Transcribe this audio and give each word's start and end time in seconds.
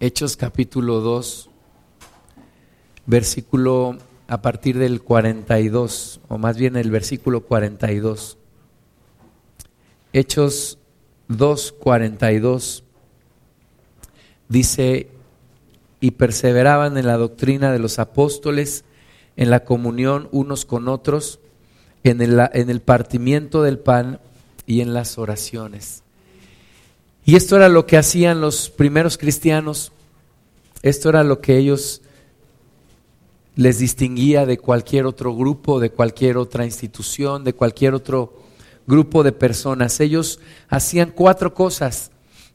Hechos 0.00 0.36
capítulo 0.36 1.00
2, 1.00 1.50
versículo 3.06 3.98
a 4.28 4.40
partir 4.42 4.78
del 4.78 5.02
42, 5.02 6.20
o 6.28 6.38
más 6.38 6.56
bien 6.56 6.76
el 6.76 6.92
versículo 6.92 7.40
42. 7.40 8.38
Hechos 10.12 10.78
2, 11.26 11.74
42 11.80 12.84
dice, 14.48 15.08
y 15.98 16.12
perseveraban 16.12 16.96
en 16.96 17.08
la 17.08 17.16
doctrina 17.16 17.72
de 17.72 17.80
los 17.80 17.98
apóstoles, 17.98 18.84
en 19.36 19.50
la 19.50 19.64
comunión 19.64 20.28
unos 20.30 20.64
con 20.64 20.86
otros, 20.86 21.40
en 22.04 22.22
el, 22.22 22.38
en 22.52 22.70
el 22.70 22.82
partimiento 22.82 23.64
del 23.64 23.80
pan 23.80 24.20
y 24.64 24.80
en 24.80 24.94
las 24.94 25.18
oraciones. 25.18 26.04
Y 27.28 27.36
esto 27.36 27.56
era 27.56 27.68
lo 27.68 27.84
que 27.84 27.98
hacían 27.98 28.40
los 28.40 28.70
primeros 28.70 29.18
cristianos, 29.18 29.92
esto 30.80 31.10
era 31.10 31.22
lo 31.22 31.42
que 31.42 31.58
ellos 31.58 32.00
les 33.54 33.80
distinguía 33.80 34.46
de 34.46 34.56
cualquier 34.56 35.04
otro 35.04 35.36
grupo, 35.36 35.78
de 35.78 35.90
cualquier 35.90 36.38
otra 36.38 36.64
institución, 36.64 37.44
de 37.44 37.52
cualquier 37.52 37.92
otro 37.92 38.32
grupo 38.86 39.22
de 39.24 39.32
personas. 39.32 40.00
Ellos 40.00 40.40
hacían 40.70 41.12
cuatro 41.14 41.52
cosas, 41.52 42.12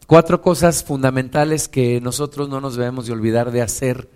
cuatro 0.08 0.42
cosas 0.42 0.84
fundamentales 0.84 1.68
que 1.68 2.02
nosotros 2.02 2.50
no 2.50 2.60
nos 2.60 2.76
debemos 2.76 3.06
de 3.06 3.14
olvidar 3.14 3.52
de 3.52 3.62
hacer. 3.62 4.10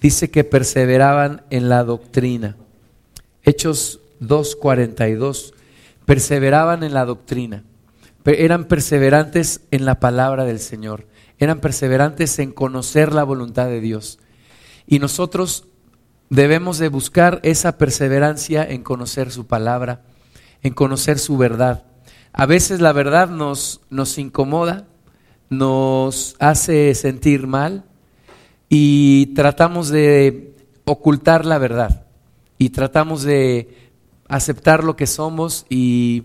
Dice 0.00 0.30
que 0.30 0.44
perseveraban 0.44 1.42
en 1.50 1.68
la 1.68 1.82
doctrina. 1.82 2.54
Hechos 3.42 3.98
2.42, 4.20 5.54
perseveraban 6.04 6.84
en 6.84 6.94
la 6.94 7.04
doctrina 7.04 7.64
eran 8.36 8.64
perseverantes 8.64 9.62
en 9.70 9.84
la 9.84 10.00
palabra 10.00 10.44
del 10.44 10.58
Señor, 10.58 11.06
eran 11.38 11.60
perseverantes 11.60 12.38
en 12.38 12.52
conocer 12.52 13.12
la 13.12 13.24
voluntad 13.24 13.66
de 13.66 13.80
Dios. 13.80 14.18
Y 14.86 14.98
nosotros 14.98 15.68
debemos 16.30 16.78
de 16.78 16.88
buscar 16.88 17.40
esa 17.42 17.78
perseverancia 17.78 18.64
en 18.64 18.82
conocer 18.82 19.30
su 19.30 19.46
palabra, 19.46 20.02
en 20.62 20.74
conocer 20.74 21.18
su 21.18 21.36
verdad. 21.36 21.84
A 22.32 22.46
veces 22.46 22.80
la 22.80 22.92
verdad 22.92 23.28
nos, 23.28 23.80
nos 23.90 24.18
incomoda, 24.18 24.86
nos 25.50 26.36
hace 26.38 26.94
sentir 26.94 27.46
mal 27.46 27.84
y 28.68 29.26
tratamos 29.34 29.88
de 29.88 30.54
ocultar 30.84 31.44
la 31.44 31.58
verdad 31.58 32.06
y 32.58 32.70
tratamos 32.70 33.22
de 33.22 33.90
aceptar 34.28 34.84
lo 34.84 34.96
que 34.96 35.06
somos 35.06 35.64
y 35.68 36.24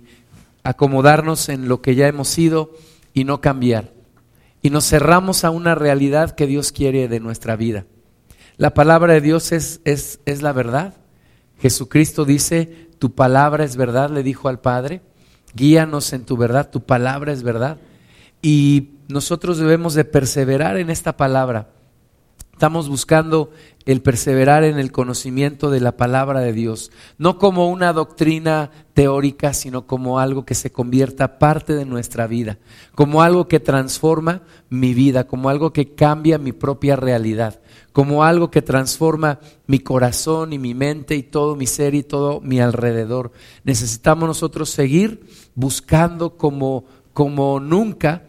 acomodarnos 0.64 1.50
en 1.50 1.68
lo 1.68 1.82
que 1.82 1.96
ya 1.96 2.08
hemos 2.08 2.28
sido 2.28 2.72
y 3.14 3.24
no 3.24 3.42
cambiar. 3.42 3.94
Y 4.62 4.70
nos 4.70 4.88
cerramos 4.88 5.44
a 5.44 5.50
una 5.50 5.76
realidad 5.76 6.32
que 6.32 6.48
Dios 6.48 6.72
quiere 6.72 7.08
de 7.08 7.20
nuestra 7.20 7.56
vida. 7.56 7.86
La 8.58 8.74
palabra 8.74 9.14
de 9.14 9.22
Dios 9.22 9.52
es, 9.52 9.82
es, 9.84 10.20
es 10.26 10.42
la 10.42 10.54
verdad. 10.54 10.94
Jesucristo 11.60 12.24
dice, 12.24 12.90
tu 13.00 13.14
palabra 13.14 13.64
es 13.64 13.76
verdad, 13.76 14.10
le 14.10 14.24
dijo 14.24 14.48
al 14.48 14.60
Padre, 14.62 15.02
guíanos 15.54 16.14
en 16.14 16.26
tu 16.26 16.38
verdad, 16.38 16.70
tu 16.70 16.86
palabra 16.86 17.34
es 17.34 17.44
verdad. 17.44 17.78
Y 18.42 18.92
nosotros 19.08 19.58
debemos 19.58 19.94
de 19.94 20.06
perseverar 20.06 20.78
en 20.78 20.90
esta 20.90 21.18
palabra. 21.18 21.73
Estamos 22.54 22.88
buscando 22.88 23.50
el 23.86 24.02
perseverar 24.02 24.64
en 24.64 24.78
el 24.78 24.92
conocimiento 24.92 25.72
de 25.72 25.82
la 25.82 25.98
palabra 25.98 26.40
de 26.40 26.54
Dios, 26.54 26.92
no 27.18 27.40
como 27.40 27.68
una 27.68 27.92
doctrina 27.92 28.70
teórica, 28.94 29.54
sino 29.54 29.88
como 29.88 30.20
algo 30.20 30.46
que 30.46 30.54
se 30.54 30.72
convierta 30.72 31.40
parte 31.40 31.74
de 31.74 31.84
nuestra 31.84 32.28
vida, 32.28 32.60
como 32.94 33.24
algo 33.24 33.48
que 33.48 33.60
transforma 33.60 34.44
mi 34.70 34.94
vida, 34.94 35.26
como 35.26 35.50
algo 35.50 35.74
que 35.74 35.96
cambia 35.96 36.38
mi 36.38 36.52
propia 36.54 36.96
realidad, 36.96 37.60
como 37.92 38.24
algo 38.24 38.52
que 38.52 38.62
transforma 38.62 39.40
mi 39.66 39.80
corazón 39.80 40.54
y 40.54 40.60
mi 40.60 40.76
mente 40.76 41.16
y 41.16 41.24
todo 41.24 41.56
mi 41.56 41.66
ser 41.66 41.96
y 41.96 42.04
todo 42.04 42.40
mi 42.40 42.62
alrededor. 42.62 43.32
Necesitamos 43.64 44.28
nosotros 44.28 44.70
seguir 44.70 45.26
buscando 45.56 46.38
como, 46.38 46.86
como 47.14 47.60
nunca 47.60 48.24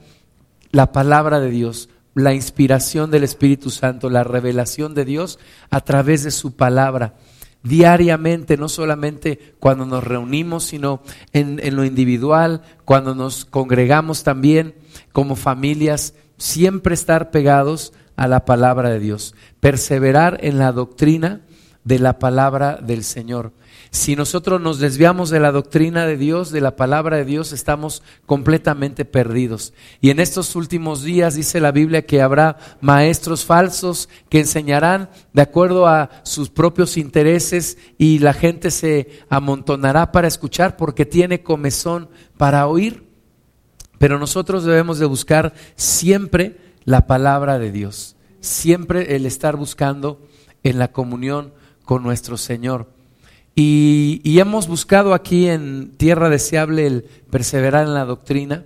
la 0.72 0.90
palabra 0.90 1.38
de 1.38 1.50
Dios, 1.50 1.90
la 2.14 2.32
inspiración 2.32 3.10
del 3.10 3.24
Espíritu 3.24 3.70
Santo, 3.70 4.08
la 4.08 4.24
revelación 4.24 4.94
de 4.94 5.04
Dios 5.04 5.38
a 5.70 5.80
través 5.80 6.22
de 6.22 6.30
su 6.30 6.56
palabra. 6.56 7.14
Diariamente, 7.62 8.56
no 8.56 8.68
solamente 8.68 9.54
cuando 9.58 9.86
nos 9.86 10.04
reunimos, 10.04 10.64
sino 10.64 11.02
en, 11.32 11.58
lo 11.74 11.84
individual, 11.84 12.62
cuando 12.84 13.14
nos 13.14 13.46
congregamos 13.46 14.22
también 14.22 14.74
como 15.12 15.34
familias, 15.34 16.14
siempre 16.36 16.94
estar 16.94 17.30
pegados 17.30 17.92
a 18.16 18.28
la 18.28 18.44
palabra 18.44 18.90
de 18.90 19.00
Dios, 19.00 19.34
perseverar 19.60 20.38
en 20.42 20.58
la 20.58 20.72
doctrina 20.72 21.40
de 21.84 21.98
la 21.98 22.18
palabra 22.18 22.76
del 22.76 23.02
Señor. 23.02 23.52
Si 23.94 24.16
nosotros 24.16 24.60
nos 24.60 24.80
desviamos 24.80 25.30
de 25.30 25.38
la 25.38 25.52
doctrina 25.52 26.04
de 26.04 26.16
Dios, 26.16 26.50
de 26.50 26.60
la 26.60 26.74
palabra 26.74 27.18
de 27.18 27.24
Dios, 27.24 27.52
estamos 27.52 28.02
completamente 28.26 29.04
perdidos. 29.04 29.72
Y 30.00 30.10
en 30.10 30.18
estos 30.18 30.56
últimos 30.56 31.04
días 31.04 31.36
dice 31.36 31.60
la 31.60 31.70
Biblia 31.70 32.04
que 32.04 32.20
habrá 32.20 32.56
maestros 32.80 33.44
falsos 33.44 34.08
que 34.28 34.40
enseñarán 34.40 35.10
de 35.32 35.42
acuerdo 35.42 35.86
a 35.86 36.10
sus 36.24 36.50
propios 36.50 36.96
intereses 36.96 37.78
y 37.96 38.18
la 38.18 38.32
gente 38.32 38.72
se 38.72 39.22
amontonará 39.28 40.10
para 40.10 40.26
escuchar 40.26 40.76
porque 40.76 41.06
tiene 41.06 41.44
comezón 41.44 42.08
para 42.36 42.66
oír. 42.66 43.06
Pero 43.98 44.18
nosotros 44.18 44.64
debemos 44.64 44.98
de 44.98 45.06
buscar 45.06 45.54
siempre 45.76 46.58
la 46.82 47.06
palabra 47.06 47.60
de 47.60 47.70
Dios, 47.70 48.16
siempre 48.40 49.14
el 49.14 49.24
estar 49.24 49.54
buscando 49.54 50.20
en 50.64 50.80
la 50.80 50.90
comunión 50.90 51.54
con 51.84 52.02
nuestro 52.02 52.36
Señor. 52.36 52.88
Y, 53.56 54.38
hemos 54.40 54.66
buscado 54.66 55.14
aquí 55.14 55.48
en 55.48 55.92
Tierra 55.96 56.28
Deseable 56.28 56.86
el 56.86 57.02
perseverar 57.30 57.86
en 57.86 57.94
la 57.94 58.04
doctrina. 58.04 58.64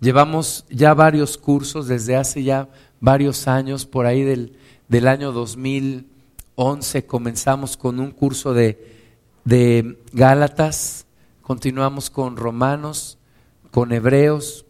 Llevamos 0.00 0.64
ya 0.70 0.94
varios 0.94 1.36
cursos 1.36 1.86
desde 1.86 2.16
hace 2.16 2.42
ya 2.42 2.68
varios 3.00 3.46
años, 3.46 3.84
por 3.84 4.06
ahí 4.06 4.22
del, 4.22 4.56
del 4.88 5.06
año 5.08 5.32
2011 5.32 7.06
comenzamos 7.06 7.76
con 7.76 8.00
un 8.00 8.10
curso 8.10 8.54
de, 8.54 8.96
de 9.44 9.98
Gálatas, 10.12 11.06
continuamos 11.42 12.08
con 12.08 12.36
Romanos, 12.36 13.18
con 13.70 13.92
Hebreos, 13.92 14.64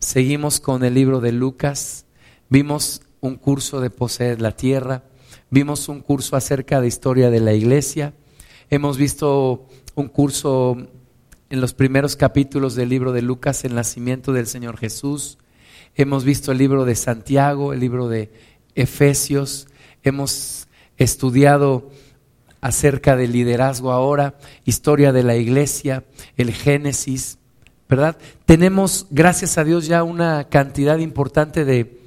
seguimos 0.00 0.60
con 0.60 0.82
el 0.84 0.94
libro 0.94 1.20
de 1.20 1.32
Lucas, 1.32 2.06
vimos 2.48 3.02
un 3.20 3.36
curso 3.36 3.80
de 3.80 3.90
poseer 3.90 4.40
la 4.40 4.56
tierra, 4.56 5.04
vimos 5.50 5.88
un 5.88 6.00
curso 6.00 6.36
acerca 6.36 6.80
de 6.80 6.88
historia 6.88 7.30
de 7.30 7.40
la 7.40 7.52
iglesia, 7.52 8.14
Hemos 8.72 8.98
visto 8.98 9.66
un 9.96 10.06
curso 10.06 10.76
en 11.50 11.60
los 11.60 11.74
primeros 11.74 12.14
capítulos 12.14 12.76
del 12.76 12.88
libro 12.88 13.10
de 13.10 13.20
Lucas, 13.20 13.64
el 13.64 13.74
nacimiento 13.74 14.32
del 14.32 14.46
Señor 14.46 14.76
Jesús. 14.76 15.38
Hemos 15.96 16.22
visto 16.22 16.52
el 16.52 16.58
libro 16.58 16.84
de 16.84 16.94
Santiago, 16.94 17.72
el 17.72 17.80
libro 17.80 18.08
de 18.08 18.30
Efesios. 18.76 19.66
Hemos 20.04 20.68
estudiado 20.98 21.90
acerca 22.60 23.16
del 23.16 23.32
liderazgo 23.32 23.90
ahora, 23.90 24.38
historia 24.64 25.10
de 25.10 25.24
la 25.24 25.34
iglesia, 25.34 26.04
el 26.36 26.52
Génesis, 26.52 27.38
¿verdad? 27.88 28.18
Tenemos, 28.44 29.08
gracias 29.10 29.58
a 29.58 29.64
Dios, 29.64 29.88
ya 29.88 30.04
una 30.04 30.44
cantidad 30.44 30.98
importante 30.98 31.64
de, 31.64 31.98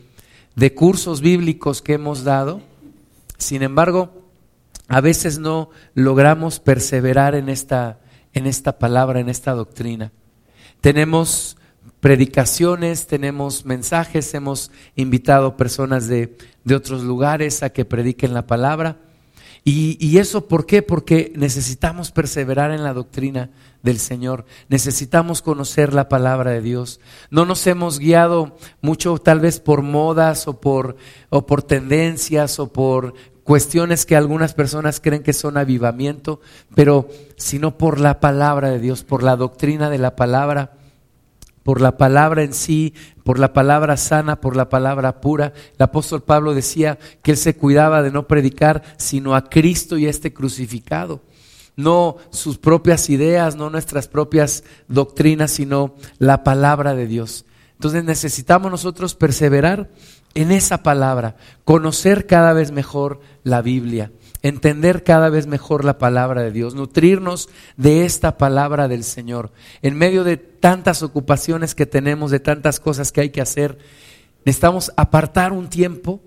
de 0.56 0.74
cursos 0.74 1.20
bíblicos 1.20 1.82
que 1.82 1.96
hemos 1.96 2.24
dado. 2.24 2.62
Sin 3.38 3.64
embargo, 3.64 4.23
a 4.88 5.02
veces 5.02 5.40
no 5.40 5.70
logramos 5.94 6.60
perseverar 6.60 7.36
en 7.36 7.50
esta, 7.50 8.00
en 8.34 8.48
esta 8.48 8.78
palabra, 8.80 9.20
en 9.20 9.30
esta 9.30 9.54
doctrina. 9.54 10.12
Tenemos 10.82 11.58
predicaciones, 12.00 13.08
tenemos 13.08 13.66
mensajes, 13.66 14.34
hemos 14.34 14.72
invitado 14.96 15.56
personas 15.56 16.08
de, 16.08 16.36
de 16.66 16.76
otros 16.76 17.04
lugares 17.04 17.64
a 17.64 17.70
que 17.70 17.86
prediquen 17.86 18.34
la 18.34 18.46
palabra. 18.46 18.98
Y, 19.66 19.98
y, 20.06 20.18
eso 20.18 20.50
por 20.50 20.66
qué? 20.66 20.82
Porque 20.82 21.32
necesitamos 21.38 22.12
perseverar 22.12 22.72
en 22.72 22.84
la 22.84 22.94
doctrina 22.94 23.50
del 23.82 23.98
Señor, 23.98 24.46
necesitamos 24.68 25.42
conocer 25.42 25.94
la 25.94 26.10
palabra 26.10 26.52
de 26.52 26.62
Dios. 26.62 27.00
No 27.30 27.46
nos 27.46 27.66
hemos 27.68 28.00
guiado 28.00 28.58
mucho 28.82 29.18
tal 29.20 29.40
vez 29.40 29.62
por 29.62 29.82
modas 29.82 30.50
o 30.50 30.60
por, 30.60 30.98
o 31.30 31.46
por 31.46 31.64
tendencias 31.64 32.60
o 32.60 32.74
por 32.74 33.14
cuestiones 33.44 34.06
que 34.06 34.16
algunas 34.16 34.54
personas 34.54 35.00
creen 35.00 35.24
que 35.24 35.34
son 35.34 35.58
avivamiento, 35.58 36.42
pero 36.76 37.10
sino 37.36 37.78
por 37.78 38.00
la 38.00 38.20
palabra 38.20 38.70
de 38.70 38.80
Dios, 38.80 39.04
por 39.04 39.24
la 39.24 39.36
doctrina 39.36 39.90
de 39.90 39.98
la 39.98 40.16
palabra, 40.16 40.74
por 41.64 41.82
la 41.82 41.98
palabra 41.98 42.44
en 42.44 42.54
sí, 42.54 42.94
por 43.24 43.40
la 43.40 43.54
palabra 43.54 43.98
sana, 43.98 44.42
por 44.42 44.56
la 44.56 44.70
palabra 44.70 45.22
pura. 45.22 45.54
El 45.78 45.84
apóstol 45.84 46.22
Pablo 46.24 46.54
decía 46.54 47.00
que 47.22 47.32
él 47.32 47.38
se 47.38 47.56
cuidaba 47.56 48.02
de 48.02 48.12
no 48.12 48.28
predicar 48.28 48.84
sino 48.98 49.36
a 49.36 49.50
Cristo 49.50 49.98
y 49.98 50.06
a 50.06 50.10
este 50.10 50.34
crucificado. 50.34 51.22
No 51.76 52.18
sus 52.30 52.58
propias 52.58 53.10
ideas, 53.10 53.56
no 53.56 53.70
nuestras 53.70 54.08
propias 54.08 54.64
doctrinas, 54.88 55.52
sino 55.52 55.96
la 56.20 56.44
palabra 56.44 56.94
de 56.94 57.08
Dios. 57.08 57.46
Entonces 57.84 58.06
necesitamos 58.06 58.72
nosotros 58.72 59.14
perseverar 59.14 59.90
en 60.36 60.54
esa 60.54 60.84
palabra, 60.84 61.36
conocer 61.66 62.28
cada 62.28 62.54
vez 62.54 62.72
mejor 62.72 63.20
la 63.44 63.62
Biblia, 63.62 64.14
entender 64.42 65.04
cada 65.04 65.28
vez 65.28 65.48
mejor 65.48 65.84
la 65.84 65.98
palabra 65.98 66.44
de 66.44 66.52
Dios, 66.52 66.76
nutrirnos 66.76 67.50
de 67.76 68.06
esta 68.06 68.38
palabra 68.38 68.88
del 68.88 69.04
Señor. 69.04 69.52
En 69.82 69.98
medio 69.98 70.24
de 70.24 70.38
tantas 70.38 71.04
ocupaciones 71.04 71.76
que 71.76 71.86
tenemos, 71.86 72.32
de 72.32 72.40
tantas 72.40 72.80
cosas 72.80 73.12
que 73.12 73.20
hay 73.20 73.32
que 73.32 73.42
hacer, 73.42 73.78
necesitamos 74.46 74.94
apartar 74.96 75.52
un 75.52 75.68
tiempo 75.68 76.22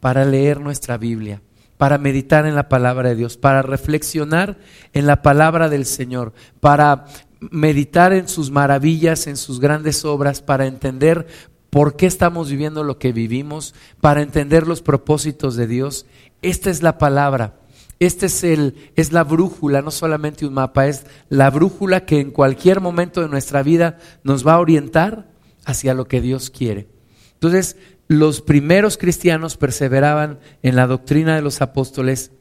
para 0.00 0.24
leer 0.24 0.58
nuestra 0.58 0.98
Biblia, 0.98 1.40
para 1.76 1.98
meditar 1.98 2.46
en 2.46 2.56
la 2.56 2.68
palabra 2.68 3.10
de 3.10 3.14
Dios, 3.14 3.36
para 3.36 3.62
reflexionar 3.62 4.58
en 4.92 5.06
la 5.06 5.22
palabra 5.22 5.68
del 5.68 5.86
Señor, 5.86 6.32
para 6.58 7.04
meditar 7.50 8.12
en 8.12 8.28
sus 8.28 8.50
maravillas, 8.50 9.26
en 9.26 9.36
sus 9.36 9.60
grandes 9.60 10.04
obras, 10.04 10.42
para 10.42 10.66
entender 10.66 11.26
por 11.70 11.96
qué 11.96 12.06
estamos 12.06 12.50
viviendo 12.50 12.84
lo 12.84 12.98
que 12.98 13.12
vivimos, 13.12 13.74
para 14.00 14.22
entender 14.22 14.66
los 14.66 14.82
propósitos 14.82 15.56
de 15.56 15.66
Dios. 15.66 16.06
Esta 16.42 16.70
es 16.70 16.82
la 16.82 16.98
palabra. 16.98 17.60
Este 17.98 18.26
es 18.26 18.44
el 18.44 18.90
es 18.94 19.12
la 19.12 19.24
brújula, 19.24 19.80
no 19.80 19.90
solamente 19.90 20.46
un 20.46 20.54
mapa, 20.54 20.86
es 20.86 21.06
la 21.30 21.48
brújula 21.50 22.04
que 22.04 22.20
en 22.20 22.30
cualquier 22.30 22.80
momento 22.80 23.22
de 23.22 23.28
nuestra 23.28 23.62
vida 23.62 23.98
nos 24.22 24.46
va 24.46 24.54
a 24.54 24.60
orientar 24.60 25.28
hacia 25.64 25.94
lo 25.94 26.06
que 26.06 26.20
Dios 26.20 26.50
quiere. 26.50 26.88
Entonces, 27.34 27.76
los 28.08 28.42
primeros 28.42 28.98
cristianos 28.98 29.56
perseveraban 29.56 30.38
en 30.62 30.76
la 30.76 30.86
doctrina 30.86 31.36
de 31.36 31.42
los 31.42 31.60
apóstoles 31.62 32.32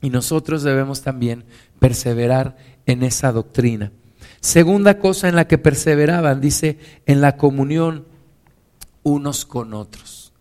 y 0.00 0.10
nosotros 0.10 0.62
debemos 0.62 1.02
también 1.02 1.44
perseverar 1.78 2.56
en 2.86 3.02
esa 3.02 3.32
doctrina. 3.32 3.92
Segunda 4.46 5.00
cosa 5.00 5.28
en 5.28 5.34
la 5.34 5.48
que 5.48 5.58
perseveraban, 5.58 6.40
dice, 6.40 6.78
en 7.04 7.20
la 7.20 7.36
comunión 7.36 8.06
unos 9.02 9.44
con 9.44 9.74
otros. 9.74 10.32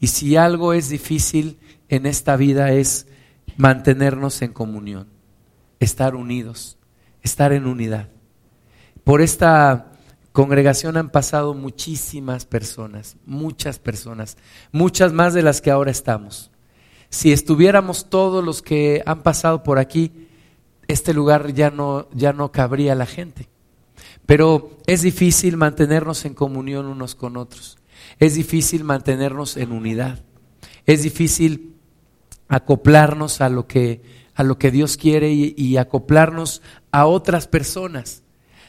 Y 0.00 0.08
si 0.08 0.34
algo 0.34 0.72
es 0.72 0.88
difícil 0.88 1.56
en 1.88 2.06
esta 2.06 2.34
vida 2.34 2.72
es 2.72 3.06
mantenernos 3.56 4.42
en 4.42 4.52
comunión, 4.52 5.06
estar 5.78 6.16
unidos, 6.16 6.76
estar 7.22 7.52
en 7.52 7.68
unidad. 7.68 8.08
Por 9.04 9.22
esta 9.22 9.92
congregación 10.32 10.96
han 10.96 11.10
pasado 11.10 11.54
muchísimas 11.54 12.46
personas, 12.46 13.16
muchas 13.26 13.78
personas, 13.78 14.38
muchas 14.72 15.12
más 15.12 15.34
de 15.34 15.44
las 15.44 15.60
que 15.60 15.70
ahora 15.70 15.92
estamos. 15.92 16.50
Si 17.10 17.30
estuviéramos 17.30 18.10
todos 18.10 18.44
los 18.44 18.60
que 18.60 19.04
han 19.06 19.22
pasado 19.22 19.62
por 19.62 19.78
aquí, 19.78 20.25
este 20.88 21.14
lugar 21.14 21.52
ya 21.52 21.70
no, 21.70 22.08
ya 22.12 22.32
no 22.32 22.52
cabría 22.52 22.94
la 22.94 23.06
gente. 23.06 23.48
Pero 24.26 24.78
es 24.86 25.02
difícil 25.02 25.56
mantenernos 25.56 26.24
en 26.24 26.34
comunión 26.34 26.86
unos 26.86 27.14
con 27.14 27.36
otros. 27.36 27.78
Es 28.18 28.34
difícil 28.34 28.84
mantenernos 28.84 29.56
en 29.56 29.72
unidad. 29.72 30.24
Es 30.84 31.02
difícil 31.02 31.74
acoplarnos 32.48 33.40
a 33.40 33.48
lo 33.48 33.66
que, 33.66 34.02
a 34.34 34.42
lo 34.42 34.58
que 34.58 34.70
Dios 34.70 34.96
quiere 34.96 35.32
y 35.32 35.76
acoplarnos 35.76 36.62
a 36.90 37.06
otras 37.06 37.46
personas. 37.46 38.22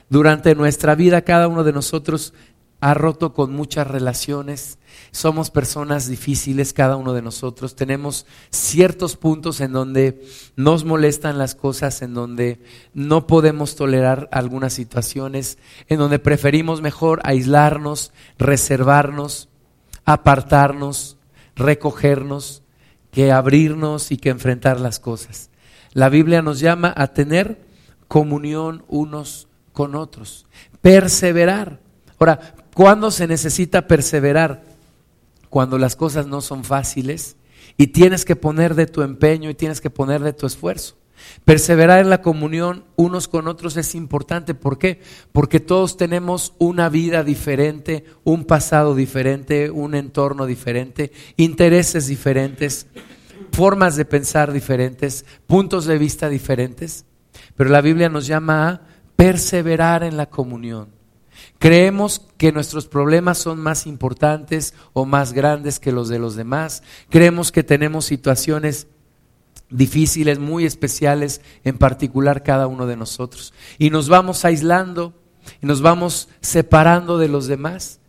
Durante 0.10 0.56
nuestra 0.56 0.96
vida 0.96 1.22
cada 1.22 1.48
uno 1.48 1.64
de 1.64 1.74
nosotros 1.74 2.34
ha 2.80 2.94
roto 2.94 3.34
con 3.34 3.54
muchas 3.54 3.88
relaciones, 3.88 4.78
somos 5.12 5.50
personas 5.50 6.08
difíciles 6.08 6.74
cada 6.74 6.96
uno 6.96 7.14
de 7.14 7.22
nosotros, 7.22 7.76
tenemos 7.76 8.26
ciertos 8.52 9.16
puntos 9.16 9.62
en 9.62 9.72
donde 9.72 10.24
nos 10.56 10.86
molestan 10.86 11.38
las 11.38 11.56
cosas, 11.56 12.02
en 12.02 12.14
donde 12.14 12.62
no 12.94 13.26
podemos 13.26 13.76
tolerar 13.76 14.30
algunas 14.32 14.74
situaciones, 14.74 15.58
en 15.88 15.98
donde 15.98 16.20
preferimos 16.20 16.82
mejor 16.82 17.20
aislarnos, 17.24 18.14
reservarnos, 18.38 19.50
apartarnos, 20.06 21.18
recogernos, 21.56 22.64
que 23.12 23.32
abrirnos 23.32 24.12
y 24.12 24.18
que 24.18 24.30
enfrentar 24.30 24.80
las 24.80 25.00
cosas. 25.00 25.50
La 25.94 26.10
Biblia 26.10 26.44
nos 26.44 26.60
llama 26.60 26.94
a 26.96 27.08
tener 27.08 27.60
comunión 28.08 28.84
unos 28.88 29.48
con 29.74 29.96
otros. 29.96 30.46
Perseverar. 30.82 31.80
Ahora, 32.20 32.40
¿cuándo 32.78 33.10
se 33.10 33.26
necesita 33.26 33.88
perseverar? 33.88 34.62
Cuando 35.50 35.80
las 35.80 35.96
cosas 35.96 36.28
no 36.28 36.42
son 36.42 36.64
fáciles 36.64 37.36
y 37.76 37.88
tienes 37.88 38.24
que 38.24 38.36
poner 38.36 38.76
de 38.76 38.86
tu 38.86 39.02
empeño 39.02 39.50
y 39.50 39.56
tienes 39.56 39.82
que 39.82 39.90
poner 39.90 40.22
de 40.22 40.32
tu 40.32 40.46
esfuerzo. 40.46 40.96
Perseverar 41.44 42.02
en 42.02 42.12
la 42.12 42.22
comunión 42.22 42.86
unos 42.96 43.28
con 43.28 43.48
otros 43.48 43.78
es 43.78 43.96
importante. 43.96 44.54
¿Por 44.54 44.78
qué? 44.78 45.02
Porque 45.32 45.60
todos 45.60 45.98
tenemos 45.98 46.54
una 46.60 46.88
vida 46.90 47.24
diferente, 47.24 48.06
un 48.24 48.46
pasado 48.46 48.94
diferente, 48.94 49.72
un 49.72 49.96
entorno 49.96 50.46
diferente, 50.46 51.12
intereses 51.36 52.06
diferentes, 52.06 52.86
formas 53.54 53.96
de 53.96 54.06
pensar 54.06 54.52
diferentes, 54.52 55.26
puntos 55.48 55.86
de 55.86 55.98
vista 55.98 56.30
diferentes. 56.30 57.06
Pero 57.56 57.72
la 57.72 57.82
Biblia 57.82 58.08
nos 58.08 58.28
llama 58.28 58.70
a 58.70 58.82
perseverar 59.16 60.04
en 60.04 60.16
la 60.16 60.28
comunión. 60.28 60.97
Creemos 61.59 62.21
que 62.38 62.51
nuestros 62.51 62.88
problemas 62.88 63.38
son 63.38 63.59
más 63.59 63.88
importantes 63.88 64.74
o 64.94 65.06
más 65.06 65.33
grandes 65.33 65.80
que 65.80 65.92
los 65.92 66.07
de 66.07 66.19
los 66.19 66.36
demás. 66.36 66.83
Creemos 67.09 67.51
que 67.51 67.63
tenemos 67.63 68.06
situaciones 68.06 68.88
difíciles, 69.69 70.39
muy 70.39 70.65
especiales, 70.65 71.42
en 71.63 71.77
particular 71.77 72.44
cada 72.44 72.68
uno 72.68 72.86
de 72.86 72.95
nosotros. 72.95 73.54
Y 73.77 73.89
nos 73.89 74.07
vamos 74.07 74.45
aislando 74.45 75.13
y 75.62 75.65
nos 75.65 75.81
vamos 75.81 76.30
separando 76.42 77.18
de 77.18 77.27
los 77.27 77.48
demás. 77.48 78.00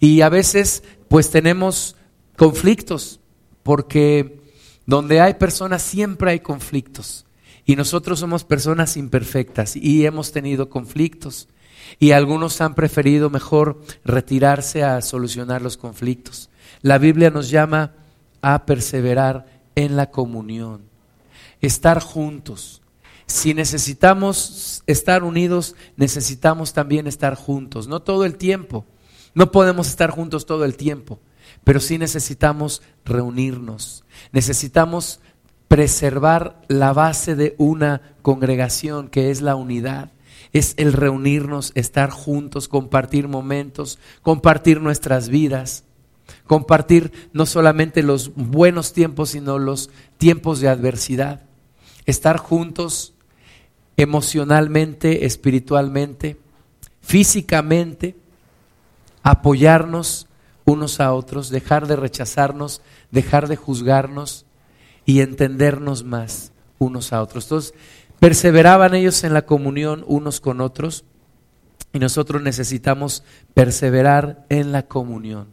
Y 0.00 0.20
a 0.22 0.28
veces 0.28 0.82
pues 1.08 1.30
tenemos 1.30 1.96
conflictos, 2.36 3.20
porque 3.62 4.40
donde 4.86 5.20
hay 5.20 5.34
personas 5.34 5.82
siempre 5.82 6.30
hay 6.30 6.40
conflictos. 6.40 7.26
Y 7.64 7.76
nosotros 7.76 8.20
somos 8.20 8.44
personas 8.44 8.96
imperfectas 8.96 9.76
y 9.76 10.06
hemos 10.06 10.32
tenido 10.32 10.70
conflictos. 10.70 11.48
Y 11.98 12.12
algunos 12.12 12.60
han 12.60 12.74
preferido 12.74 13.30
mejor 13.30 13.80
retirarse 14.04 14.84
a 14.84 15.00
solucionar 15.00 15.62
los 15.62 15.76
conflictos. 15.76 16.50
La 16.82 16.98
Biblia 16.98 17.30
nos 17.30 17.50
llama 17.50 17.92
a 18.42 18.66
perseverar 18.66 19.46
en 19.74 19.96
la 19.96 20.10
comunión, 20.10 20.82
estar 21.60 22.00
juntos. 22.00 22.82
Si 23.26 23.52
necesitamos 23.52 24.82
estar 24.86 25.22
unidos, 25.22 25.74
necesitamos 25.96 26.72
también 26.72 27.06
estar 27.06 27.34
juntos, 27.34 27.88
no 27.88 28.00
todo 28.00 28.24
el 28.24 28.36
tiempo. 28.36 28.86
No 29.34 29.52
podemos 29.52 29.88
estar 29.88 30.10
juntos 30.10 30.46
todo 30.46 30.64
el 30.64 30.76
tiempo, 30.76 31.20
pero 31.62 31.80
sí 31.80 31.98
necesitamos 31.98 32.82
reunirnos. 33.04 34.04
Necesitamos 34.32 35.20
preservar 35.68 36.60
la 36.68 36.92
base 36.92 37.36
de 37.36 37.54
una 37.58 38.00
congregación 38.22 39.08
que 39.08 39.30
es 39.30 39.42
la 39.42 39.54
unidad. 39.54 40.10
Es 40.52 40.74
el 40.76 40.92
reunirnos, 40.92 41.72
estar 41.74 42.10
juntos, 42.10 42.68
compartir 42.68 43.28
momentos, 43.28 43.98
compartir 44.22 44.80
nuestras 44.80 45.28
vidas, 45.28 45.84
compartir 46.46 47.12
no 47.32 47.46
solamente 47.46 48.02
los 48.02 48.34
buenos 48.34 48.92
tiempos, 48.92 49.30
sino 49.30 49.58
los 49.58 49.90
tiempos 50.16 50.60
de 50.60 50.68
adversidad. 50.68 51.42
Estar 52.06 52.38
juntos 52.38 53.14
emocionalmente, 53.96 55.26
espiritualmente, 55.26 56.38
físicamente, 57.02 58.16
apoyarnos 59.22 60.28
unos 60.64 61.00
a 61.00 61.12
otros, 61.12 61.50
dejar 61.50 61.86
de 61.86 61.96
rechazarnos, 61.96 62.82
dejar 63.10 63.48
de 63.48 63.56
juzgarnos 63.56 64.44
y 65.04 65.20
entendernos 65.20 66.04
más 66.04 66.52
unos 66.78 67.12
a 67.12 67.22
otros. 67.22 67.44
Entonces, 67.44 67.74
perseveraban 68.20 68.94
ellos 68.94 69.24
en 69.24 69.34
la 69.34 69.46
comunión 69.46 70.04
unos 70.06 70.40
con 70.40 70.60
otros 70.60 71.04
y 71.92 71.98
nosotros 71.98 72.42
necesitamos 72.42 73.24
perseverar 73.54 74.44
en 74.48 74.72
la 74.72 74.86
comunión 74.86 75.48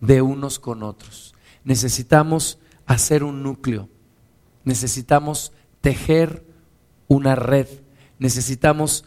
de 0.00 0.22
unos 0.22 0.58
con 0.58 0.82
otros. 0.82 1.34
Necesitamos 1.64 2.58
hacer 2.86 3.24
un 3.24 3.42
núcleo, 3.42 3.88
necesitamos 4.64 5.52
tejer 5.80 6.44
una 7.08 7.34
red, 7.34 7.68
necesitamos 8.18 9.04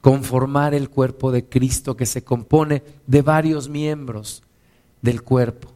conformar 0.00 0.74
el 0.74 0.90
cuerpo 0.90 1.32
de 1.32 1.48
Cristo 1.48 1.96
que 1.96 2.06
se 2.06 2.24
compone 2.24 2.82
de 3.06 3.22
varios 3.22 3.68
miembros 3.68 4.42
del 5.00 5.22
cuerpo 5.22 5.71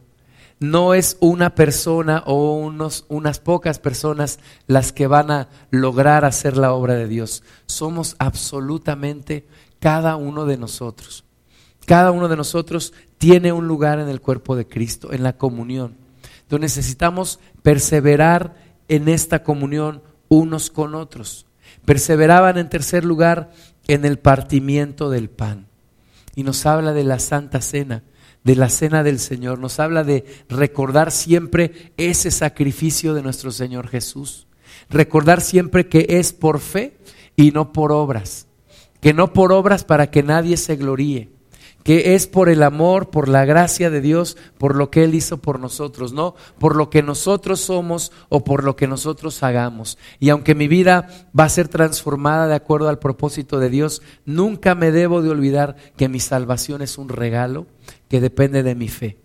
no 0.59 0.93
es 0.93 1.17
una 1.19 1.53
persona 1.53 2.23
o 2.25 2.55
unos, 2.55 3.05
unas 3.09 3.39
pocas 3.39 3.79
personas 3.79 4.39
las 4.65 4.91
que 4.91 5.07
van 5.07 5.29
a 5.29 5.49
lograr 5.69 6.25
hacer 6.25 6.57
la 6.57 6.73
obra 6.73 6.95
de 6.95 7.07
Dios. 7.07 7.43
Somos 7.67 8.15
absolutamente 8.17 9.45
cada 9.79 10.15
uno 10.15 10.45
de 10.45 10.57
nosotros. 10.57 11.23
Cada 11.85 12.11
uno 12.11 12.27
de 12.27 12.35
nosotros 12.35 12.93
tiene 13.17 13.51
un 13.51 13.67
lugar 13.67 13.99
en 13.99 14.09
el 14.09 14.19
cuerpo 14.19 14.55
de 14.55 14.67
Cristo, 14.67 15.13
en 15.13 15.23
la 15.23 15.37
comunión. 15.37 15.95
Entonces 16.41 16.77
necesitamos 16.77 17.39
perseverar 17.61 18.55
en 18.87 19.07
esta 19.09 19.43
comunión 19.43 20.01
unos 20.27 20.69
con 20.69 20.95
otros. 20.95 21.45
Perseveraban 21.85 22.57
en 22.57 22.69
tercer 22.69 23.05
lugar 23.05 23.51
en 23.87 24.05
el 24.05 24.17
partimiento 24.19 25.09
del 25.09 25.29
pan. 25.29 25.67
Y 26.35 26.43
nos 26.43 26.65
habla 26.65 26.93
de 26.93 27.03
la 27.03 27.19
Santa 27.19 27.61
Cena 27.61 28.03
de 28.43 28.55
la 28.55 28.69
cena 28.69 29.03
del 29.03 29.19
Señor, 29.19 29.59
nos 29.59 29.79
habla 29.79 30.03
de 30.03 30.25
recordar 30.49 31.11
siempre 31.11 31.93
ese 31.97 32.31
sacrificio 32.31 33.13
de 33.13 33.21
nuestro 33.21 33.51
Señor 33.51 33.87
Jesús. 33.87 34.47
Recordar 34.89 35.41
siempre 35.41 35.87
que 35.87 36.05
es 36.09 36.33
por 36.33 36.59
fe 36.59 36.97
y 37.35 37.51
no 37.51 37.73
por 37.73 37.91
obras. 37.91 38.47
Que 39.01 39.13
no 39.13 39.33
por 39.33 39.51
obras 39.51 39.83
para 39.83 40.09
que 40.09 40.23
nadie 40.23 40.57
se 40.57 40.75
gloríe 40.75 41.29
que 41.87 42.15
es 42.15 42.27
por 42.27 42.49
el 42.49 42.63
amor, 42.63 43.11
por 43.11 43.29
la 43.29 43.45
gracia 43.45 43.89
de 43.89 44.01
Dios, 44.01 44.35
por 44.57 44.75
lo 44.75 44.91
que 44.91 45.05
Él 45.05 45.15
hizo 45.15 45.37
por 45.37 45.57
nosotros, 45.57 46.11
no 46.11 46.35
por 46.59 46.75
lo 46.75 46.89
que 46.89 47.01
nosotros 47.01 47.61
somos 47.61 48.11
o 48.27 48.43
por 48.43 48.65
lo 48.65 48.75
que 48.75 48.89
nosotros 48.89 49.41
hagamos. 49.41 49.97
Y 50.19 50.27
aunque 50.27 50.53
mi 50.53 50.67
vida 50.67 51.07
va 51.27 51.45
a 51.45 51.49
ser 51.49 51.69
transformada 51.69 52.47
de 52.47 52.55
acuerdo 52.55 52.89
al 52.89 52.99
propósito 52.99 53.57
de 53.57 53.69
Dios, 53.69 54.01
nunca 54.25 54.75
me 54.75 54.91
debo 54.91 55.21
de 55.21 55.29
olvidar 55.29 55.77
que 55.95 56.09
mi 56.09 56.19
salvación 56.19 56.81
es 56.81 56.97
un 56.97 57.07
regalo 57.07 57.67
que 58.09 58.21
depende 58.21 58.63
de 58.63 58.75
mi 58.75 58.87
fe. 58.87 59.17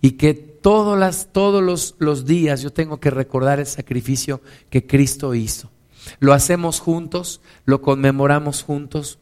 Y 0.00 0.12
que 0.12 0.34
todos, 0.34 1.28
todos 1.32 1.62
los, 1.62 1.94
los 1.98 2.26
días 2.26 2.62
yo 2.62 2.72
tengo 2.72 2.98
que 3.00 3.10
recordar 3.10 3.60
el 3.60 3.66
sacrificio 3.66 4.40
que 4.70 4.86
Cristo 4.86 5.34
hizo. 5.34 5.70
Lo 6.18 6.32
hacemos 6.32 6.80
juntos, 6.80 7.40
lo 7.64 7.82
conmemoramos 7.82 8.62
juntos, 8.62 9.18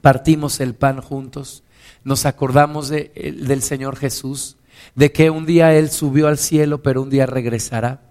partimos 0.00 0.60
el 0.60 0.74
pan 0.74 1.00
juntos 1.00 1.64
nos 2.04 2.26
acordamos 2.26 2.88
de, 2.88 3.10
del 3.46 3.62
Señor 3.62 3.96
Jesús, 3.96 4.56
de 4.94 5.12
que 5.12 5.30
un 5.30 5.46
día 5.46 5.74
Él 5.74 5.90
subió 5.90 6.28
al 6.28 6.38
cielo, 6.38 6.82
pero 6.82 7.02
un 7.02 7.10
día 7.10 7.26
regresará. 7.26 8.02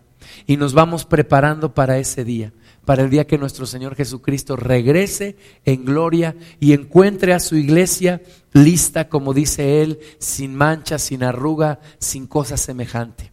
Y 0.45 0.57
nos 0.57 0.73
vamos 0.73 1.05
preparando 1.05 1.73
para 1.73 1.97
ese 1.97 2.23
día, 2.23 2.53
para 2.85 3.03
el 3.03 3.09
día 3.09 3.27
que 3.27 3.37
nuestro 3.37 3.65
Señor 3.65 3.95
Jesucristo 3.95 4.55
regrese 4.55 5.35
en 5.65 5.85
gloria 5.85 6.35
y 6.59 6.73
encuentre 6.73 7.33
a 7.33 7.39
su 7.39 7.55
iglesia 7.55 8.21
lista, 8.63 9.09
como 9.09 9.33
dice 9.33 9.81
Él, 9.81 9.99
sin 10.19 10.55
mancha, 10.55 10.99
sin 10.99 11.23
arruga, 11.23 11.79
sin 11.99 12.27
cosa 12.27 12.57
semejante. 12.57 13.31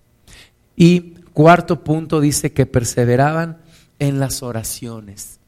Y 0.76 1.14
cuarto 1.33 1.85
punto 1.85 2.21
dice 2.21 2.52
que 2.52 2.66
perseveraban 2.66 3.59
en 3.99 4.21
las 4.21 4.43
oraciones. 4.43 5.40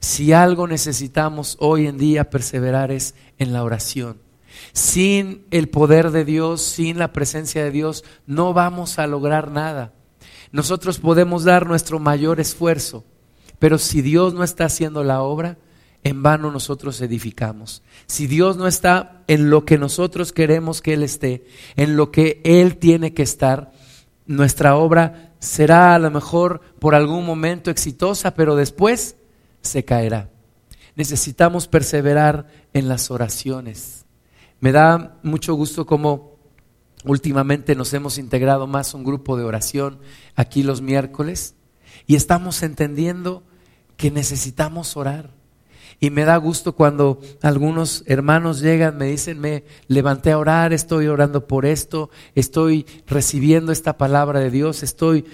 Si 0.00 0.32
algo 0.32 0.66
necesitamos 0.66 1.56
hoy 1.60 1.86
en 1.86 1.98
día 1.98 2.30
perseverar 2.30 2.90
es 2.90 3.14
en 3.38 3.52
la 3.52 3.64
oración. 3.64 4.18
Sin 4.72 5.44
el 5.50 5.68
poder 5.68 6.10
de 6.10 6.24
Dios, 6.24 6.62
sin 6.62 6.98
la 6.98 7.12
presencia 7.12 7.64
de 7.64 7.70
Dios, 7.70 8.04
no 8.26 8.52
vamos 8.52 8.98
a 8.98 9.06
lograr 9.06 9.50
nada. 9.50 9.92
Nosotros 10.52 10.98
podemos 10.98 11.44
dar 11.44 11.66
nuestro 11.66 11.98
mayor 11.98 12.40
esfuerzo, 12.40 13.04
pero 13.58 13.78
si 13.78 14.02
Dios 14.02 14.34
no 14.34 14.44
está 14.44 14.66
haciendo 14.66 15.02
la 15.02 15.22
obra, 15.22 15.58
en 16.06 16.22
vano 16.22 16.52
nosotros 16.52 17.00
edificamos. 17.00 17.82
Si 18.06 18.28
Dios 18.28 18.56
no 18.56 18.68
está 18.68 19.24
en 19.26 19.50
lo 19.50 19.64
que 19.64 19.76
nosotros 19.76 20.32
queremos 20.32 20.80
que 20.80 20.94
Él 20.94 21.02
esté, 21.02 21.46
en 21.74 21.96
lo 21.96 22.12
que 22.12 22.40
Él 22.44 22.76
tiene 22.76 23.12
que 23.12 23.24
estar, 23.24 23.72
nuestra 24.24 24.76
obra 24.76 25.32
será 25.40 25.96
a 25.96 25.98
lo 25.98 26.12
mejor 26.12 26.60
por 26.78 26.94
algún 26.94 27.26
momento 27.26 27.72
exitosa, 27.72 28.34
pero 28.34 28.54
después 28.54 29.16
se 29.62 29.84
caerá. 29.84 30.30
Necesitamos 30.94 31.66
perseverar 31.66 32.46
en 32.72 32.88
las 32.88 33.10
oraciones. 33.10 34.06
Me 34.60 34.70
da 34.70 35.18
mucho 35.24 35.54
gusto 35.54 35.86
como 35.86 36.36
últimamente 37.04 37.74
nos 37.74 37.92
hemos 37.94 38.16
integrado 38.16 38.68
más 38.68 38.94
un 38.94 39.02
grupo 39.02 39.36
de 39.36 39.42
oración 39.42 39.98
aquí 40.36 40.62
los 40.62 40.82
miércoles 40.82 41.56
y 42.06 42.14
estamos 42.14 42.62
entendiendo 42.62 43.42
que 43.96 44.12
necesitamos 44.12 44.96
orar. 44.96 45.35
Y 45.98 46.10
me 46.10 46.24
da 46.24 46.36
gusto 46.36 46.74
cuando 46.74 47.20
algunos 47.42 48.04
hermanos 48.06 48.60
llegan, 48.60 48.98
me 48.98 49.06
dicen, 49.06 49.40
me 49.40 49.64
levanté 49.88 50.32
a 50.32 50.38
orar, 50.38 50.72
estoy 50.72 51.06
orando 51.06 51.46
por 51.46 51.64
esto, 51.64 52.10
estoy 52.34 52.86
recibiendo 53.06 53.72
esta 53.72 53.96
palabra 53.96 54.40
de 54.40 54.50
Dios, 54.50 54.82
estoy 54.82 55.24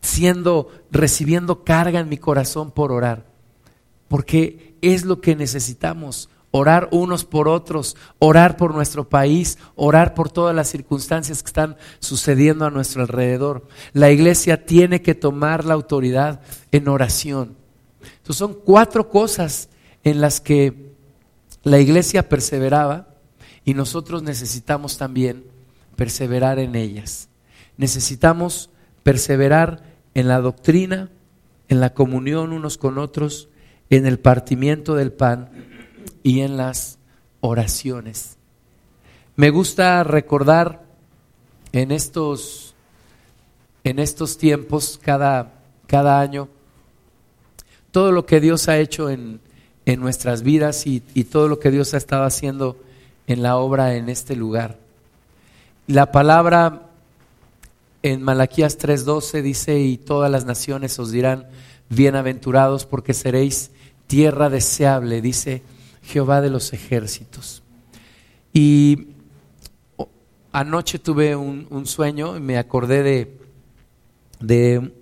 siendo, 0.00 0.70
recibiendo 0.90 1.62
carga 1.62 2.00
en 2.00 2.08
mi 2.08 2.16
corazón 2.16 2.70
por 2.70 2.90
orar. 2.90 3.26
Porque 4.08 4.76
es 4.80 5.04
lo 5.04 5.20
que 5.20 5.36
necesitamos, 5.36 6.30
orar 6.52 6.88
unos 6.90 7.26
por 7.26 7.46
otros, 7.46 7.96
orar 8.18 8.56
por 8.56 8.74
nuestro 8.74 9.08
país, 9.08 9.58
orar 9.74 10.14
por 10.14 10.30
todas 10.30 10.54
las 10.54 10.68
circunstancias 10.68 11.42
que 11.42 11.48
están 11.48 11.76
sucediendo 11.98 12.64
a 12.64 12.70
nuestro 12.70 13.02
alrededor. 13.02 13.68
La 13.92 14.10
iglesia 14.10 14.64
tiene 14.64 15.02
que 15.02 15.14
tomar 15.14 15.66
la 15.66 15.74
autoridad 15.74 16.40
en 16.72 16.88
oración. 16.88 17.65
Entonces 18.26 18.38
son 18.38 18.54
cuatro 18.54 19.08
cosas 19.08 19.68
en 20.02 20.20
las 20.20 20.40
que 20.40 20.90
la 21.62 21.78
iglesia 21.78 22.28
perseveraba 22.28 23.06
y 23.64 23.72
nosotros 23.72 24.24
necesitamos 24.24 24.98
también 24.98 25.44
perseverar 25.94 26.58
en 26.58 26.74
ellas. 26.74 27.28
Necesitamos 27.76 28.68
perseverar 29.04 29.84
en 30.14 30.26
la 30.26 30.40
doctrina, 30.40 31.08
en 31.68 31.78
la 31.78 31.94
comunión 31.94 32.52
unos 32.52 32.78
con 32.78 32.98
otros, 32.98 33.48
en 33.90 34.06
el 34.06 34.18
partimiento 34.18 34.96
del 34.96 35.12
pan 35.12 35.48
y 36.24 36.40
en 36.40 36.56
las 36.56 36.98
oraciones. 37.38 38.38
Me 39.36 39.50
gusta 39.50 40.02
recordar 40.02 40.82
en 41.70 41.92
estos, 41.92 42.74
en 43.84 44.00
estos 44.00 44.36
tiempos, 44.36 44.98
cada, 45.00 45.52
cada 45.86 46.18
año, 46.18 46.48
todo 47.96 48.12
lo 48.12 48.26
que 48.26 48.40
Dios 48.42 48.68
ha 48.68 48.76
hecho 48.76 49.08
en, 49.08 49.40
en 49.86 50.00
nuestras 50.00 50.42
vidas 50.42 50.86
y, 50.86 51.02
y, 51.14 51.24
todo 51.24 51.48
lo 51.48 51.58
que 51.58 51.70
Dios 51.70 51.94
ha 51.94 51.96
estado 51.96 52.24
haciendo 52.24 52.76
en 53.26 53.42
la 53.42 53.56
obra 53.56 53.94
en 53.94 54.10
este 54.10 54.36
lugar. 54.36 54.76
La 55.86 56.12
palabra 56.12 56.90
en 58.02 58.20
Malaquías 58.20 58.78
3:12 58.78 59.40
dice, 59.40 59.80
y 59.80 59.96
todas 59.96 60.30
las 60.30 60.44
naciones 60.44 60.98
os 60.98 61.10
dirán, 61.10 61.46
bienaventurados 61.88 62.84
porque 62.84 63.14
seréis 63.14 63.70
tierra 64.06 64.50
deseable, 64.50 65.22
dice 65.22 65.62
Jehová 66.02 66.42
de 66.42 66.50
los 66.50 66.74
ejércitos. 66.74 67.62
Y 68.52 69.06
anoche 70.52 70.98
tuve 70.98 71.34
un, 71.34 71.86
sueño 71.86 72.36
y 72.36 72.40
me 72.40 72.58
acordé 72.58 73.02
de, 73.02 73.38
de 74.40 74.92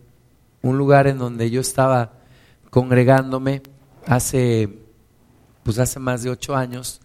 un 0.63 0.79
lugar 0.79 1.09
en 1.09 1.19
donde 1.19 1.51
yo 1.51 1.61
estaba 1.61 2.14
congregándome 2.75 3.63
hace, 4.05 4.69
pues 5.63 5.79
hace 5.79 6.01
más 6.01 6.25
de 6.25 6.31
ocho 6.31 6.57
años. 6.57 7.01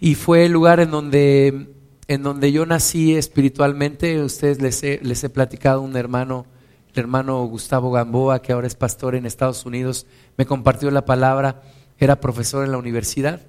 Y 0.00 0.14
fue 0.14 0.46
el 0.46 0.52
lugar 0.52 0.80
en 0.80 0.90
donde, 0.90 1.74
en 2.08 2.22
donde 2.22 2.50
yo 2.50 2.64
nací 2.64 3.14
espiritualmente. 3.14 4.22
Ustedes 4.22 4.62
les 4.62 4.82
he, 4.82 4.98
les 5.02 5.22
he 5.24 5.28
platicado 5.28 5.82
un 5.82 5.94
hermano, 5.94 6.46
el 6.94 7.00
hermano 7.00 7.44
Gustavo 7.44 7.90
Gamboa, 7.90 8.40
que 8.40 8.54
ahora 8.54 8.66
es 8.66 8.76
pastor 8.76 9.14
en 9.14 9.26
Estados 9.26 9.66
Unidos, 9.66 10.06
me 10.38 10.46
compartió 10.46 10.90
la 10.90 11.04
palabra 11.04 11.60
era 11.98 12.18
profesor 12.18 12.64
en 12.64 12.72
la 12.72 12.78
universidad 12.78 13.42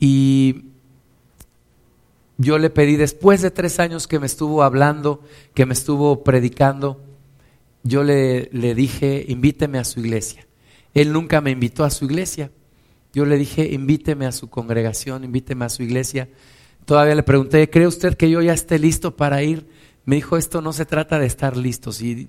y 0.00 0.64
yo 2.38 2.58
le 2.58 2.70
pedí, 2.70 2.96
después 2.96 3.40
de 3.40 3.52
tres 3.52 3.78
años 3.78 4.08
que 4.08 4.18
me 4.18 4.26
estuvo 4.26 4.64
hablando, 4.64 5.20
que 5.54 5.64
me 5.64 5.74
estuvo 5.74 6.24
predicando, 6.24 7.00
yo 7.82 8.04
le, 8.04 8.48
le 8.52 8.74
dije, 8.74 9.24
invíteme 9.28 9.78
a 9.78 9.84
su 9.84 10.00
iglesia. 10.00 10.46
Él 10.94 11.12
nunca 11.12 11.40
me 11.40 11.50
invitó 11.50 11.84
a 11.84 11.90
su 11.90 12.04
iglesia. 12.04 12.50
Yo 13.12 13.24
le 13.24 13.36
dije, 13.36 13.72
invíteme 13.72 14.26
a 14.26 14.32
su 14.32 14.48
congregación, 14.48 15.24
invíteme 15.24 15.64
a 15.64 15.68
su 15.68 15.82
iglesia. 15.82 16.28
Todavía 16.84 17.14
le 17.14 17.22
pregunté, 17.22 17.68
¿cree 17.70 17.86
usted 17.86 18.16
que 18.16 18.30
yo 18.30 18.42
ya 18.42 18.52
esté 18.52 18.78
listo 18.78 19.16
para 19.16 19.42
ir? 19.42 19.66
Me 20.04 20.16
dijo, 20.16 20.36
esto 20.36 20.60
no 20.60 20.72
se 20.72 20.86
trata 20.86 21.18
de 21.18 21.26
estar 21.26 21.56
listo. 21.56 21.92
Si 21.92 22.28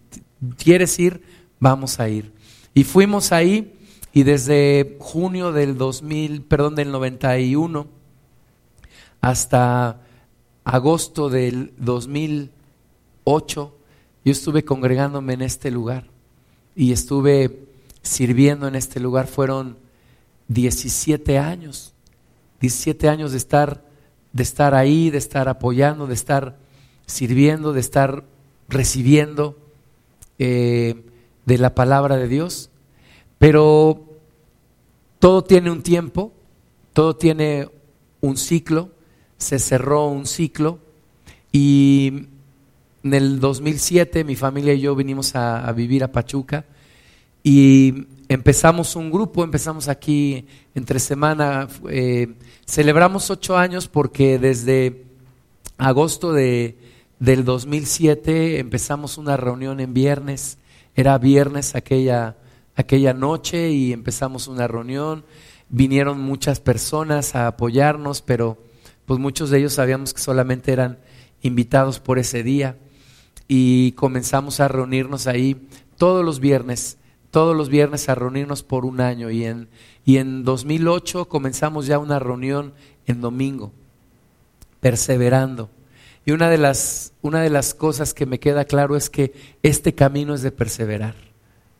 quieres 0.58 0.98
ir, 1.00 1.22
vamos 1.60 2.00
a 2.00 2.10
ir. 2.10 2.32
Y 2.74 2.84
fuimos 2.84 3.32
ahí 3.32 3.74
y 4.14 4.24
desde 4.24 4.98
junio 5.00 5.52
del 5.52 5.78
2000, 5.78 6.44
perdón, 6.44 6.76
del 6.76 6.92
91 6.92 7.88
hasta 9.22 10.02
agosto 10.64 11.30
del 11.30 11.74
2008, 11.78 13.78
yo 14.26 14.32
estuve 14.32 14.64
congregándome 14.64 15.34
en 15.34 15.42
este 15.42 15.70
lugar 15.70 16.08
y 16.76 16.92
estuve 16.92 17.68
sirviendo 18.02 18.68
en 18.68 18.76
este 18.76 19.00
lugar. 19.00 19.28
Fueron 19.28 19.78
17 20.48 21.38
años, 21.38 21.94
17 22.62 23.10
años 23.10 23.32
de 23.32 23.38
estar, 23.38 23.84
de 24.32 24.44
estar 24.44 24.76
ahí, 24.76 25.10
de 25.10 25.18
estar 25.18 25.50
apoyando, 25.50 26.08
de 26.08 26.14
estar 26.14 26.58
sirviendo, 27.06 27.74
de 27.74 27.82
estar 27.82 28.24
recibiendo 28.70 29.58
eh, 30.40 31.04
de 31.46 31.58
la 31.58 31.76
palabra 31.76 32.16
de 32.18 32.28
Dios. 32.28 32.70
Pero 33.40 34.06
todo 35.20 35.44
tiene 35.44 35.70
un 35.70 35.84
tiempo, 35.84 36.32
todo 36.94 37.16
tiene 37.16 37.70
un 38.22 38.38
ciclo, 38.38 38.92
se 39.38 39.60
cerró 39.60 40.08
un 40.08 40.26
ciclo 40.26 40.80
y 41.52 42.28
en 43.04 43.14
el 43.14 43.40
2007 43.40 44.24
mi 44.24 44.36
familia 44.36 44.74
y 44.74 44.80
yo 44.80 44.96
vinimos 44.96 45.36
a, 45.36 45.72
vivir 45.74 46.04
a 46.04 46.12
Pachuca 46.12 46.66
y 47.44 48.08
empezamos 48.30 48.96
un 48.96 49.12
grupo, 49.12 49.44
empezamos 49.44 49.90
aquí 49.90 50.48
entre 50.74 51.00
semana, 51.00 51.68
eh, 51.90 52.36
celebramos 52.66 53.30
ocho 53.30 53.58
años 53.58 53.90
porque 53.90 54.40
desde 54.40 55.04
agosto 55.78 56.32
de, 56.32 56.78
del 57.20 57.44
2007 57.44 58.60
empezamos 58.60 59.18
una 59.18 59.36
reunión 59.36 59.82
en 59.82 59.94
viernes, 59.94 60.58
era 60.96 61.18
viernes 61.18 61.76
aquella, 61.76 62.38
aquella 62.76 63.14
noche 63.14 63.72
y 63.72 63.92
empezamos 63.92 64.48
una 64.48 64.68
reunión, 64.68 65.26
vinieron 65.68 66.22
muchas 66.22 66.62
personas 66.62 67.36
a 67.36 67.48
apoyarnos, 67.48 68.22
pero 68.22 68.58
pues 69.06 69.20
muchos 69.20 69.50
de 69.50 69.60
ellos 69.60 69.74
sabíamos 69.74 70.14
que 70.14 70.22
solamente 70.22 70.72
eran 70.72 71.00
invitados 71.42 72.00
por 72.00 72.20
ese 72.20 72.42
día 72.42 72.78
y 73.48 73.92
comenzamos 73.94 74.60
a 74.60 74.68
reunirnos 74.68 75.28
ahí 75.28 75.68
todos 75.98 76.24
los 76.24 76.40
viernes, 76.40 76.98
todos 77.32 77.56
los 77.56 77.70
viernes 77.70 78.10
a 78.10 78.16
reunirnos 78.16 78.64
por 78.64 78.86
un 78.86 79.02
año 79.02 79.30
y 79.30 79.46
en, 79.46 79.68
y 80.06 80.18
en 80.18 80.44
2008 80.44 81.26
comenzamos 81.26 81.86
ya 81.86 82.00
una 82.00 82.20
reunión 82.20 82.74
en 83.08 83.22
domingo, 83.22 83.72
perseverando. 84.80 85.70
Y 86.26 86.32
una 86.32 86.50
de, 86.50 86.58
las, 86.58 87.14
una 87.22 87.42
de 87.42 87.50
las 87.50 87.74
cosas 87.74 88.14
que 88.14 88.26
me 88.26 88.40
queda 88.40 88.66
claro 88.66 88.96
es 88.96 89.10
que 89.10 89.34
este 89.62 89.94
camino 89.94 90.34
es 90.34 90.42
de 90.42 90.52
perseverar. 90.52 91.16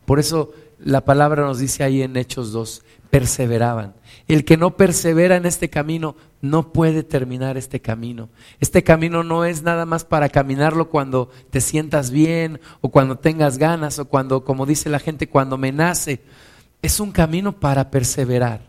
Por 0.04 0.20
eso 0.20 0.52
la 0.78 1.02
palabra 1.02 1.44
nos 1.44 1.58
dice 1.58 1.82
ahí 1.82 2.02
en 2.02 2.16
Hechos 2.16 2.52
2, 2.52 2.82
perseveraban. 3.08 3.94
El 4.28 4.44
que 4.44 4.56
no 4.56 4.76
persevera 4.76 5.36
en 5.36 5.46
este 5.46 5.70
camino 5.70 6.16
no 6.44 6.74
puede 6.74 7.02
terminar 7.02 7.56
este 7.56 7.80
camino. 7.80 8.28
Este 8.60 8.84
camino 8.84 9.24
no 9.24 9.46
es 9.46 9.62
nada 9.62 9.86
más 9.86 10.04
para 10.04 10.28
caminarlo 10.28 10.90
cuando 10.90 11.30
te 11.48 11.62
sientas 11.62 12.10
bien 12.10 12.60
o 12.82 12.90
cuando 12.90 13.16
tengas 13.16 13.56
ganas 13.56 13.98
o 13.98 14.04
cuando, 14.04 14.44
como 14.44 14.66
dice 14.66 14.90
la 14.90 14.98
gente, 14.98 15.26
cuando 15.26 15.56
me 15.56 15.72
nace. 15.72 16.20
Es 16.82 17.00
un 17.00 17.12
camino 17.12 17.58
para 17.58 17.90
perseverar. 17.90 18.68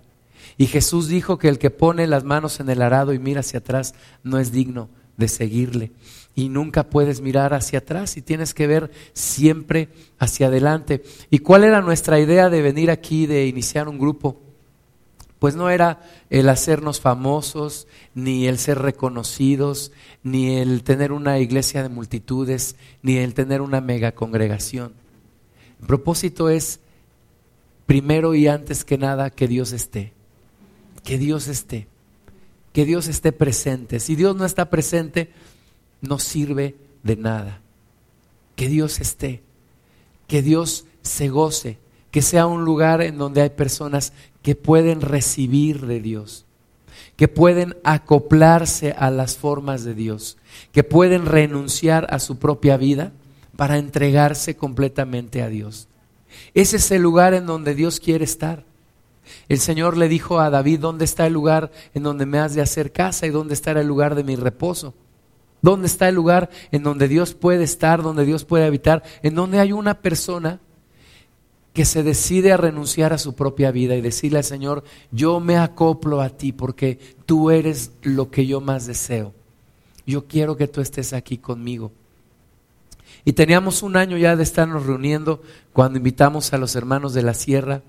Y 0.58 0.68
Jesús 0.68 1.10
dijo 1.10 1.38
que 1.38 1.50
el 1.50 1.60
que 1.60 1.70
pone 1.70 2.08
las 2.08 2.24
manos 2.24 2.62
en 2.62 2.70
el 2.70 2.82
arado 2.82 3.14
y 3.14 3.20
mira 3.20 3.42
hacia 3.42 3.60
atrás 3.60 3.94
no 4.24 4.40
es 4.40 4.54
digno 4.54 4.88
de 5.18 5.28
seguirle. 5.28 5.92
Y 6.34 6.48
nunca 6.48 6.90
puedes 6.90 7.20
mirar 7.20 7.54
hacia 7.54 7.80
atrás 7.80 8.16
y 8.16 8.22
tienes 8.22 8.54
que 8.54 8.68
ver 8.68 8.90
siempre 9.12 9.90
hacia 10.18 10.48
adelante. 10.48 11.04
¿Y 11.30 11.40
cuál 11.40 11.66
era 11.66 11.82
nuestra 11.82 12.22
idea 12.22 12.50
de 12.50 12.62
venir 12.62 12.90
aquí, 12.90 13.26
de 13.26 13.48
iniciar 13.48 13.90
un 13.90 14.00
grupo? 14.00 14.45
Pues 15.46 15.56
no 15.56 15.70
era 15.70 16.02
el 16.32 16.50
hacernos 16.50 17.00
famosos, 17.00 17.88
ni 18.16 18.48
el 18.48 18.58
ser 18.58 18.80
reconocidos, 18.80 19.92
ni 20.24 20.56
el 20.56 20.82
tener 20.84 21.12
una 21.12 21.38
iglesia 21.38 21.84
de 21.84 21.90
multitudes, 21.90 22.78
ni 23.04 23.18
el 23.18 23.36
tener 23.36 23.62
una 23.62 23.80
mega 23.80 24.14
congregación. 24.14 24.94
El 25.80 25.86
propósito 25.86 26.50
es, 26.50 26.80
primero 27.86 28.34
y 28.34 28.48
antes 28.48 28.84
que 28.84 28.98
nada, 28.98 29.30
que 29.30 29.48
Dios 29.48 29.72
esté. 29.72 30.14
Que 31.04 31.20
Dios 31.20 31.48
esté 31.48 31.90
que 32.74 32.84
Dios 32.84 33.08
esté 33.08 33.32
presente. 33.32 34.00
Si 34.00 34.16
Dios 34.16 34.36
no 34.36 34.46
está 34.46 34.72
presente, 34.72 35.30
no 36.02 36.18
sirve 36.18 36.76
de 37.04 37.18
nada. 37.18 37.62
Que 38.56 38.68
Dios 38.68 39.00
esté, 39.00 39.44
que 40.26 40.42
Dios 40.42 40.88
se 41.04 41.30
goce, 41.30 41.78
que 42.10 42.24
sea 42.24 42.48
un 42.48 42.66
lugar 42.66 43.04
en 43.04 43.20
donde 43.20 43.44
hay 43.44 43.52
personas 43.52 44.12
que 44.46 44.54
pueden 44.56 45.02
recibir 45.02 45.88
de 45.88 46.00
Dios, 46.00 46.46
que 47.16 47.28
pueden 47.28 47.76
acoplarse 47.84 48.92
a 48.96 49.10
las 49.10 49.38
formas 49.38 49.84
de 49.84 49.96
Dios, 49.96 50.38
que 50.72 50.84
pueden 50.84 51.26
renunciar 51.26 52.06
a 52.12 52.20
su 52.20 52.38
propia 52.38 52.78
vida 52.78 53.12
para 53.58 53.80
entregarse 53.80 54.56
completamente 54.56 55.42
a 55.42 55.50
Dios. 55.50 55.88
Ese 56.54 56.78
es 56.78 56.92
el 56.92 57.02
lugar 57.02 57.34
en 57.34 57.48
donde 57.48 57.74
Dios 57.74 58.00
quiere 58.00 58.24
estar. 58.24 58.66
El 59.50 59.58
Señor 59.58 59.98
le 59.98 60.08
dijo 60.10 60.40
a 60.40 60.52
David, 60.52 60.80
¿dónde 60.80 61.06
está 61.06 61.26
el 61.26 61.34
lugar 61.34 61.72
en 61.96 62.04
donde 62.04 62.28
me 62.28 62.38
has 62.38 62.54
de 62.54 62.62
hacer 62.62 62.92
casa 62.92 63.26
y 63.26 63.32
dónde 63.32 63.56
estará 63.56 63.82
el 63.82 63.88
lugar 63.88 64.14
de 64.14 64.24
mi 64.24 64.36
reposo? 64.36 64.94
¿Dónde 65.64 65.88
está 65.88 66.08
el 66.08 66.14
lugar 66.14 66.52
en 66.72 66.84
donde 66.84 67.08
Dios 67.08 67.34
puede 67.34 67.64
estar, 67.64 68.04
donde 68.04 68.26
Dios 68.26 68.46
puede 68.46 68.68
habitar, 68.68 69.02
en 69.24 69.34
donde 69.34 69.60
hay 69.60 69.72
una 69.72 70.02
persona 70.02 70.60
que 71.76 71.84
se 71.84 72.04
decide 72.04 72.54
a 72.54 72.58
renunciar 72.58 73.12
a 73.12 73.18
su 73.18 73.36
propia 73.36 73.70
vida 73.70 73.98
y 73.98 74.02
decirle 74.02 74.38
al 74.38 74.46
Señor, 74.46 74.86
yo 75.12 75.42
me 75.42 75.58
acoplo 75.58 76.22
a 76.22 76.30
ti 76.30 76.54
porque 76.54 76.98
tú 77.26 77.52
eres 77.52 77.92
lo 78.02 78.32
que 78.32 78.48
yo 78.48 78.62
más 78.62 78.88
deseo. 78.88 79.34
Yo 80.08 80.26
quiero 80.26 80.56
que 80.56 80.70
tú 80.70 80.80
estés 80.80 81.12
aquí 81.12 81.38
conmigo. 81.38 81.92
Y 83.26 83.34
teníamos 83.34 83.84
un 83.84 83.98
año 83.98 84.16
ya 84.16 84.38
de 84.38 84.44
estarnos 84.44 84.86
reuniendo 84.86 85.42
cuando 85.74 85.98
invitamos 85.98 86.54
a 86.54 86.58
los 86.58 86.78
hermanos 86.78 87.14
de 87.14 87.24
la 87.24 87.34
sierra 87.34 87.82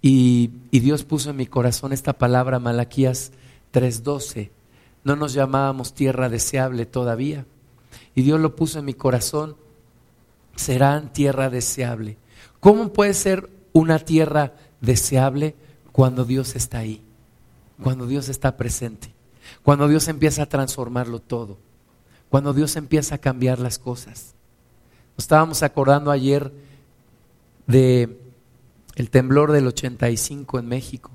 y, 0.00 0.52
Dios 0.70 1.02
puso 1.02 1.30
en 1.30 1.38
mi 1.38 1.46
corazón 1.46 1.92
esta 1.92 2.12
palabra, 2.12 2.60
Malaquías 2.60 3.32
3:12. 3.72 4.50
No 5.02 5.16
nos 5.16 5.32
llamábamos 5.32 5.92
tierra 5.92 6.28
deseable 6.28 6.86
todavía. 6.86 7.46
Y 8.14 8.22
Dios 8.22 8.38
lo 8.38 8.54
puso 8.54 8.78
en 8.78 8.84
mi 8.84 8.94
corazón, 8.94 9.56
serán 10.54 11.12
tierra 11.12 11.50
deseable. 11.50 12.16
¿Cómo 12.60 12.92
puede 12.92 13.14
ser 13.14 13.48
una 13.72 13.98
tierra 13.98 14.54
deseable 14.80 15.54
cuando 15.92 16.24
Dios 16.24 16.56
está 16.56 16.78
ahí? 16.78 17.02
Cuando 17.82 18.06
Dios 18.06 18.28
está 18.28 18.56
presente. 18.56 19.12
Cuando 19.62 19.88
Dios 19.88 20.08
empieza 20.08 20.42
a 20.42 20.48
transformarlo 20.48 21.20
todo. 21.20 21.58
Cuando 22.28 22.52
Dios 22.52 22.76
empieza 22.76 23.16
a 23.16 23.18
cambiar 23.18 23.58
las 23.58 23.78
cosas. 23.78 24.34
Estábamos 25.16 25.62
acordando 25.62 26.10
ayer 26.10 26.52
de 27.66 28.18
el 28.96 29.10
temblor 29.10 29.52
del 29.52 29.66
85 29.68 30.58
en 30.58 30.66
México. 30.66 31.10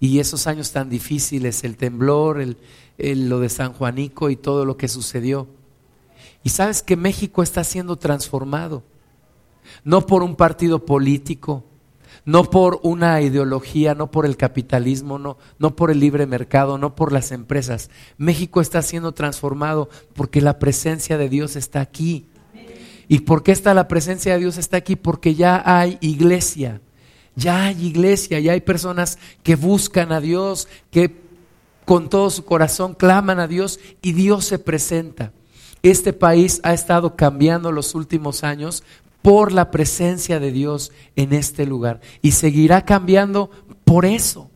Y 0.00 0.18
esos 0.18 0.46
años 0.46 0.72
tan 0.72 0.90
difíciles, 0.90 1.64
el 1.64 1.76
temblor, 1.76 2.40
el, 2.40 3.28
lo 3.28 3.40
de 3.40 3.48
San 3.48 3.72
Juanico 3.72 4.28
y 4.28 4.36
todo 4.36 4.64
lo 4.64 4.76
que 4.76 4.88
sucedió. 4.88 5.46
Y 6.42 6.50
sabes 6.50 6.82
que 6.82 6.96
México 6.96 7.42
está 7.42 7.64
siendo 7.64 7.96
transformado, 7.96 8.82
no 9.84 10.06
por 10.06 10.22
un 10.22 10.36
partido 10.36 10.84
político, 10.84 11.64
no 12.24 12.44
por 12.44 12.80
una 12.82 13.20
ideología, 13.20 13.94
no 13.94 14.10
por 14.10 14.24
el 14.26 14.36
capitalismo, 14.36 15.18
no, 15.18 15.36
no 15.58 15.76
por 15.76 15.90
el 15.90 16.00
libre 16.00 16.26
mercado, 16.26 16.78
no 16.78 16.94
por 16.94 17.12
las 17.12 17.32
empresas. 17.32 17.90
México 18.16 18.60
está 18.60 18.80
siendo 18.82 19.12
transformado 19.12 19.88
porque 20.14 20.40
la 20.40 20.58
presencia 20.58 21.18
de 21.18 21.28
Dios 21.28 21.56
está 21.56 21.80
aquí. 21.80 22.26
¿Y 23.08 23.20
por 23.20 23.42
qué 23.42 23.52
está 23.52 23.74
la 23.74 23.88
presencia 23.88 24.32
de 24.32 24.40
Dios? 24.40 24.56
Está 24.56 24.78
aquí 24.78 24.96
porque 24.96 25.34
ya 25.34 25.62
hay 25.64 25.98
iglesia. 26.00 26.80
Ya 27.36 27.64
hay 27.64 27.86
iglesia, 27.86 28.38
ya 28.40 28.52
hay 28.52 28.60
personas 28.60 29.18
que 29.42 29.56
buscan 29.56 30.12
a 30.12 30.20
Dios, 30.20 30.68
que 30.90 31.24
con 31.84 32.08
todo 32.08 32.30
su 32.30 32.44
corazón 32.44 32.94
claman 32.94 33.40
a 33.40 33.48
Dios 33.48 33.80
y 34.00 34.12
Dios 34.12 34.44
se 34.44 34.58
presenta. 34.58 35.32
Este 35.82 36.14
país 36.14 36.60
ha 36.62 36.72
estado 36.72 37.14
cambiando 37.14 37.70
los 37.70 37.94
últimos 37.94 38.42
años 38.42 38.84
por 39.24 39.52
la 39.52 39.70
presencia 39.70 40.38
de 40.38 40.52
Dios 40.52 40.92
en 41.16 41.32
este 41.32 41.64
lugar 41.64 42.02
y 42.20 42.32
seguirá 42.32 42.84
cambiando 42.84 43.48
por 43.86 44.04
eso. 44.04 44.50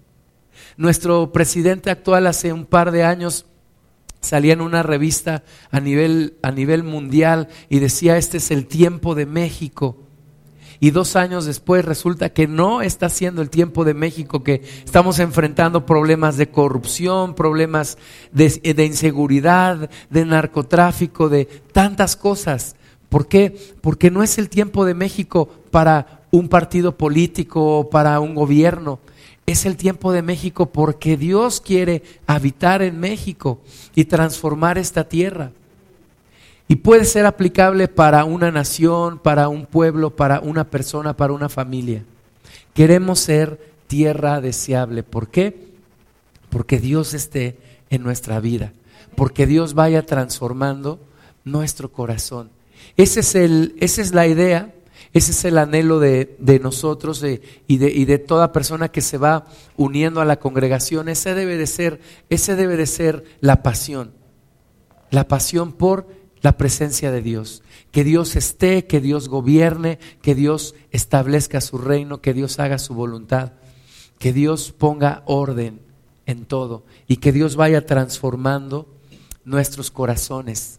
Nuestro 0.76 1.32
presidente 1.32 1.90
actual 1.90 2.26
hace 2.26 2.52
un 2.52 2.66
par 2.66 2.90
de 2.90 3.02
años 3.02 3.46
salía 4.20 4.52
en 4.52 4.60
una 4.60 4.82
revista 4.82 5.42
a 5.70 5.80
nivel, 5.80 6.36
a 6.42 6.50
nivel 6.50 6.82
mundial 6.82 7.48
y 7.70 7.78
decía, 7.78 8.18
este 8.18 8.36
es 8.36 8.50
el 8.50 8.66
tiempo 8.66 9.14
de 9.14 9.24
México. 9.24 9.96
Y 10.80 10.90
dos 10.90 11.16
años 11.16 11.46
después 11.46 11.82
resulta 11.86 12.34
que 12.34 12.46
no 12.46 12.82
está 12.82 13.08
siendo 13.08 13.40
el 13.40 13.48
tiempo 13.48 13.86
de 13.86 13.94
México, 13.94 14.44
que 14.44 14.62
estamos 14.84 15.18
enfrentando 15.18 15.86
problemas 15.86 16.36
de 16.36 16.50
corrupción, 16.50 17.34
problemas 17.34 17.96
de, 18.32 18.50
de 18.74 18.84
inseguridad, 18.84 19.88
de 20.10 20.24
narcotráfico, 20.26 21.30
de 21.30 21.46
tantas 21.46 22.16
cosas. 22.16 22.76
¿Por 23.08 23.28
qué? 23.28 23.56
Porque 23.80 24.10
no 24.10 24.22
es 24.22 24.38
el 24.38 24.48
tiempo 24.48 24.84
de 24.84 24.94
México 24.94 25.48
para 25.70 26.22
un 26.30 26.48
partido 26.48 26.96
político 26.96 27.78
o 27.78 27.90
para 27.90 28.20
un 28.20 28.34
gobierno 28.34 28.98
es 29.48 29.64
el 29.64 29.78
tiempo 29.78 30.12
de 30.12 30.20
México 30.20 30.66
porque 30.66 31.16
Dios 31.16 31.62
quiere 31.62 32.02
habitar 32.26 32.82
en 32.82 33.00
México 33.00 33.60
y 33.94 34.04
transformar 34.04 34.76
esta 34.76 35.08
tierra. 35.08 35.52
Y 36.68 36.76
puede 36.76 37.06
ser 37.06 37.24
aplicable 37.24 37.88
para 37.88 38.26
una 38.26 38.50
nación, 38.50 39.18
para 39.18 39.48
un 39.48 39.64
pueblo, 39.64 40.14
para 40.14 40.40
una 40.40 40.64
persona, 40.64 41.16
para 41.16 41.32
una 41.32 41.48
familia. 41.48 42.04
Queremos 42.74 43.20
ser 43.20 43.72
tierra 43.86 44.42
deseable. 44.42 45.02
¿Por 45.02 45.28
qué? 45.28 45.68
Porque 46.50 46.78
Dios 46.78 47.14
esté 47.14 47.56
en 47.88 48.02
nuestra 48.02 48.40
vida. 48.40 48.74
Porque 49.16 49.46
Dios 49.46 49.72
vaya 49.72 50.04
transformando 50.04 51.00
nuestro 51.44 51.90
corazón. 51.90 52.50
Es 52.96 53.34
el, 53.34 53.76
esa 53.78 54.02
es 54.02 54.12
la 54.14 54.26
idea 54.26 54.74
ese 55.12 55.32
es 55.32 55.44
el 55.44 55.58
anhelo 55.58 56.00
de, 56.00 56.60
nosotros 56.62 57.22
y, 57.22 57.76
de, 57.78 57.90
y, 57.90 58.04
de, 58.04 58.18
toda 58.18 58.52
persona 58.52 58.88
que 58.88 59.00
se 59.00 59.16
va 59.16 59.46
uniendo 59.76 60.20
a 60.20 60.24
la 60.24 60.38
congregación. 60.38 61.08
Ese 61.08 61.34
debe 61.34 61.56
de 61.56 61.66
ser, 61.66 62.00
ese 62.28 62.56
debe 62.56 62.76
de 62.76 62.86
ser 62.86 63.24
la 63.40 63.62
pasión. 63.62 64.12
La 65.10 65.26
pasión 65.26 65.72
por 65.72 66.08
la 66.42 66.56
presencia 66.56 67.10
de 67.10 67.22
Dios. 67.22 67.62
Que 67.90 68.04
Dios 68.04 68.36
esté, 68.36 68.86
que 68.86 69.00
Dios 69.00 69.28
gobierne, 69.28 69.98
que 70.20 70.34
Dios 70.34 70.74
establezca 70.90 71.60
su 71.62 71.78
reino, 71.78 72.20
que 72.20 72.34
Dios 72.34 72.58
haga 72.58 72.78
su 72.78 72.94
voluntad, 72.94 73.52
que 74.18 74.34
Dios 74.34 74.72
ponga 74.76 75.22
orden 75.24 75.80
en 76.26 76.44
todo 76.44 76.84
y 77.06 77.16
que 77.16 77.32
Dios 77.32 77.56
vaya 77.56 77.86
transformando 77.86 78.94
nuestros 79.44 79.90
corazones. 79.90 80.77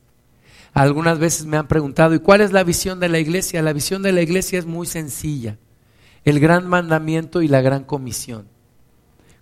Algunas 0.74 1.20
veces 1.20 1.46
me 1.46 1.58
han 1.58 1.68
preguntado, 1.68 2.14
¿y 2.14 2.20
cuál 2.20 2.42
es 2.42 2.52
la 2.52 2.64
visión 2.64 3.00
de 3.00 3.10
la 3.10 3.20
iglesia? 3.20 3.62
La 3.62 3.74
visión 3.74 4.02
de 4.02 4.12
la 4.12 4.22
iglesia 4.22 4.60
es 4.60 4.66
muy 4.66 4.86
sencilla. 4.88 5.58
El 6.24 6.40
gran 6.40 6.68
mandamiento 6.68 7.42
y 7.42 7.48
la 7.48 7.62
gran 7.62 7.84
comisión. 7.84 8.48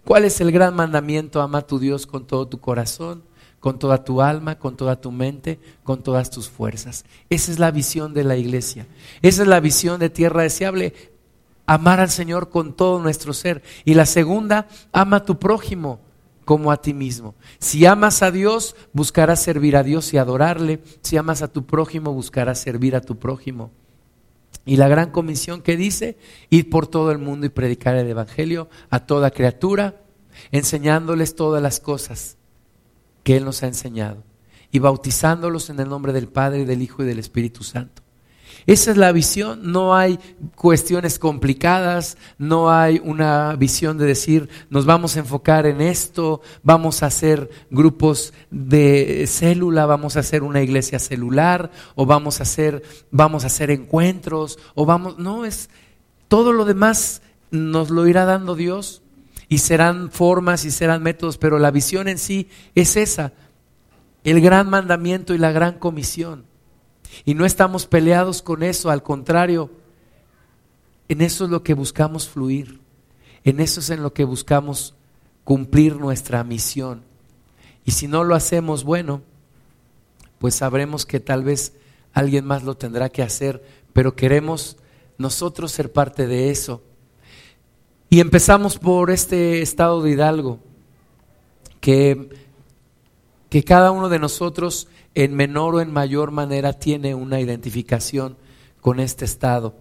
¿Cuál 0.06 0.26
es 0.26 0.40
el 0.40 0.52
gran 0.52 0.76
mandamiento? 0.76 1.42
Ama 1.42 1.60
a 1.60 1.68
tu 1.68 1.80
Dios 1.80 2.08
con 2.08 2.26
todo 2.26 2.48
tu 2.48 2.60
corazón, 2.60 3.24
con 3.60 3.78
toda 3.78 4.06
tu 4.06 4.22
alma, 4.22 4.58
con 4.58 4.78
toda 4.78 5.02
tu 5.02 5.12
mente, 5.12 5.60
con 5.84 6.02
todas 6.02 6.30
tus 6.30 6.50
fuerzas. 6.50 7.04
Esa 7.30 7.52
es 7.52 7.60
la 7.60 7.72
visión 7.72 8.14
de 8.14 8.24
la 8.24 8.38
iglesia. 8.38 8.88
Esa 9.22 9.42
es 9.42 9.48
la 9.48 9.60
visión 9.60 10.00
de 10.00 10.10
tierra 10.10 10.44
deseable. 10.44 10.94
Amar 11.66 12.00
al 12.00 12.10
Señor 12.10 12.50
con 12.50 12.74
todo 12.74 13.02
nuestro 13.02 13.34
ser. 13.34 13.64
Y 13.84 13.96
la 13.96 14.06
segunda, 14.06 14.68
ama 14.94 15.18
a 15.18 15.26
tu 15.26 15.38
prójimo 15.38 16.00
como 16.48 16.72
a 16.72 16.82
ti 16.82 16.94
mismo. 16.94 17.36
Si 17.60 17.86
amas 17.86 18.24
a 18.24 18.32
Dios, 18.32 18.78
buscarás 18.94 19.44
servir 19.44 19.76
a 19.76 19.84
Dios 19.84 20.14
y 20.14 20.18
adorarle. 20.18 20.82
Si 21.02 21.18
amas 21.18 21.42
a 21.42 21.52
tu 21.52 21.66
prójimo, 21.66 22.14
buscarás 22.14 22.58
servir 22.58 22.96
a 22.96 23.02
tu 23.02 23.20
prójimo. 23.20 23.70
Y 24.66 24.78
la 24.78 24.88
gran 24.88 25.12
comisión 25.12 25.62
que 25.62 25.76
dice, 25.76 26.18
ir 26.50 26.70
por 26.70 26.88
todo 26.88 27.12
el 27.12 27.18
mundo 27.18 27.46
y 27.46 27.50
predicar 27.50 27.98
el 27.98 28.08
Evangelio 28.08 28.70
a 28.90 29.02
toda 29.02 29.32
criatura, 29.32 30.02
enseñándoles 30.54 31.36
todas 31.36 31.62
las 31.62 31.82
cosas 31.82 32.38
que 33.24 33.36
Él 33.36 33.44
nos 33.44 33.62
ha 33.64 33.68
enseñado 33.68 34.24
y 34.72 34.80
bautizándolos 34.80 35.70
en 35.70 35.82
el 35.82 35.90
nombre 35.90 36.14
del 36.14 36.30
Padre, 36.30 36.64
del 36.64 36.82
Hijo 36.82 37.04
y 37.04 37.08
del 37.08 37.20
Espíritu 37.20 37.66
Santo. 37.66 38.04
Esa 38.68 38.92
es 38.92 38.98
la 38.98 39.14
visión, 39.14 39.72
no 39.72 39.96
hay 39.96 40.20
cuestiones 40.56 41.20
complicadas, 41.20 42.18
no 42.38 42.70
hay 42.70 43.02
una 43.02 43.56
visión 43.56 43.98
de 43.98 44.06
decir 44.06 44.50
nos 44.70 44.86
vamos 44.86 45.16
a 45.16 45.20
enfocar 45.20 45.66
en 45.66 45.80
esto, 45.80 46.42
vamos 46.64 47.02
a 47.02 47.06
hacer 47.06 47.50
grupos 47.72 48.34
de 48.52 49.24
célula, 49.26 49.86
vamos 49.86 50.18
a 50.18 50.20
hacer 50.20 50.44
una 50.44 50.62
iglesia 50.62 51.00
celular 51.00 51.72
o 51.96 52.06
vamos 52.06 52.42
a 52.42 52.44
hacer 52.44 52.84
vamos 53.10 53.46
a 53.46 53.48
hacer 53.48 53.72
encuentros 53.72 54.60
o 54.76 54.86
vamos, 54.86 55.18
no 55.18 55.46
es 55.46 55.70
todo 56.28 56.52
lo 56.52 56.66
demás 56.66 57.22
nos 57.52 57.90
lo 57.90 58.06
irá 58.06 58.26
dando 58.26 58.54
Dios 58.54 59.02
y 59.48 59.60
serán 59.60 60.12
formas 60.12 60.66
y 60.66 60.72
serán 60.72 61.04
métodos, 61.04 61.38
pero 61.38 61.58
la 61.58 61.72
visión 61.72 62.10
en 62.10 62.18
sí 62.18 62.50
es 62.76 62.98
esa, 62.98 63.32
el 64.26 64.42
gran 64.42 64.70
mandamiento 64.70 65.34
y 65.34 65.38
la 65.38 65.54
gran 65.54 65.80
comisión. 65.80 66.47
Y 67.26 67.34
no 67.34 67.46
estamos 67.46 67.86
peleados 67.86 68.42
con 68.42 68.64
eso, 68.64 68.90
al 68.90 69.04
contrario, 69.04 69.70
en 71.10 71.22
eso 71.22 71.46
es 71.46 71.50
lo 71.50 71.64
que 71.64 71.74
buscamos 71.74 72.28
fluir, 72.28 72.80
en 73.44 73.60
eso 73.60 73.80
es 73.80 73.90
en 73.90 74.04
lo 74.04 74.14
que 74.14 74.24
buscamos 74.24 74.94
cumplir 75.44 75.96
nuestra 75.96 76.44
misión. 76.44 77.04
Y 77.86 77.92
si 77.92 78.08
no 78.08 78.24
lo 78.24 78.36
hacemos, 78.36 78.84
bueno, 78.84 79.22
pues 80.40 80.56
sabremos 80.56 81.06
que 81.06 81.20
tal 81.20 81.44
vez 81.44 81.74
alguien 82.14 82.46
más 82.46 82.64
lo 82.64 82.76
tendrá 82.76 83.10
que 83.10 83.24
hacer, 83.24 83.64
pero 83.94 84.16
queremos 84.16 84.78
nosotros 85.18 85.72
ser 85.72 85.92
parte 85.92 86.28
de 86.28 86.50
eso. 86.50 86.82
Y 88.10 88.20
empezamos 88.20 88.78
por 88.78 89.12
este 89.12 89.62
estado 89.62 90.02
de 90.02 90.12
Hidalgo, 90.12 90.60
que, 91.80 92.30
que 93.50 93.64
cada 93.64 93.92
uno 93.92 94.10
de 94.10 94.20
nosotros 94.20 94.88
en 95.18 95.34
menor 95.34 95.74
o 95.74 95.82
en 95.82 95.92
mayor 95.92 96.30
manera 96.30 96.74
tiene 96.74 97.16
una 97.16 97.42
identificación 97.42 98.38
con 98.82 99.00
este 99.00 99.26
estado. 99.26 99.74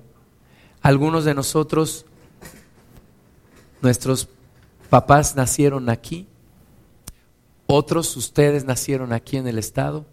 Algunos 0.80 1.26
de 1.26 1.34
nosotros, 1.34 2.06
nuestros 3.82 4.30
papás 4.88 5.36
nacieron 5.36 5.90
aquí, 5.90 6.26
otros 7.66 8.16
ustedes 8.16 8.64
nacieron 8.64 9.12
aquí 9.12 9.36
en 9.36 9.46
el 9.46 9.58
estado, 9.58 10.06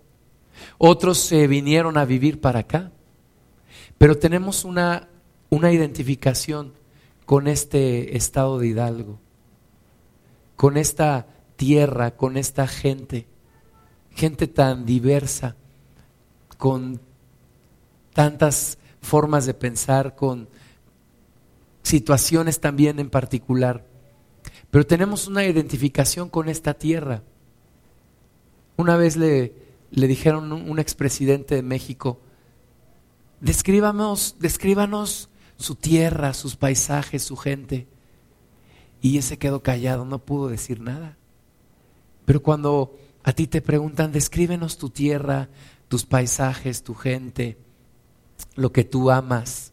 otros 0.78 1.20
se 1.20 1.48
vinieron 1.48 1.98
a 1.98 2.04
vivir 2.04 2.42
para 2.42 2.60
acá, 2.60 2.92
pero 3.98 4.18
tenemos 4.18 4.66
una, 4.66 5.08
una 5.50 5.72
identificación 5.72 6.74
con 7.26 7.48
este 7.48 8.18
estado 8.18 8.60
de 8.60 8.68
Hidalgo, 8.68 9.22
con 10.58 10.76
esta 10.76 11.28
tierra, 11.56 12.12
con 12.18 12.36
esta 12.36 12.68
gente 12.68 13.26
gente 14.16 14.48
tan 14.48 14.86
diversa, 14.86 15.56
con 16.58 17.00
tantas 18.14 18.78
formas 19.02 19.46
de 19.46 19.54
pensar, 19.54 20.16
con 20.16 20.48
situaciones 21.82 22.60
también 22.60 23.00
en 23.00 23.10
particular. 23.10 23.86
Pero 24.72 24.86
tenemos 24.86 25.28
una 25.28 25.46
identificación 25.46 26.30
con 26.30 26.50
esta 26.50 26.74
tierra. 26.74 27.22
Una 28.78 28.98
vez 28.98 29.18
le, 29.18 29.54
le 29.92 30.08
dijeron 30.08 30.52
a 30.52 30.56
un 30.56 30.80
expresidente 30.80 31.56
de 31.56 31.62
México, 31.62 32.20
descríbanos, 33.42 34.38
descríbanos 34.40 35.30
su 35.58 35.76
tierra, 35.76 36.34
sus 36.34 36.56
paisajes, 36.56 37.24
su 37.24 37.36
gente. 37.36 37.88
Y 39.02 39.18
ese 39.18 39.38
quedó 39.38 39.62
callado, 39.62 40.06
no 40.06 40.20
pudo 40.20 40.48
decir 40.48 40.80
nada. 40.80 41.18
Pero 42.26 42.42
cuando 42.42 42.98
a 43.24 43.34
ti 43.34 43.48
te 43.48 43.62
preguntan, 43.62 44.12
descríbenos 44.12 44.78
tu 44.78 44.90
tierra, 44.90 45.50
tus 45.88 46.06
paisajes, 46.06 46.84
tu 46.84 46.94
gente, 46.94 47.58
lo 48.56 48.72
que 48.72 48.84
tú 48.84 49.12
amas. 49.12 49.72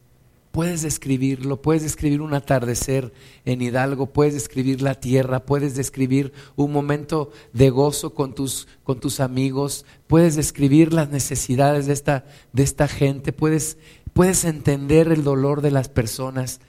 Puedes 0.52 0.82
describirlo, 0.82 1.62
puedes 1.62 1.82
describir 1.82 2.20
un 2.20 2.34
atardecer 2.34 3.12
en 3.44 3.62
Hidalgo, 3.62 4.06
puedes 4.06 4.34
describir 4.34 4.82
la 4.82 4.96
tierra, 4.96 5.46
puedes 5.46 5.76
describir 5.76 6.32
un 6.56 6.72
momento 6.72 7.30
de 7.52 7.70
gozo 7.70 8.14
con 8.14 8.34
tus, 8.34 8.66
con 8.82 8.98
tus 8.98 9.20
amigos, 9.20 9.86
puedes 10.08 10.34
describir 10.34 10.92
las 10.92 11.10
necesidades 11.10 11.86
de 11.86 11.92
esta, 11.92 12.24
de 12.52 12.64
esta 12.64 12.88
gente, 12.88 13.32
puedes, 13.32 13.78
puedes 14.12 14.44
entender 14.44 15.12
el 15.12 15.22
dolor 15.22 15.60
de 15.60 15.70
las 15.70 15.88
personas. 15.88 16.60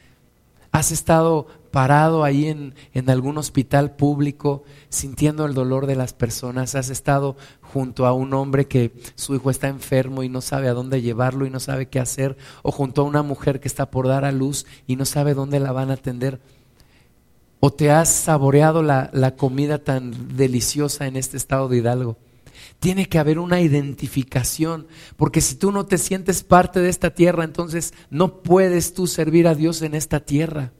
Has 0.71 0.91
estado 0.91 1.47
parado 1.71 2.23
ahí 2.23 2.47
en, 2.47 2.75
en, 2.93 3.09
algún 3.09 3.37
hospital 3.37 3.95
público 3.95 4.63
sintiendo 4.89 5.45
el 5.45 5.53
dolor 5.53 5.85
de 5.85 5.95
las 5.95 6.13
personas. 6.13 6.75
Has 6.75 6.89
estado 6.89 7.35
junto 7.61 8.05
a 8.05 8.13
un 8.13 8.33
hombre 8.33 8.67
que 8.67 8.93
su 9.15 9.35
hijo 9.35 9.49
está 9.49 9.67
enfermo 9.67 10.23
y 10.23 10.29
no 10.29 10.41
sabe 10.41 10.69
a 10.69 10.73
dónde 10.73 11.01
llevarlo 11.01 11.45
y 11.45 11.49
no 11.49 11.59
sabe 11.59 11.87
qué 11.87 11.99
hacer. 11.99 12.37
O 12.63 12.71
junto 12.71 13.01
a 13.01 13.05
una 13.05 13.21
mujer 13.21 13.59
que 13.59 13.67
está 13.67 13.91
por 13.91 14.07
dar 14.07 14.23
a 14.23 14.31
luz 14.31 14.65
y 14.87 14.95
no 14.95 15.05
sabe 15.05 15.33
dónde 15.33 15.59
la 15.59 15.71
van 15.71 15.89
a 15.89 15.95
atender. 15.95 16.39
O 17.59 17.71
te 17.71 17.91
has 17.91 18.09
saboreado 18.09 18.81
la, 18.81 19.09
la 19.13 19.35
comida 19.35 19.77
tan 19.77 20.35
deliciosa 20.35 21.05
en 21.05 21.15
este 21.17 21.37
estado 21.37 21.67
de 21.67 21.77
Hidalgo. 21.77 22.17
Tiene 22.81 23.07
que 23.07 23.19
haber 23.19 23.37
una 23.37 23.61
identificación, 23.61 24.87
porque 25.15 25.39
si 25.39 25.53
tú 25.53 25.71
no 25.71 25.85
te 25.85 25.99
sientes 25.99 26.41
parte 26.41 26.79
de 26.79 26.89
esta 26.89 27.11
tierra, 27.11 27.43
entonces 27.43 27.93
no 28.09 28.41
puedes 28.41 28.95
tú 28.95 29.05
servir 29.05 29.47
a 29.47 29.53
Dios 29.53 29.83
en 29.83 29.93
esta 29.93 30.21
tierra. 30.21 30.73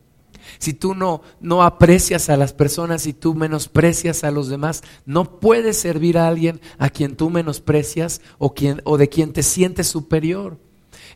Si 0.58 0.74
tú 0.74 0.96
no, 0.96 1.22
no 1.40 1.62
aprecias 1.62 2.32
a 2.32 2.38
las 2.38 2.54
personas 2.54 3.06
y 3.06 3.14
tú 3.14 3.36
menosprecias 3.36 4.24
a 4.24 4.32
los 4.32 4.50
demás, 4.50 4.82
no 5.06 5.40
puedes 5.40 5.78
servir 5.78 6.18
a 6.18 6.28
alguien 6.28 6.60
a 6.80 6.90
quien 6.90 7.16
tú 7.16 7.30
menosprecias 7.30 8.20
o, 8.40 8.52
o 8.84 8.98
de 8.98 9.08
quien 9.08 9.32
te 9.32 9.44
sientes 9.44 9.86
superior. 9.86 10.58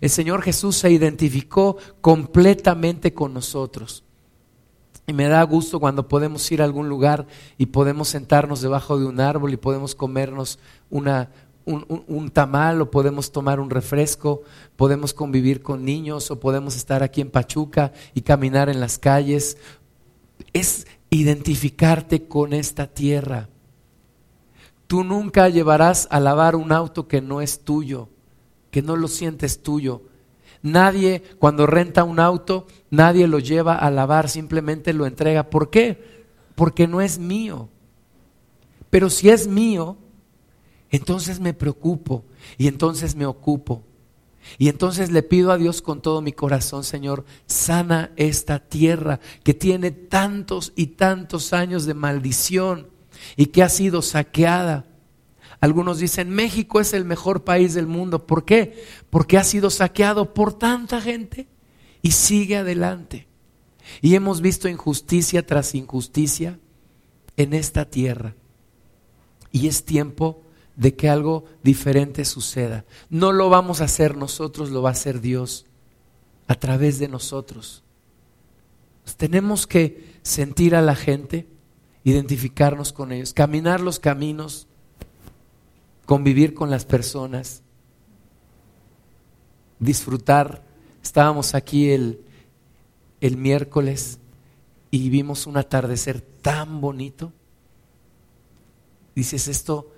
El 0.02 0.12
Señor 0.12 0.44
Jesús 0.44 0.76
se 0.76 0.92
identificó 0.92 1.78
completamente 2.00 3.12
con 3.16 3.34
nosotros. 3.34 4.05
Y 5.08 5.14
me 5.14 5.28
da 5.28 5.44
gusto 5.44 5.80
cuando 5.80 6.08
podemos 6.08 6.52
ir 6.52 6.62
a 6.62 6.66
algún 6.66 6.90
lugar 6.90 7.28
y 7.58 7.68
podemos 7.68 8.08
sentarnos 8.10 8.62
debajo 8.62 8.98
de 8.98 9.06
un 9.06 9.20
árbol 9.20 9.54
y 9.54 9.58
podemos 9.58 9.94
comernos 9.94 10.58
una, 10.90 11.30
un, 11.66 12.30
tamal 12.32 12.82
o 12.82 12.92
podemos 12.92 13.32
tomar 13.32 13.60
un 13.60 13.70
refresco, 13.70 14.42
podemos 14.76 15.14
convivir 15.14 15.62
con 15.62 15.86
niños 15.86 16.32
o 16.32 16.40
podemos 16.40 16.76
estar 16.76 17.04
aquí 17.04 17.22
en 17.22 17.30
Pachuca 17.30 17.94
y 18.14 18.22
caminar 18.22 18.70
en 18.70 18.80
las 18.80 18.98
calles. 18.98 19.58
Es 20.54 20.88
identificarte 21.10 22.28
con 22.28 22.54
esta 22.54 22.88
tierra. 22.88 23.50
Tú 24.88 25.04
nunca 25.04 25.50
llevarás 25.50 26.08
a 26.12 26.20
lavar 26.20 26.56
un 26.56 26.72
auto 26.72 27.08
que 27.08 27.22
no 27.22 27.42
es 27.42 27.60
tuyo, 27.60 28.10
que 28.70 28.82
no 28.82 28.96
lo 28.96 29.08
sientes 29.08 29.62
tuyo. 29.64 30.02
Nadie, 30.62 31.22
cuando 31.40 31.68
renta 31.68 32.04
un 32.04 32.20
auto, 32.20 32.68
nadie 32.90 33.28
lo 33.28 33.40
lleva 33.40 33.76
a 33.76 33.92
lavar, 33.92 34.30
simplemente 34.30 34.94
lo 34.94 35.06
entrega. 35.06 35.50
¿Por 35.50 35.70
qué? 35.70 36.26
Porque 36.56 36.88
no 36.88 37.02
es 37.02 37.20
mío. 37.20 37.70
Pero 38.90 39.10
si 39.10 39.30
es 39.30 39.48
mío, 39.48 39.98
entonces 40.90 41.40
me 41.40 41.54
preocupo 41.54 42.24
y 42.58 42.68
entonces 42.68 43.16
me 43.16 43.26
ocupo. 43.26 43.84
Y 44.58 44.70
entonces 44.70 45.12
le 45.12 45.24
pido 45.24 45.52
a 45.52 45.58
Dios 45.58 45.82
con 45.82 46.02
todo 46.02 46.22
mi 46.22 46.32
corazón, 46.32 46.84
Señor, 46.84 47.26
sana 47.46 48.12
esta 48.16 48.60
tierra 48.60 49.20
que 49.44 49.54
tiene 49.54 49.92
tantos 49.92 50.72
y 50.76 50.88
tantos 50.88 51.52
años 51.52 51.86
de 51.86 51.94
maldición 51.94 52.88
y 53.36 53.48
que 53.48 53.64
ha 53.64 53.70
sido 53.70 54.02
saqueada. 54.02 54.86
Algunos 55.60 56.00
dicen, 56.00 56.30
México 56.30 56.80
es 56.80 56.94
el 56.94 57.06
mejor 57.06 57.44
país 57.44 57.74
del 57.74 57.88
mundo. 57.88 58.26
¿Por 58.26 58.46
qué? 58.46 58.84
Porque 59.10 59.38
ha 59.38 59.44
sido 59.44 59.70
saqueado 59.70 60.34
por 60.34 60.54
tanta 60.58 61.02
gente 61.02 61.48
y 62.02 62.12
sigue 62.12 62.58
adelante. 62.58 63.28
Y 64.02 64.16
hemos 64.16 64.42
visto 64.42 64.68
injusticia 64.68 65.46
tras 65.46 65.76
injusticia 65.76 66.60
en 67.38 67.54
esta 67.54 67.86
tierra. 67.86 68.36
Y 69.52 69.68
es 69.68 69.86
tiempo 69.86 70.42
de 70.76 70.96
que 70.96 71.10
algo 71.10 71.46
diferente 71.64 72.26
suceda. 72.26 72.86
No 73.10 73.32
lo 73.32 73.50
vamos 73.50 73.82
a 73.82 73.86
hacer 73.86 74.18
nosotros, 74.18 74.70
lo 74.70 74.82
va 74.82 74.90
a 74.90 74.94
hacer 74.94 75.22
Dios 75.22 75.66
a 76.48 76.56
través 76.56 77.00
de 77.00 77.08
nosotros. 77.08 77.82
tenemos 79.18 79.68
que 79.68 80.16
sentir 80.24 80.76
a 80.76 80.82
la 80.82 80.96
gente, 80.96 81.48
identificarnos 82.04 82.92
con 82.92 83.12
ellos, 83.12 83.34
caminar 83.34 83.80
los 83.80 84.00
caminos, 84.00 84.68
convivir 86.06 86.54
con 86.54 86.70
las 86.70 86.86
personas, 86.86 87.62
disfrutar. 89.80 90.64
Estábamos 91.04 91.56
aquí 91.56 91.90
el, 91.90 92.22
el 93.22 93.38
miércoles 93.38 94.20
y 94.92 95.10
vimos 95.10 95.48
un 95.48 95.58
atardecer 95.58 96.22
tan 96.22 96.82
bonito. 96.82 97.34
Dices, 99.16 99.48
esto 99.48 99.92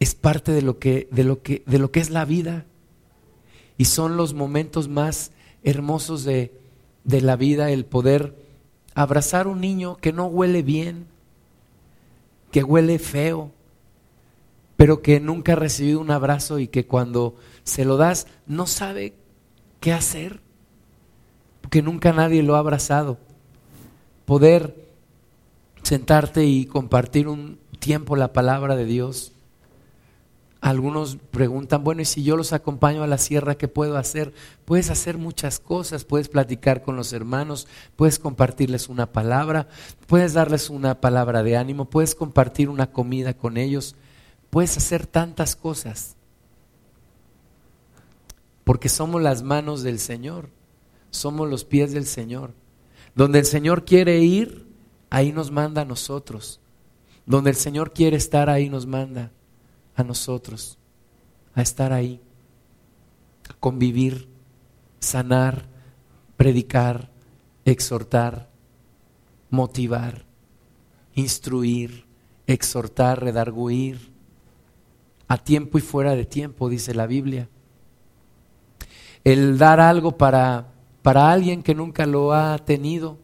es 0.00 0.14
parte 0.14 0.52
de 0.52 0.62
lo 0.62 0.78
que, 0.78 1.08
de 1.10 1.24
lo 1.24 1.42
que, 1.42 1.62
de 1.66 1.78
lo 1.78 1.90
que 1.90 2.00
es 2.00 2.10
la 2.10 2.24
vida. 2.24 2.66
Y 3.78 3.86
son 3.86 4.16
los 4.16 4.34
momentos 4.34 4.88
más 4.88 5.32
hermosos 5.62 6.24
de, 6.24 6.52
de 7.04 7.20
la 7.20 7.36
vida, 7.36 7.70
el 7.70 7.84
poder 7.84 8.36
abrazar 8.94 9.46
un 9.46 9.60
niño 9.60 9.96
que 9.96 10.12
no 10.12 10.26
huele 10.26 10.62
bien, 10.62 11.06
que 12.52 12.62
huele 12.62 12.98
feo, 12.98 13.50
pero 14.84 15.00
que 15.00 15.18
nunca 15.18 15.54
ha 15.54 15.56
recibido 15.56 15.98
un 15.98 16.10
abrazo 16.10 16.58
y 16.58 16.68
que 16.68 16.86
cuando 16.86 17.36
se 17.62 17.86
lo 17.86 17.96
das 17.96 18.26
no 18.46 18.66
sabe 18.66 19.14
qué 19.80 19.94
hacer, 19.94 20.40
porque 21.62 21.80
nunca 21.80 22.12
nadie 22.12 22.42
lo 22.42 22.54
ha 22.54 22.58
abrazado. 22.58 23.16
Poder 24.26 24.86
sentarte 25.82 26.44
y 26.44 26.66
compartir 26.66 27.28
un 27.28 27.58
tiempo 27.78 28.14
la 28.14 28.34
palabra 28.34 28.76
de 28.76 28.84
Dios 28.84 29.32
algunos 30.64 31.18
preguntan, 31.30 31.84
bueno, 31.84 32.00
y 32.00 32.06
si 32.06 32.22
yo 32.22 32.38
los 32.38 32.54
acompaño 32.54 33.02
a 33.02 33.06
la 33.06 33.18
sierra, 33.18 33.56
¿qué 33.56 33.68
puedo 33.68 33.98
hacer? 33.98 34.32
Puedes 34.64 34.88
hacer 34.88 35.18
muchas 35.18 35.60
cosas, 35.60 36.04
puedes 36.04 36.30
platicar 36.30 36.82
con 36.82 36.96
los 36.96 37.12
hermanos, 37.12 37.68
puedes 37.96 38.18
compartirles 38.18 38.88
una 38.88 39.12
palabra, 39.12 39.68
puedes 40.06 40.32
darles 40.32 40.70
una 40.70 41.02
palabra 41.02 41.42
de 41.42 41.58
ánimo, 41.58 41.90
puedes 41.90 42.14
compartir 42.14 42.70
una 42.70 42.92
comida 42.92 43.34
con 43.34 43.58
ellos, 43.58 43.94
puedes 44.54 44.76
hacer 44.76 45.08
tantas 45.08 45.56
cosas. 45.56 46.14
Porque 48.62 48.88
somos 48.88 49.20
las 49.20 49.42
manos 49.42 49.82
del 49.82 49.98
Señor, 49.98 50.48
somos 51.10 51.50
los 51.50 51.64
pies 51.64 51.92
del 51.92 52.06
Señor. 52.06 52.54
Donde 53.16 53.40
el 53.40 53.46
Señor 53.46 53.84
quiere 53.84 54.20
ir, 54.20 54.64
ahí 55.10 55.32
nos 55.32 55.50
manda 55.50 55.82
a 55.82 55.84
nosotros. 55.84 56.60
Donde 57.26 57.50
el 57.50 57.56
Señor 57.56 57.92
quiere 57.92 58.16
estar, 58.16 58.48
ahí 58.48 58.70
nos 58.70 58.86
manda 58.86 59.32
a 59.96 60.04
nosotros 60.04 60.78
a 61.56 61.60
estar 61.60 61.92
ahí, 61.92 62.20
a 63.50 63.54
convivir, 63.54 64.28
sanar, 65.00 65.66
predicar, 66.36 67.10
exhortar, 67.64 68.48
motivar, 69.50 70.24
instruir, 71.12 72.06
exhortar, 72.46 73.20
redarguir, 73.20 74.13
a 75.28 75.38
tiempo 75.38 75.78
y 75.78 75.80
fuera 75.80 76.14
de 76.14 76.24
tiempo, 76.24 76.68
dice 76.68 76.94
la 76.94 77.06
Biblia. 77.06 77.48
El 79.24 79.58
dar 79.58 79.80
algo 79.80 80.18
para, 80.18 80.72
para 81.02 81.30
alguien 81.30 81.62
que 81.62 81.74
nunca 81.74 82.06
lo 82.06 82.32
ha 82.32 82.58
tenido, 82.58 83.18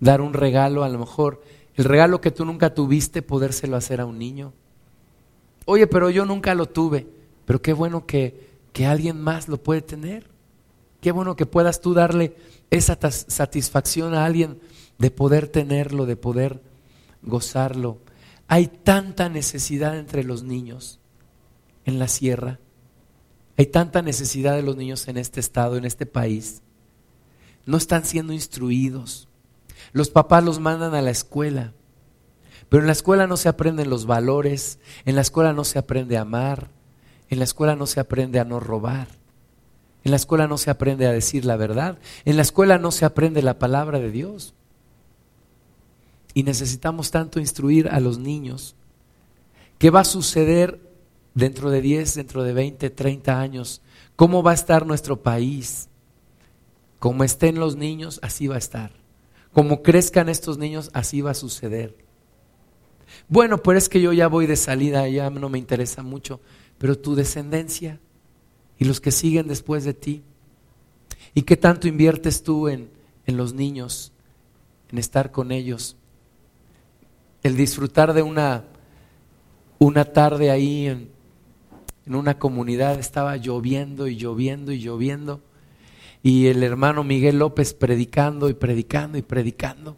dar 0.00 0.20
un 0.20 0.34
regalo, 0.34 0.84
a 0.84 0.88
lo 0.88 0.98
mejor 0.98 1.42
el 1.74 1.84
regalo 1.84 2.20
que 2.20 2.30
tú 2.30 2.44
nunca 2.44 2.74
tuviste, 2.74 3.22
podérselo 3.22 3.76
hacer 3.76 4.00
a 4.00 4.06
un 4.06 4.18
niño 4.18 4.52
Oye, 5.66 5.86
pero 5.88 6.08
yo 6.08 6.24
nunca 6.24 6.54
lo 6.54 6.66
tuve. 6.66 7.06
Pero 7.44 7.60
qué 7.60 7.74
bueno 7.74 8.06
que, 8.06 8.48
que 8.72 8.86
alguien 8.86 9.20
más 9.20 9.48
lo 9.48 9.62
puede 9.62 9.82
tener. 9.82 10.30
Qué 11.00 11.12
bueno 11.12 11.36
que 11.36 11.44
puedas 11.44 11.80
tú 11.80 11.92
darle 11.92 12.34
esa 12.70 12.98
satisfacción 13.10 14.14
a 14.14 14.24
alguien 14.24 14.58
de 14.98 15.10
poder 15.10 15.48
tenerlo, 15.48 16.06
de 16.06 16.16
poder 16.16 16.62
gozarlo. 17.22 17.98
Hay 18.48 18.68
tanta 18.68 19.28
necesidad 19.28 19.98
entre 19.98 20.24
los 20.24 20.42
niños 20.42 21.00
en 21.84 21.98
la 21.98 22.08
sierra. 22.08 22.60
Hay 23.56 23.66
tanta 23.66 24.02
necesidad 24.02 24.54
de 24.54 24.62
los 24.62 24.76
niños 24.76 25.08
en 25.08 25.16
este 25.16 25.40
estado, 25.40 25.76
en 25.76 25.84
este 25.84 26.06
país. 26.06 26.62
No 27.64 27.76
están 27.76 28.04
siendo 28.04 28.32
instruidos. 28.32 29.28
Los 29.92 30.10
papás 30.10 30.44
los 30.44 30.60
mandan 30.60 30.94
a 30.94 31.02
la 31.02 31.10
escuela. 31.10 31.72
Pero 32.68 32.82
en 32.82 32.86
la 32.86 32.92
escuela 32.92 33.26
no 33.26 33.36
se 33.36 33.48
aprenden 33.48 33.90
los 33.90 34.06
valores, 34.06 34.78
en 35.04 35.14
la 35.14 35.20
escuela 35.22 35.52
no 35.52 35.64
se 35.64 35.78
aprende 35.78 36.16
a 36.16 36.22
amar, 36.22 36.70
en 37.28 37.38
la 37.38 37.44
escuela 37.44 37.76
no 37.76 37.86
se 37.86 38.00
aprende 38.00 38.40
a 38.40 38.44
no 38.44 38.60
robar, 38.60 39.08
en 40.04 40.10
la 40.10 40.16
escuela 40.16 40.48
no 40.48 40.58
se 40.58 40.70
aprende 40.70 41.06
a 41.06 41.12
decir 41.12 41.44
la 41.44 41.56
verdad, 41.56 41.98
en 42.24 42.36
la 42.36 42.42
escuela 42.42 42.78
no 42.78 42.90
se 42.90 43.04
aprende 43.04 43.42
la 43.42 43.58
palabra 43.58 44.00
de 44.00 44.10
Dios. 44.10 44.54
Y 46.36 46.42
necesitamos 46.42 47.10
tanto 47.10 47.40
instruir 47.40 47.88
a 47.88 47.98
los 47.98 48.18
niños. 48.18 48.76
¿Qué 49.78 49.88
va 49.88 50.00
a 50.00 50.04
suceder 50.04 50.78
dentro 51.34 51.70
de 51.70 51.80
10, 51.80 52.14
dentro 52.14 52.42
de 52.42 52.52
20, 52.52 52.90
30 52.90 53.40
años? 53.40 53.80
¿Cómo 54.16 54.42
va 54.42 54.50
a 54.50 54.54
estar 54.54 54.84
nuestro 54.84 55.22
país? 55.22 55.88
Como 56.98 57.24
estén 57.24 57.58
los 57.58 57.76
niños, 57.76 58.20
así 58.22 58.48
va 58.48 58.56
a 58.56 58.58
estar. 58.58 58.92
Como 59.54 59.82
crezcan 59.82 60.28
estos 60.28 60.58
niños, 60.58 60.90
así 60.92 61.22
va 61.22 61.30
a 61.30 61.34
suceder. 61.34 61.96
Bueno, 63.30 63.62
pero 63.62 63.78
es 63.78 63.88
que 63.88 64.02
yo 64.02 64.12
ya 64.12 64.28
voy 64.28 64.46
de 64.46 64.56
salida, 64.56 65.08
ya 65.08 65.30
no 65.30 65.48
me 65.48 65.56
interesa 65.56 66.02
mucho, 66.02 66.42
pero 66.76 66.98
tu 66.98 67.14
descendencia 67.14 67.98
y 68.78 68.84
los 68.84 69.00
que 69.00 69.10
siguen 69.10 69.48
después 69.48 69.84
de 69.84 69.94
ti. 69.94 70.22
¿Y 71.32 71.44
qué 71.44 71.56
tanto 71.56 71.88
inviertes 71.88 72.42
tú 72.42 72.68
en, 72.68 72.90
en 73.24 73.38
los 73.38 73.54
niños, 73.54 74.12
en 74.90 74.98
estar 74.98 75.30
con 75.30 75.50
ellos? 75.50 75.96
El 77.46 77.56
disfrutar 77.56 78.12
de 78.12 78.22
una, 78.22 78.64
una 79.78 80.06
tarde 80.06 80.50
ahí 80.50 80.88
en, 80.88 81.10
en 82.04 82.14
una 82.16 82.40
comunidad, 82.40 82.98
estaba 82.98 83.36
lloviendo 83.36 84.08
y 84.08 84.16
lloviendo 84.16 84.72
y 84.72 84.80
lloviendo, 84.80 85.40
y 86.24 86.48
el 86.48 86.64
hermano 86.64 87.04
Miguel 87.04 87.38
López 87.38 87.72
predicando 87.72 88.48
y 88.48 88.54
predicando 88.54 89.16
y 89.16 89.22
predicando. 89.22 89.96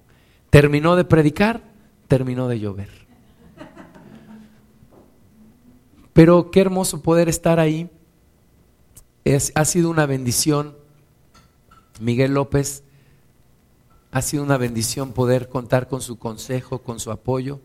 Terminó 0.51 0.95
de 0.95 1.07
predicar, 1.07 1.63
terminó 2.07 2.49
de 2.49 2.61
llover. 2.61 2.91
Pero 6.13 6.51
qué 6.51 6.61
hermoso 6.61 7.01
poder 7.01 7.31
estar 7.31 7.61
ahí. 7.61 7.89
Es, 9.25 9.53
ha 9.55 9.65
sido 9.65 9.89
una 9.89 10.05
bendición, 10.05 10.77
Miguel 11.99 12.35
López, 12.35 12.83
ha 14.11 14.23
sido 14.23 14.43
una 14.43 14.57
bendición 14.57 15.13
poder 15.13 15.49
contar 15.49 15.89
con 15.89 16.01
su 16.01 16.19
consejo, 16.19 16.83
con 16.83 16.99
su 16.99 17.11
apoyo. 17.11 17.61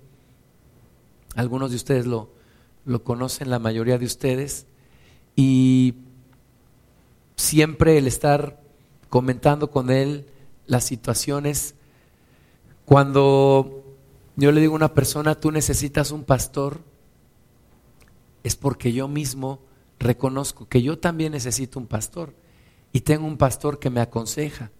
Algunos 1.35 1.71
de 1.71 1.77
ustedes 1.77 2.05
lo, 2.05 2.29
lo 2.85 3.03
conocen, 3.03 3.49
la 3.49 3.59
mayoría 3.59 3.97
de 3.97 4.05
ustedes. 4.05 4.65
Y 5.35 5.95
siempre 7.35 7.97
el 7.97 8.07
estar 8.07 8.61
comentando 9.09 9.71
con 9.71 9.89
él 9.89 10.27
las 10.67 10.83
situaciones, 10.83 11.75
cuando 12.85 13.83
yo 14.35 14.51
le 14.51 14.61
digo 14.61 14.73
a 14.73 14.77
una 14.77 14.93
persona, 14.93 15.39
tú 15.39 15.51
necesitas 15.51 16.11
un 16.11 16.23
pastor, 16.23 16.81
es 18.43 18.55
porque 18.55 18.91
yo 18.91 19.07
mismo 19.07 19.59
reconozco 19.99 20.67
que 20.67 20.81
yo 20.81 20.99
también 20.99 21.31
necesito 21.31 21.79
un 21.79 21.87
pastor 21.87 22.33
y 22.91 23.01
tengo 23.01 23.25
un 23.25 23.37
pastor 23.37 23.79
que 23.79 23.89
me 23.89 24.01
aconseja 24.01 24.71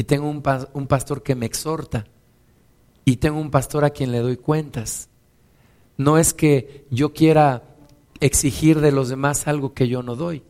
y 0.00 0.04
tengo 0.04 0.30
un, 0.30 0.42
un 0.72 0.86
pastor 0.86 1.22
que 1.22 1.34
me 1.34 1.44
exhorta 1.44 2.06
y 3.04 3.16
tengo 3.16 3.38
un 3.38 3.50
pastor 3.50 3.84
a 3.84 3.90
quien 3.90 4.12
le 4.12 4.20
doy 4.20 4.38
cuentas. 4.38 5.10
No 5.98 6.16
es 6.16 6.32
que 6.32 6.86
yo 6.90 7.12
quiera 7.12 7.64
exigir 8.18 8.80
de 8.80 8.92
los 8.92 9.10
demás 9.10 9.46
algo 9.46 9.74
que 9.74 9.88
yo 9.88 10.02
no 10.02 10.16
doy, 10.16 10.42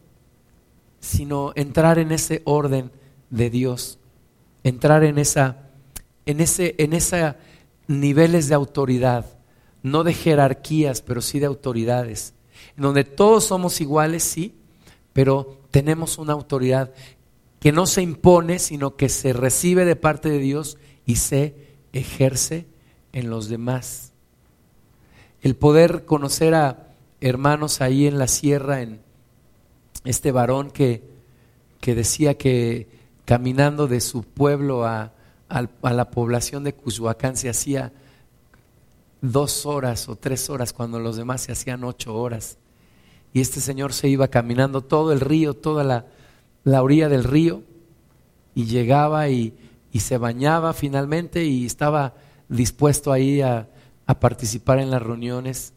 sino 1.00 1.50
entrar 1.56 1.98
en 1.98 2.12
ese 2.12 2.42
orden 2.44 2.92
de 3.30 3.50
Dios, 3.50 3.98
entrar 4.62 5.02
en 5.02 5.18
esa 5.18 5.70
en 6.26 6.38
ese 6.38 6.76
en 6.78 6.92
esa 6.92 7.36
niveles 7.88 8.48
de 8.48 8.54
autoridad, 8.54 9.26
no 9.82 10.04
de 10.04 10.14
jerarquías, 10.14 11.02
pero 11.02 11.20
sí 11.20 11.40
de 11.40 11.46
autoridades 11.46 12.34
donde 12.76 13.02
todos 13.02 13.42
somos 13.42 13.80
iguales, 13.80 14.22
sí, 14.22 14.54
pero 15.12 15.58
tenemos 15.72 16.18
una 16.18 16.34
autoridad 16.34 16.92
que 17.60 17.72
no 17.72 17.86
se 17.86 18.02
impone, 18.02 18.58
sino 18.58 18.96
que 18.96 19.08
se 19.08 19.32
recibe 19.32 19.84
de 19.84 19.94
parte 19.94 20.30
de 20.30 20.38
Dios 20.38 20.78
y 21.04 21.16
se 21.16 21.54
ejerce 21.92 22.66
en 23.12 23.30
los 23.30 23.48
demás. 23.48 24.12
el 25.42 25.56
poder 25.56 26.04
conocer 26.04 26.54
a 26.54 26.88
hermanos 27.20 27.80
ahí 27.80 28.06
en 28.06 28.18
la 28.18 28.28
sierra, 28.28 28.82
en 28.82 29.00
este 30.04 30.32
varón 30.32 30.70
que, 30.70 31.02
que 31.80 31.94
decía 31.94 32.36
que 32.36 32.88
caminando 33.24 33.86
de 33.86 34.00
su 34.00 34.22
pueblo 34.22 34.84
a, 34.84 35.12
a 35.48 35.92
la 35.92 36.10
población 36.10 36.62
de 36.62 36.74
Cushuacán 36.74 37.36
se 37.36 37.48
hacía 37.48 37.92
dos 39.22 39.66
horas 39.66 40.08
o 40.08 40.16
tres 40.16 40.50
horas 40.50 40.72
cuando 40.72 40.98
los 40.98 41.16
demás 41.16 41.42
se 41.42 41.52
hacían 41.52 41.84
ocho 41.84 42.14
horas. 42.14 42.58
Y 43.32 43.40
este 43.40 43.60
señor 43.60 43.92
se 43.92 44.08
iba 44.08 44.28
caminando 44.28 44.82
todo 44.82 45.12
el 45.12 45.20
río, 45.20 45.54
toda 45.54 45.84
la, 45.84 46.06
la 46.64 46.82
orilla 46.82 47.08
del 47.08 47.24
río, 47.24 47.62
y 48.54 48.64
llegaba 48.64 49.28
y, 49.28 49.54
y, 49.92 50.00
se 50.00 50.18
bañaba 50.18 50.72
finalmente 50.72 51.44
y 51.44 51.64
estaba 51.64 52.14
dispuesto 52.48 53.12
ahí 53.12 53.40
a, 53.40 53.68
a 54.06 54.20
participar 54.20 54.80
en 54.80 54.90
las 54.90 55.02
reuniones. 55.02 55.72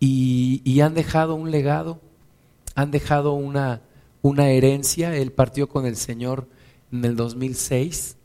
Y, 0.00 0.60
y, 0.64 0.80
han 0.80 0.94
dejado 0.94 1.34
un 1.34 1.50
legado, 1.50 2.00
han 2.74 2.90
dejado 2.90 3.32
una, 3.32 3.82
una 4.20 4.50
herencia. 4.50 5.16
Él 5.16 5.32
partió 5.32 5.68
con 5.68 5.86
el 5.86 5.96
Señor 5.96 6.48
en 6.92 7.04
el 7.04 7.16
2006, 7.16 8.16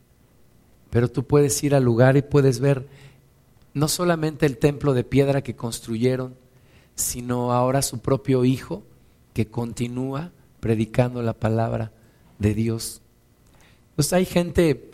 pero 0.90 1.08
tú 1.08 1.24
puedes 1.24 1.62
ir 1.62 1.74
al 1.74 1.84
lugar 1.84 2.16
y 2.16 2.22
puedes 2.22 2.60
ver 2.60 2.86
no 3.74 3.88
solamente 3.88 4.44
el 4.44 4.58
templo 4.58 4.92
de 4.92 5.04
piedra 5.04 5.42
que 5.42 5.56
construyeron, 5.56 6.34
sino 6.94 7.52
ahora 7.52 7.80
su 7.80 8.00
propio 8.00 8.44
Hijo 8.44 8.82
que 9.32 9.46
continúa 9.46 10.30
predicando 10.62 11.22
la 11.22 11.32
palabra 11.32 11.90
de 12.38 12.54
Dios. 12.54 13.02
Pues 13.96 14.12
hay 14.12 14.24
gente, 14.24 14.92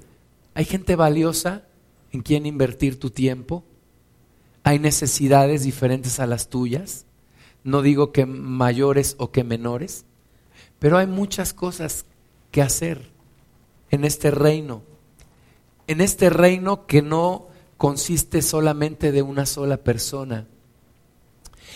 hay 0.54 0.64
gente 0.64 0.96
valiosa 0.96 1.66
en 2.10 2.22
quien 2.22 2.46
invertir 2.46 2.98
tu 2.98 3.10
tiempo. 3.10 3.64
Hay 4.62 4.78
necesidades 4.78 5.64
diferentes 5.64 6.20
a 6.20 6.26
las 6.26 6.48
tuyas. 6.48 7.04
No 7.64 7.82
digo 7.82 8.12
que 8.12 8.24
mayores 8.24 9.14
o 9.18 9.30
que 9.30 9.44
menores, 9.44 10.06
pero 10.78 10.96
hay 10.96 11.06
muchas 11.06 11.52
cosas 11.52 12.06
que 12.50 12.62
hacer 12.62 13.10
en 13.90 14.06
este 14.06 14.30
reino. 14.30 14.82
En 15.86 16.00
este 16.00 16.30
reino 16.30 16.86
que 16.86 17.02
no 17.02 17.48
consiste 17.76 18.40
solamente 18.40 19.12
de 19.12 19.20
una 19.20 19.44
sola 19.44 19.76
persona. 19.76 20.46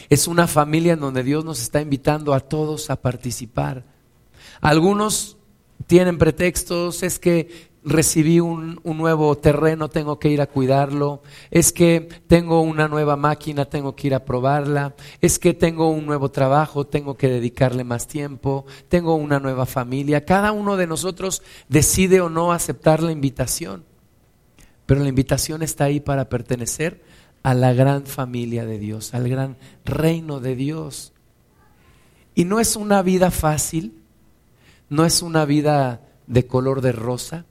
Es 0.09 0.28
una 0.28 0.46
familia 0.46 0.94
en 0.94 1.00
donde 1.00 1.22
Dios 1.22 1.44
nos 1.44 1.61
está 1.61 1.81
invitando 1.81 2.35
a 2.35 2.40
todos 2.40 2.90
a 2.90 2.96
participar. 2.96 3.85
Algunos 4.61 5.37
tienen 5.87 6.18
pretextos, 6.18 7.02
es 7.02 7.18
que 7.18 7.72
recibí 7.85 8.40
un, 8.40 8.81
nuevo 8.85 9.37
terreno, 9.38 9.88
tengo 9.88 10.18
que 10.18 10.28
ir 10.28 10.40
a 10.40 10.46
cuidarlo, 10.46 11.22
es 11.50 11.72
que 11.72 12.09
tengo 12.26 12.61
una 12.61 12.88
nueva 12.88 13.16
máquina, 13.16 13.64
tengo 13.64 13.96
que 13.96 14.09
ir 14.09 14.14
a 14.14 14.24
probarla, 14.24 14.94
es 15.20 15.38
que 15.38 15.55
tengo 15.55 15.90
un 15.90 16.07
nuevo 16.07 16.31
trabajo, 16.31 16.87
tengo 16.87 17.16
que 17.16 17.28
dedicarle 17.28 17.85
más 17.85 18.07
tiempo, 18.07 18.66
tengo 18.88 19.14
una 19.14 19.40
nueva 19.40 19.66
familia. 19.66 20.24
Cada 20.24 20.52
uno 20.52 20.76
de 20.76 20.87
nosotros 20.87 21.42
decide 21.68 22.20
o 22.20 22.28
no 22.28 22.52
aceptar 22.52 23.02
la 23.02 23.12
invitación. 23.12 23.85
Pero 24.87 25.00
la 25.02 25.09
invitación 25.09 25.62
está 25.62 25.85
ahí 25.85 26.00
para 26.00 26.28
pertenecer 26.28 27.02
a 27.42 27.55
la 27.55 27.72
gran 27.72 28.07
familia 28.07 28.64
de 28.64 28.78
Dios, 28.78 29.14
al 29.14 29.28
gran 29.28 29.57
reino 29.85 30.40
de 30.40 30.57
Dios. 30.57 31.12
Y 32.35 32.44
no 32.44 32.61
es 32.61 32.76
una 32.76 33.02
vida 33.02 33.31
fácil, 33.31 34.00
no 34.88 35.05
es 35.05 35.22
una 35.22 35.44
vida 35.44 36.00
de 36.26 36.46
color 36.46 36.81
de 36.81 36.92
rosa. 36.92 37.44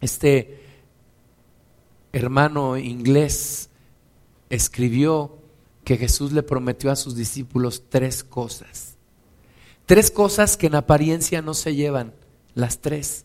Este 0.00 0.60
hermano 2.12 2.76
inglés 2.76 3.70
escribió 4.50 5.38
que 5.84 5.96
Jesús 5.96 6.32
le 6.32 6.42
prometió 6.42 6.90
a 6.90 6.96
sus 6.96 7.16
discípulos 7.16 7.84
tres 7.88 8.22
cosas. 8.22 8.96
Tres 9.86 10.10
cosas 10.10 10.56
que 10.56 10.68
en 10.68 10.74
apariencia 10.74 11.42
no 11.42 11.54
se 11.54 11.74
llevan, 11.74 12.12
las 12.54 12.80
tres, 12.80 13.24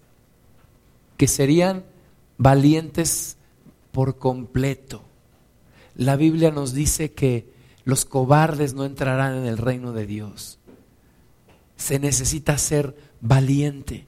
que 1.18 1.28
serían 1.28 1.86
valientes 2.38 3.38
por 3.92 4.18
completo. 4.18 5.07
La 5.98 6.16
Biblia 6.16 6.52
nos 6.52 6.74
dice 6.74 7.12
que 7.12 7.52
los 7.84 8.06
cobardes 8.06 8.76
no 8.76 8.86
entrarán 8.86 9.36
en 9.36 9.46
el 9.46 9.58
reino 9.58 9.94
de 9.94 10.06
Dios. 10.06 10.60
Se 11.76 11.98
necesita 12.00 12.58
ser 12.60 12.96
valiente. 13.20 14.08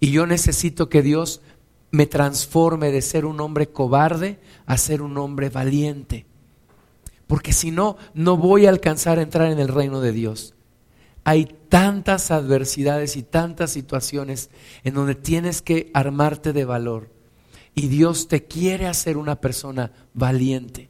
Y 0.00 0.10
yo 0.10 0.26
necesito 0.26 0.88
que 0.88 1.02
Dios 1.02 1.40
me 1.92 2.06
transforme 2.06 2.90
de 2.90 3.02
ser 3.02 3.24
un 3.24 3.40
hombre 3.40 3.68
cobarde 3.68 4.40
a 4.66 4.76
ser 4.76 5.00
un 5.00 5.16
hombre 5.16 5.48
valiente. 5.48 6.26
Porque 7.28 7.52
si 7.52 7.70
no, 7.70 7.96
no 8.12 8.36
voy 8.36 8.66
a 8.66 8.70
alcanzar 8.70 9.20
a 9.20 9.22
entrar 9.22 9.52
en 9.52 9.60
el 9.60 9.68
reino 9.68 10.00
de 10.00 10.10
Dios. 10.10 10.54
Hay 11.22 11.46
tantas 11.68 12.32
adversidades 12.32 13.16
y 13.16 13.22
tantas 13.22 13.70
situaciones 13.70 14.50
en 14.82 14.94
donde 14.94 15.14
tienes 15.14 15.62
que 15.62 15.90
armarte 15.94 16.52
de 16.52 16.64
valor 16.64 17.10
y 17.76 17.88
Dios 17.88 18.26
te 18.26 18.44
quiere 18.44 18.86
hacer 18.86 19.16
una 19.18 19.40
persona 19.40 19.92
valiente. 20.14 20.88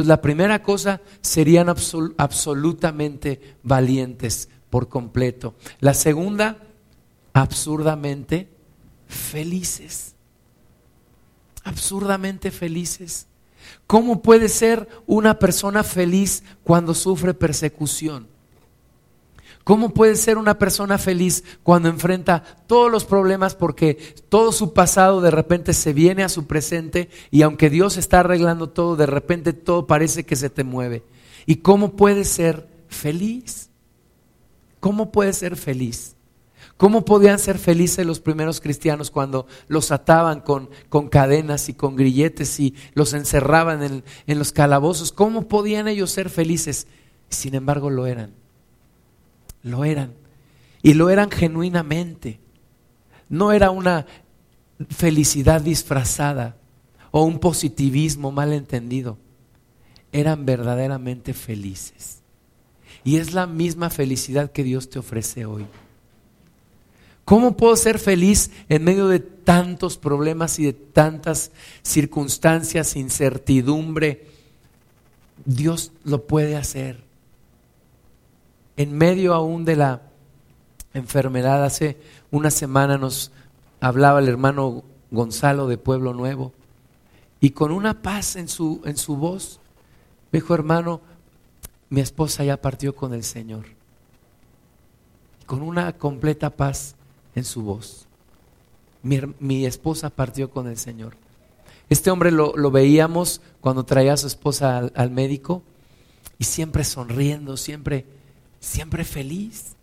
Entonces, 0.00 0.08
la 0.08 0.22
primera 0.22 0.62
cosa 0.62 1.02
serían 1.20 1.68
absolutamente 1.68 3.56
valientes 3.62 4.48
por 4.70 4.88
completo. 4.88 5.54
La 5.78 5.92
segunda, 5.92 6.56
absurdamente 7.34 8.48
felices. 9.06 10.14
Absurdamente 11.64 12.50
felices. 12.50 13.26
¿Cómo 13.86 14.22
puede 14.22 14.48
ser 14.48 14.88
una 15.06 15.38
persona 15.38 15.84
feliz 15.84 16.44
cuando 16.64 16.94
sufre 16.94 17.34
persecución? 17.34 18.26
¿Cómo 19.64 19.90
puede 19.90 20.16
ser 20.16 20.38
una 20.38 20.58
persona 20.58 20.96
feliz 20.96 21.44
cuando 21.62 21.88
enfrenta 21.88 22.42
todos 22.66 22.90
los 22.90 23.04
problemas 23.04 23.54
porque 23.54 23.94
todo 24.28 24.52
su 24.52 24.72
pasado 24.72 25.20
de 25.20 25.30
repente 25.30 25.74
se 25.74 25.92
viene 25.92 26.22
a 26.22 26.30
su 26.30 26.46
presente 26.46 27.10
y 27.30 27.42
aunque 27.42 27.68
Dios 27.68 27.96
está 27.96 28.20
arreglando 28.20 28.70
todo, 28.70 28.96
de 28.96 29.06
repente 29.06 29.52
todo 29.52 29.86
parece 29.86 30.24
que 30.24 30.36
se 30.36 30.50
te 30.50 30.64
mueve? 30.64 31.04
¿Y 31.44 31.56
cómo 31.56 31.94
puede 31.94 32.24
ser 32.24 32.68
feliz? 32.88 33.68
¿Cómo 34.80 35.12
puede 35.12 35.34
ser 35.34 35.56
feliz? 35.56 36.16
¿Cómo 36.78 37.04
podían 37.04 37.38
ser 37.38 37.58
felices 37.58 38.06
los 38.06 38.20
primeros 38.20 38.62
cristianos 38.62 39.10
cuando 39.10 39.46
los 39.68 39.92
ataban 39.92 40.40
con, 40.40 40.70
con 40.88 41.10
cadenas 41.10 41.68
y 41.68 41.74
con 41.74 41.94
grilletes 41.94 42.58
y 42.58 42.74
los 42.94 43.12
encerraban 43.12 43.82
en, 43.82 44.04
en 44.26 44.38
los 44.38 44.52
calabozos? 44.52 45.12
¿Cómo 45.12 45.46
podían 45.48 45.88
ellos 45.88 46.10
ser 46.10 46.30
felices? 46.30 46.86
Sin 47.28 47.54
embargo 47.54 47.90
lo 47.90 48.06
eran. 48.06 48.39
Lo 49.62 49.84
eran. 49.84 50.14
Y 50.82 50.94
lo 50.94 51.10
eran 51.10 51.30
genuinamente. 51.30 52.40
No 53.28 53.52
era 53.52 53.70
una 53.70 54.06
felicidad 54.88 55.60
disfrazada 55.60 56.56
o 57.10 57.24
un 57.24 57.38
positivismo 57.38 58.32
mal 58.32 58.52
entendido. 58.52 59.18
Eran 60.12 60.46
verdaderamente 60.46 61.34
felices. 61.34 62.20
Y 63.04 63.16
es 63.16 63.32
la 63.32 63.46
misma 63.46 63.90
felicidad 63.90 64.50
que 64.52 64.64
Dios 64.64 64.90
te 64.90 64.98
ofrece 64.98 65.46
hoy. 65.46 65.66
¿Cómo 67.24 67.56
puedo 67.56 67.76
ser 67.76 67.98
feliz 67.98 68.50
en 68.68 68.82
medio 68.82 69.06
de 69.06 69.20
tantos 69.20 69.96
problemas 69.96 70.58
y 70.58 70.64
de 70.64 70.72
tantas 70.72 71.52
circunstancias, 71.82 72.96
incertidumbre? 72.96 74.26
Dios 75.44 75.92
lo 76.04 76.26
puede 76.26 76.56
hacer 76.56 77.09
en 78.76 78.92
medio 78.96 79.34
aún 79.34 79.64
de 79.64 79.76
la 79.76 80.02
enfermedad. 80.94 81.64
Hace 81.64 81.98
una 82.30 82.50
semana 82.50 82.98
nos 82.98 83.32
hablaba 83.80 84.20
el 84.20 84.28
hermano 84.28 84.84
Gonzalo 85.10 85.66
de 85.66 85.78
Pueblo 85.78 86.14
Nuevo 86.14 86.52
y 87.40 87.50
con 87.50 87.72
una 87.72 88.02
paz 88.02 88.36
en 88.36 88.48
su, 88.48 88.82
en 88.84 88.96
su 88.96 89.16
voz, 89.16 89.60
dijo 90.30 90.54
hermano, 90.54 91.00
mi 91.88 92.00
esposa 92.00 92.44
ya 92.44 92.60
partió 92.60 92.94
con 92.94 93.14
el 93.14 93.24
Señor. 93.24 93.64
Con 95.46 95.62
una 95.62 95.92
completa 95.94 96.50
paz 96.50 96.94
en 97.34 97.44
su 97.44 97.62
voz. 97.62 98.06
Mi, 99.02 99.64
esposa 99.64 100.10
partió 100.10 100.50
con 100.50 100.68
el 100.68 100.76
Señor. 100.76 101.16
Este 101.88 102.10
hombre 102.10 102.30
lo, 102.30 102.52
veíamos 102.70 103.40
cuando 103.60 103.84
traía 103.84 104.12
a 104.12 104.18
su 104.18 104.26
esposa 104.26 104.90
al 104.94 105.10
médico 105.10 105.62
y 106.38 106.44
siempre 106.44 106.84
sonriendo, 106.84 107.56
siempre 107.56 108.06
siempre 108.60 109.04
feliz. 109.04 109.74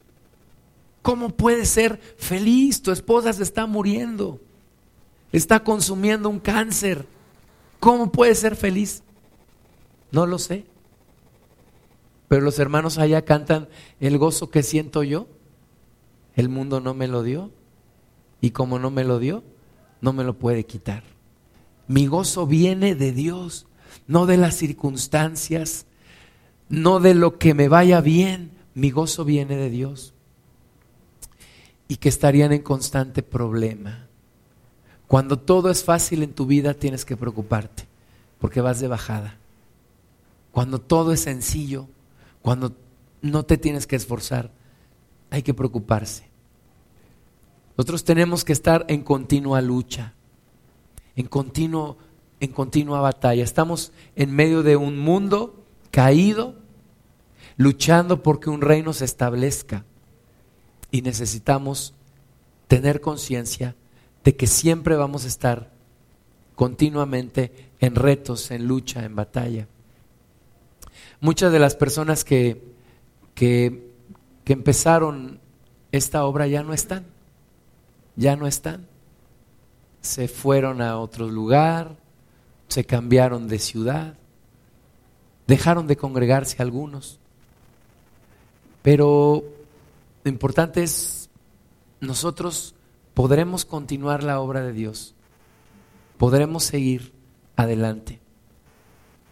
¿Cómo 1.01 1.29
puedes 1.29 1.69
ser 1.69 1.99
feliz? 2.17 2.81
Tu 2.81 2.91
esposa 2.91 3.33
se 3.33 3.43
está 3.43 3.65
muriendo, 3.65 4.39
está 5.31 5.63
consumiendo 5.63 6.29
un 6.29 6.39
cáncer. 6.39 7.05
¿Cómo 7.79 8.11
puedes 8.11 8.39
ser 8.39 8.55
feliz? 8.55 9.03
No 10.11 10.25
lo 10.25 10.39
sé. 10.39 10.65
Pero 12.27 12.41
los 12.41 12.59
hermanos 12.59 12.97
allá 12.97 13.23
cantan 13.23 13.67
el 13.99 14.17
gozo 14.17 14.49
que 14.49 14.63
siento 14.63 15.03
yo. 15.03 15.27
El 16.35 16.49
mundo 16.49 16.79
no 16.79 16.93
me 16.93 17.07
lo 17.07 17.23
dio. 17.23 17.51
Y 18.41 18.51
como 18.51 18.79
no 18.79 18.91
me 18.91 19.03
lo 19.03 19.19
dio, 19.19 19.43
no 20.01 20.13
me 20.13 20.23
lo 20.23 20.37
puede 20.37 20.65
quitar. 20.65 21.03
Mi 21.87 22.07
gozo 22.07 22.45
viene 22.45 22.95
de 22.95 23.11
Dios. 23.11 23.65
no 24.05 24.25
de 24.25 24.37
las 24.37 24.55
circunstancias, 24.55 25.85
no 26.69 26.99
de 26.99 27.13
lo 27.13 27.37
que 27.37 27.53
me 27.53 27.67
vaya 27.67 28.01
bien, 28.01 28.51
mi 28.77 28.91
gozo 28.91 29.25
viene 29.25 29.57
de 29.57 29.71
Dios. 29.71 30.13
Y 31.87 31.95
que 31.95 32.09
estarían 32.09 32.51
en 32.51 32.61
constante 32.61 33.23
problema. 33.23 34.05
Cuando 35.07 35.39
todo 35.39 35.71
es 35.71 35.83
fácil 35.83 36.21
en 36.21 36.33
tu 36.33 36.45
vida 36.45 36.75
tienes 36.75 37.03
que 37.03 37.17
preocuparte, 37.17 37.87
porque 38.37 38.61
vas 38.61 38.79
de 38.79 38.87
bajada. 38.87 39.37
Cuando 40.51 40.79
todo 40.79 41.11
es 41.11 41.21
sencillo, 41.21 41.87
cuando 42.43 42.75
no 43.23 43.45
te 43.45 43.57
tienes 43.57 43.87
que 43.87 43.95
esforzar, 43.95 44.51
hay 45.31 45.41
que 45.41 45.55
preocuparse. 45.55 46.25
Nosotros 47.77 48.03
tenemos 48.03 48.45
que 48.45 48.53
estar 48.53 48.85
en 48.89 49.01
continua 49.01 49.59
lucha, 49.59 50.13
en, 51.15 51.25
continuo, 51.25 51.97
en 52.39 52.51
continua 52.51 53.01
batalla. 53.01 53.43
Estamos 53.43 53.91
en 54.15 54.35
medio 54.35 54.61
de 54.61 54.75
un 54.75 54.99
mundo 54.99 55.63
caído, 55.89 56.56
luchando 57.57 58.23
porque 58.23 58.49
un 58.49 58.61
reino 58.61 58.93
se 58.93 59.05
establezca. 59.05 59.83
Y 60.89 61.01
necesitamos 61.01 61.93
tener 62.67 63.01
conciencia 63.01 63.75
de 64.23 64.35
que 64.35 64.47
siempre 64.47 64.95
vamos 64.95 65.25
a 65.25 65.27
estar 65.27 65.71
continuamente 66.55 67.71
en 67.79 67.95
retos, 67.95 68.51
en 68.51 68.67
lucha, 68.67 69.03
en 69.03 69.15
batalla. 69.15 69.67
Muchas 71.19 71.51
de 71.51 71.59
las 71.59 71.75
personas 71.75 72.23
que, 72.23 72.61
que, 73.33 73.91
que 74.43 74.53
empezaron 74.53 75.39
esta 75.91 76.25
obra 76.25 76.47
ya 76.47 76.63
no 76.63 76.73
están, 76.73 77.05
ya 78.15 78.35
no 78.35 78.47
están. 78.47 78.87
Se 80.01 80.27
fueron 80.27 80.81
a 80.81 80.97
otro 80.97 81.27
lugar, 81.27 81.97
se 82.67 82.85
cambiaron 82.85 83.47
de 83.47 83.59
ciudad, 83.59 84.15
dejaron 85.47 85.87
de 85.87 85.97
congregarse 85.97 86.61
algunos. 86.61 87.19
Pero 88.81 89.43
lo 90.23 90.31
importante 90.31 90.83
es, 90.83 91.29
nosotros 91.99 92.75
podremos 93.13 93.65
continuar 93.65 94.23
la 94.23 94.39
obra 94.39 94.61
de 94.61 94.73
Dios, 94.73 95.15
podremos 96.17 96.63
seguir 96.63 97.13
adelante. 97.55 98.19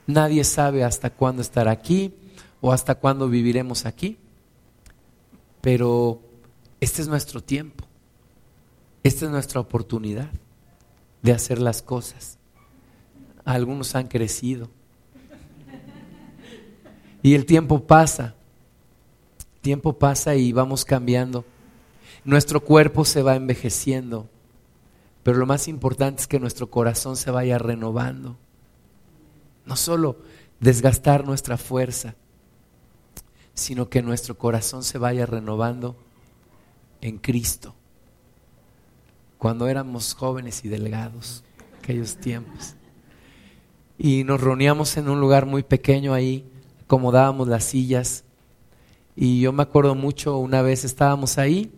Nadie 0.07 0.43
sabe 0.43 0.83
hasta 0.83 1.09
cuándo 1.09 1.41
estar 1.41 1.67
aquí 1.67 2.13
o 2.61 2.71
hasta 2.71 2.95
cuándo 2.95 3.29
viviremos 3.29 3.85
aquí, 3.85 4.17
pero 5.61 6.21
este 6.79 7.01
es 7.01 7.07
nuestro 7.07 7.41
tiempo, 7.41 7.85
esta 9.03 9.25
es 9.25 9.31
nuestra 9.31 9.59
oportunidad 9.59 10.29
de 11.21 11.31
hacer 11.31 11.59
las 11.59 11.81
cosas. 11.81 12.37
Algunos 13.43 13.95
han 13.95 14.07
crecido 14.07 14.69
y 17.25 17.33
el 17.33 17.47
tiempo 17.47 17.87
pasa, 17.87 18.35
tiempo 19.65 19.93
pasa 19.93 20.35
y 20.35 20.53
vamos 20.53 20.85
cambiando. 20.85 21.43
Nuestro 22.23 22.63
cuerpo 22.63 23.03
se 23.03 23.23
va 23.23 23.35
envejeciendo, 23.35 24.29
pero 25.23 25.39
lo 25.39 25.47
más 25.47 25.67
importante 25.67 26.21
es 26.21 26.27
que 26.27 26.39
nuestro 26.39 26.69
corazón 26.69 27.17
se 27.17 27.31
vaya 27.31 27.57
renovando. 27.57 28.37
No 29.65 29.75
solo 29.75 30.17
desgastar 30.59 31.25
nuestra 31.25 31.57
fuerza, 31.57 32.13
sino 33.55 33.89
que 33.89 34.03
nuestro 34.03 34.37
corazón 34.37 34.83
se 34.83 34.99
vaya 34.99 35.25
renovando 35.25 35.95
en 37.01 37.17
Cristo. 37.17 37.73
Cuando 39.39 39.67
éramos 39.67 40.13
jóvenes 40.13 40.63
y 40.63 40.69
delgados, 40.69 41.43
aquellos 41.79 42.17
tiempos. 42.17 42.75
Y 43.97 44.25
nos 44.25 44.41
reuníamos 44.41 44.95
en 44.97 45.09
un 45.09 45.19
lugar 45.19 45.47
muy 45.47 45.63
pequeño 45.63 46.13
ahí, 46.13 46.47
acomodábamos 46.83 47.47
las 47.47 47.63
sillas. 47.63 48.25
Y 49.15 49.39
yo 49.39 49.53
me 49.53 49.63
acuerdo 49.63 49.95
mucho, 49.95 50.37
una 50.37 50.61
vez 50.61 50.83
estábamos 50.83 51.37
ahí, 51.37 51.71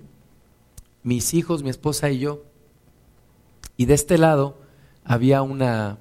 mis 1.03 1.33
hijos, 1.33 1.63
mi 1.63 1.69
esposa 1.69 2.09
y 2.09 2.19
yo, 2.19 2.43
y 3.77 3.85
de 3.85 3.93
este 3.93 4.17
lado 4.17 4.57
había 5.03 5.41
una 5.41 5.99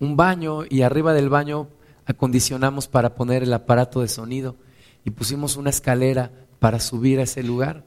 un 0.00 0.16
baño 0.16 0.64
y 0.68 0.82
arriba 0.82 1.12
del 1.12 1.28
baño 1.28 1.68
acondicionamos 2.06 2.88
para 2.88 3.14
poner 3.14 3.42
el 3.42 3.52
aparato 3.52 4.00
de 4.00 4.08
sonido 4.08 4.56
y 5.04 5.10
pusimos 5.10 5.56
una 5.56 5.70
escalera 5.70 6.30
para 6.58 6.80
subir 6.80 7.20
a 7.20 7.24
ese 7.24 7.42
lugar. 7.42 7.84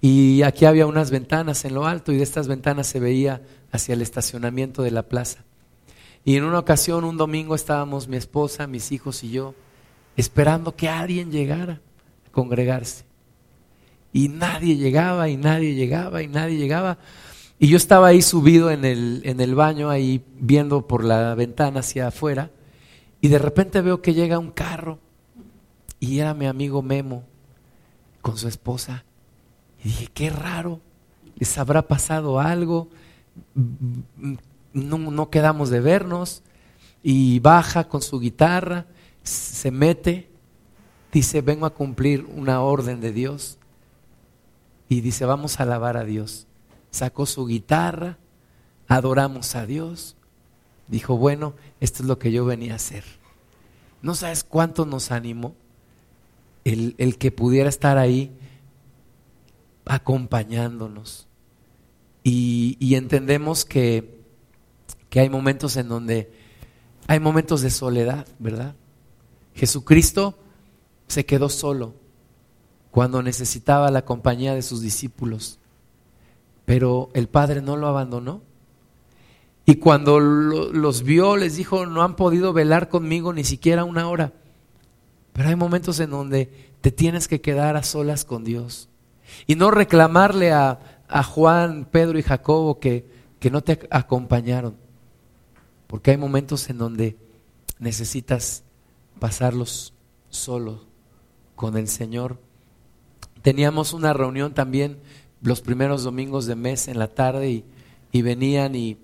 Y 0.00 0.42
aquí 0.42 0.64
había 0.64 0.86
unas 0.86 1.10
ventanas 1.10 1.64
en 1.64 1.74
lo 1.74 1.86
alto 1.86 2.12
y 2.12 2.16
de 2.16 2.22
estas 2.22 2.48
ventanas 2.48 2.86
se 2.86 3.00
veía 3.00 3.42
hacia 3.72 3.94
el 3.94 4.02
estacionamiento 4.02 4.82
de 4.82 4.90
la 4.90 5.02
plaza. 5.02 5.44
Y 6.24 6.36
en 6.36 6.44
una 6.44 6.58
ocasión, 6.58 7.04
un 7.04 7.16
domingo, 7.16 7.54
estábamos 7.54 8.08
mi 8.08 8.16
esposa, 8.16 8.66
mis 8.66 8.92
hijos 8.92 9.24
y 9.24 9.30
yo 9.30 9.54
esperando 10.16 10.76
que 10.76 10.88
alguien 10.88 11.30
llegara 11.30 11.80
congregarse. 12.30 13.04
Y 14.12 14.28
nadie 14.28 14.76
llegaba 14.76 15.28
y 15.28 15.36
nadie 15.36 15.74
llegaba 15.74 16.22
y 16.22 16.28
nadie 16.28 16.56
llegaba 16.56 16.98
y 17.62 17.68
yo 17.68 17.76
estaba 17.76 18.06
ahí 18.06 18.22
subido 18.22 18.70
en 18.70 18.86
el, 18.86 19.20
en 19.24 19.38
el 19.38 19.54
baño, 19.54 19.90
ahí 19.90 20.24
viendo 20.38 20.86
por 20.86 21.04
la 21.04 21.34
ventana 21.34 21.80
hacia 21.80 22.08
afuera, 22.08 22.50
y 23.20 23.28
de 23.28 23.38
repente 23.38 23.82
veo 23.82 24.00
que 24.00 24.14
llega 24.14 24.38
un 24.38 24.50
carro, 24.50 24.98
y 26.00 26.20
era 26.20 26.32
mi 26.32 26.46
amigo 26.46 26.80
Memo 26.80 27.22
con 28.22 28.38
su 28.38 28.48
esposa. 28.48 29.04
Y 29.84 29.88
dije, 29.88 30.08
qué 30.14 30.30
raro, 30.30 30.80
les 31.36 31.58
habrá 31.58 31.82
pasado 31.86 32.40
algo, 32.40 32.88
no, 34.72 34.96
no 34.96 35.28
quedamos 35.28 35.68
de 35.68 35.80
vernos, 35.80 36.42
y 37.02 37.40
baja 37.40 37.88
con 37.88 38.00
su 38.00 38.20
guitarra, 38.20 38.86
se 39.22 39.70
mete, 39.70 40.29
dice, 41.12 41.40
vengo 41.40 41.66
a 41.66 41.74
cumplir 41.74 42.26
una 42.34 42.60
orden 42.60 43.00
de 43.00 43.12
Dios, 43.12 43.58
y 44.88 45.00
dice, 45.02 45.24
vamos 45.24 45.60
a 45.60 45.62
alabar 45.62 45.96
a 45.96 46.04
Dios 46.04 46.46
sacó 46.90 47.26
su 47.26 47.46
guitarra, 47.46 48.18
adoramos 48.88 49.54
a 49.54 49.66
Dios, 49.66 50.16
dijo, 50.88 51.16
bueno, 51.16 51.54
esto 51.80 52.02
es 52.02 52.08
lo 52.08 52.18
que 52.18 52.32
yo 52.32 52.44
venía 52.44 52.72
a 52.72 52.76
hacer. 52.76 53.04
No 54.02 54.14
sabes 54.14 54.44
cuánto 54.44 54.86
nos 54.86 55.10
animó 55.10 55.54
el, 56.64 56.94
el 56.98 57.16
que 57.18 57.30
pudiera 57.30 57.68
estar 57.68 57.98
ahí 57.98 58.32
acompañándonos. 59.86 61.26
Y, 62.22 62.76
y 62.80 62.96
entendemos 62.96 63.64
que, 63.64 64.20
que 65.08 65.20
hay 65.20 65.28
momentos 65.28 65.76
en 65.76 65.88
donde 65.88 66.32
hay 67.06 67.20
momentos 67.20 67.62
de 67.62 67.70
soledad, 67.70 68.26
¿verdad? 68.38 68.74
Jesucristo 69.54 70.38
se 71.10 71.26
quedó 71.26 71.48
solo 71.48 71.94
cuando 72.92 73.20
necesitaba 73.20 73.90
la 73.90 74.04
compañía 74.04 74.54
de 74.54 74.62
sus 74.62 74.80
discípulos. 74.80 75.58
Pero 76.64 77.10
el 77.14 77.28
padre 77.28 77.62
no 77.62 77.76
lo 77.76 77.88
abandonó. 77.88 78.42
Y 79.66 79.76
cuando 79.76 80.20
los 80.20 81.02
vio, 81.02 81.36
les 81.36 81.56
dijo, 81.56 81.84
no 81.86 82.02
han 82.02 82.14
podido 82.14 82.52
velar 82.52 82.88
conmigo 82.88 83.32
ni 83.32 83.42
siquiera 83.42 83.84
una 83.84 84.08
hora. 84.08 84.32
Pero 85.32 85.48
hay 85.48 85.56
momentos 85.56 85.98
en 85.98 86.10
donde 86.10 86.70
te 86.80 86.92
tienes 86.92 87.26
que 87.26 87.40
quedar 87.40 87.76
a 87.76 87.82
solas 87.82 88.24
con 88.24 88.44
Dios. 88.44 88.88
Y 89.48 89.56
no 89.56 89.72
reclamarle 89.72 90.52
a, 90.52 90.78
Juan, 91.24 91.88
Pedro 91.90 92.20
y 92.20 92.22
Jacobo 92.22 92.78
que, 92.78 93.04
que 93.40 93.50
no 93.50 93.62
te 93.62 93.80
acompañaron. 93.90 94.76
Porque 95.88 96.12
hay 96.12 96.16
momentos 96.16 96.70
en 96.70 96.78
donde 96.78 97.16
necesitas 97.80 98.62
pasarlos 99.18 99.92
solo 100.28 100.89
con 101.60 101.76
el 101.76 101.88
Señor. 101.88 102.38
Teníamos 103.42 103.92
una 103.92 104.14
reunión 104.14 104.54
también 104.54 104.96
los 105.42 105.60
primeros 105.60 106.04
domingos 106.04 106.46
de 106.46 106.54
mes 106.54 106.88
en 106.88 106.98
la 106.98 107.08
tarde 107.08 107.64
y, 108.12 108.22
venían 108.22 108.74
y, 108.74 108.96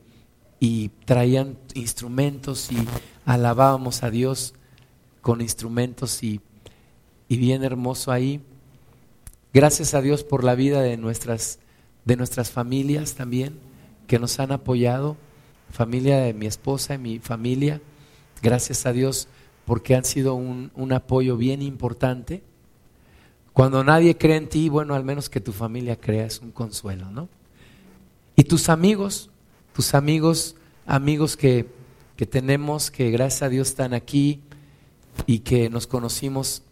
y 0.58 0.88
traían 1.04 1.58
instrumentos 1.74 2.72
y 2.72 2.78
alabábamos 3.26 4.02
a 4.02 4.10
Dios 4.10 4.54
con 5.20 5.42
instrumentos 5.42 6.22
y, 6.22 6.40
y, 7.28 7.36
bien 7.36 7.62
hermoso 7.62 8.10
ahí. 8.10 8.40
Gracias 9.52 9.92
a 9.92 10.00
Dios 10.00 10.24
por 10.24 10.42
la 10.42 10.54
vida 10.54 10.80
de 10.80 10.96
nuestras, 10.96 11.58
de 12.06 12.16
nuestras 12.16 12.50
familias 12.50 13.16
también 13.16 13.58
que 14.06 14.18
nos 14.18 14.40
han 14.40 14.50
apoyado, 14.50 15.18
familia 15.70 16.20
de 16.20 16.32
mi 16.32 16.46
esposa 16.46 16.94
y 16.94 16.98
mi 16.98 17.18
familia. 17.18 17.82
Gracias 18.40 18.86
a 18.86 18.94
Dios 18.94 19.28
porque 19.66 19.94
han 19.94 20.04
sido 20.04 20.34
un, 20.34 20.70
un 20.74 20.92
apoyo 20.92 21.36
bien 21.36 21.60
importante 21.60 22.42
cuando 23.52 23.84
nadie 23.84 24.16
cree 24.16 24.36
en 24.36 24.48
ti, 24.48 24.68
bueno, 24.68 24.94
al 24.94 25.04
menos 25.04 25.28
que 25.28 25.40
tu 25.40 25.52
familia 25.52 25.98
crea, 25.98 26.26
es 26.26 26.40
un 26.40 26.52
consuelo, 26.52 27.10
¿no? 27.10 27.28
Y 28.36 28.44
tus 28.44 28.68
amigos, 28.68 29.30
tus 29.74 29.94
amigos, 29.94 30.56
amigos 30.86 31.36
que, 31.36 31.66
que 32.16 32.26
tenemos, 32.26 32.90
que 32.90 33.10
gracias 33.10 33.42
a 33.42 33.48
Dios 33.48 33.68
están 33.68 33.94
aquí 33.94 34.40
y 35.26 35.40
que 35.40 35.70
nos 35.70 35.86
conocimos 35.86 36.62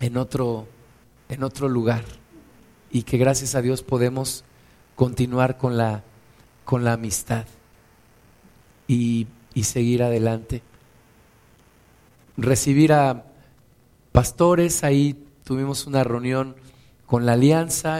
en 0.00 0.16
otro, 0.16 0.66
en 1.28 1.44
otro 1.44 1.68
lugar 1.68 2.04
y 2.90 3.04
que 3.04 3.16
gracias 3.16 3.54
a 3.54 3.62
Dios 3.62 3.82
podemos 3.82 4.44
continuar 4.96 5.56
con 5.56 5.76
la, 5.76 6.02
con 6.64 6.84
la 6.84 6.94
amistad. 6.94 7.46
Y 8.88 9.26
y 9.56 9.64
seguir 9.64 10.02
adelante. 10.02 10.60
Recibir 12.36 12.92
a 12.92 13.24
pastores, 14.12 14.84
ahí 14.84 15.26
tuvimos 15.44 15.86
una 15.86 16.04
reunión 16.04 16.56
con 17.06 17.24
la 17.24 17.32
alianza 17.32 17.98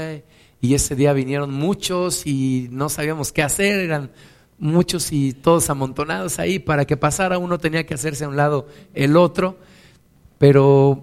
y 0.61 0.74
ese 0.74 0.97
día 0.97 1.12
vinieron 1.12 1.53
muchos 1.53 2.26
y 2.26 2.68
no 2.70 2.89
sabíamos 2.89 3.32
qué 3.32 3.43
hacer, 3.43 3.80
eran 3.80 4.11
muchos 4.59 5.12
y 5.12 5.32
todos 5.32 5.70
amontonados 5.70 6.39
ahí, 6.39 6.59
para 6.59 6.84
que 6.84 6.97
pasara 6.97 7.39
uno 7.39 7.59
tenía 7.59 7.87
que 7.87 7.95
hacerse 7.95 8.24
a 8.24 8.28
un 8.28 8.37
lado 8.37 8.66
el 8.95 9.16
otro, 9.16 9.59
pero 10.39 11.03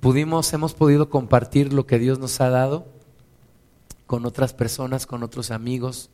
pudimos, 0.00 0.52
hemos 0.52 0.74
podido 0.74 1.10
compartir 1.10 1.72
lo 1.72 1.86
que 1.86 1.98
Dios 1.98 2.18
nos 2.18 2.40
ha 2.40 2.50
dado 2.50 2.86
con 4.06 4.26
otras 4.26 4.52
personas, 4.52 5.06
con 5.06 5.22
otros 5.22 5.50
amigos, 5.50 6.10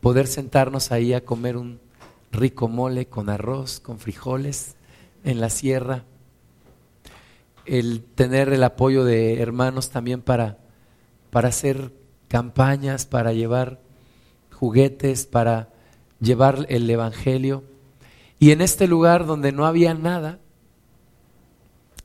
poder 0.00 0.26
sentarnos 0.26 0.92
ahí 0.92 1.12
a 1.12 1.24
comer 1.24 1.56
un 1.56 1.80
rico 2.32 2.68
mole 2.68 3.06
con 3.06 3.28
arroz, 3.28 3.80
con 3.80 3.98
frijoles 3.98 4.75
en 5.26 5.40
la 5.40 5.50
sierra, 5.50 6.04
el 7.66 8.04
tener 8.04 8.52
el 8.52 8.62
apoyo 8.62 9.04
de 9.04 9.42
hermanos 9.42 9.90
también 9.90 10.22
para, 10.22 10.58
para 11.30 11.48
hacer 11.48 11.92
campañas, 12.28 13.06
para 13.06 13.32
llevar 13.32 13.80
juguetes, 14.52 15.26
para 15.26 15.68
llevar 16.20 16.64
el 16.68 16.88
Evangelio. 16.88 17.64
Y 18.38 18.52
en 18.52 18.60
este 18.60 18.86
lugar 18.86 19.26
donde 19.26 19.50
no 19.50 19.66
había 19.66 19.94
nada, 19.94 20.38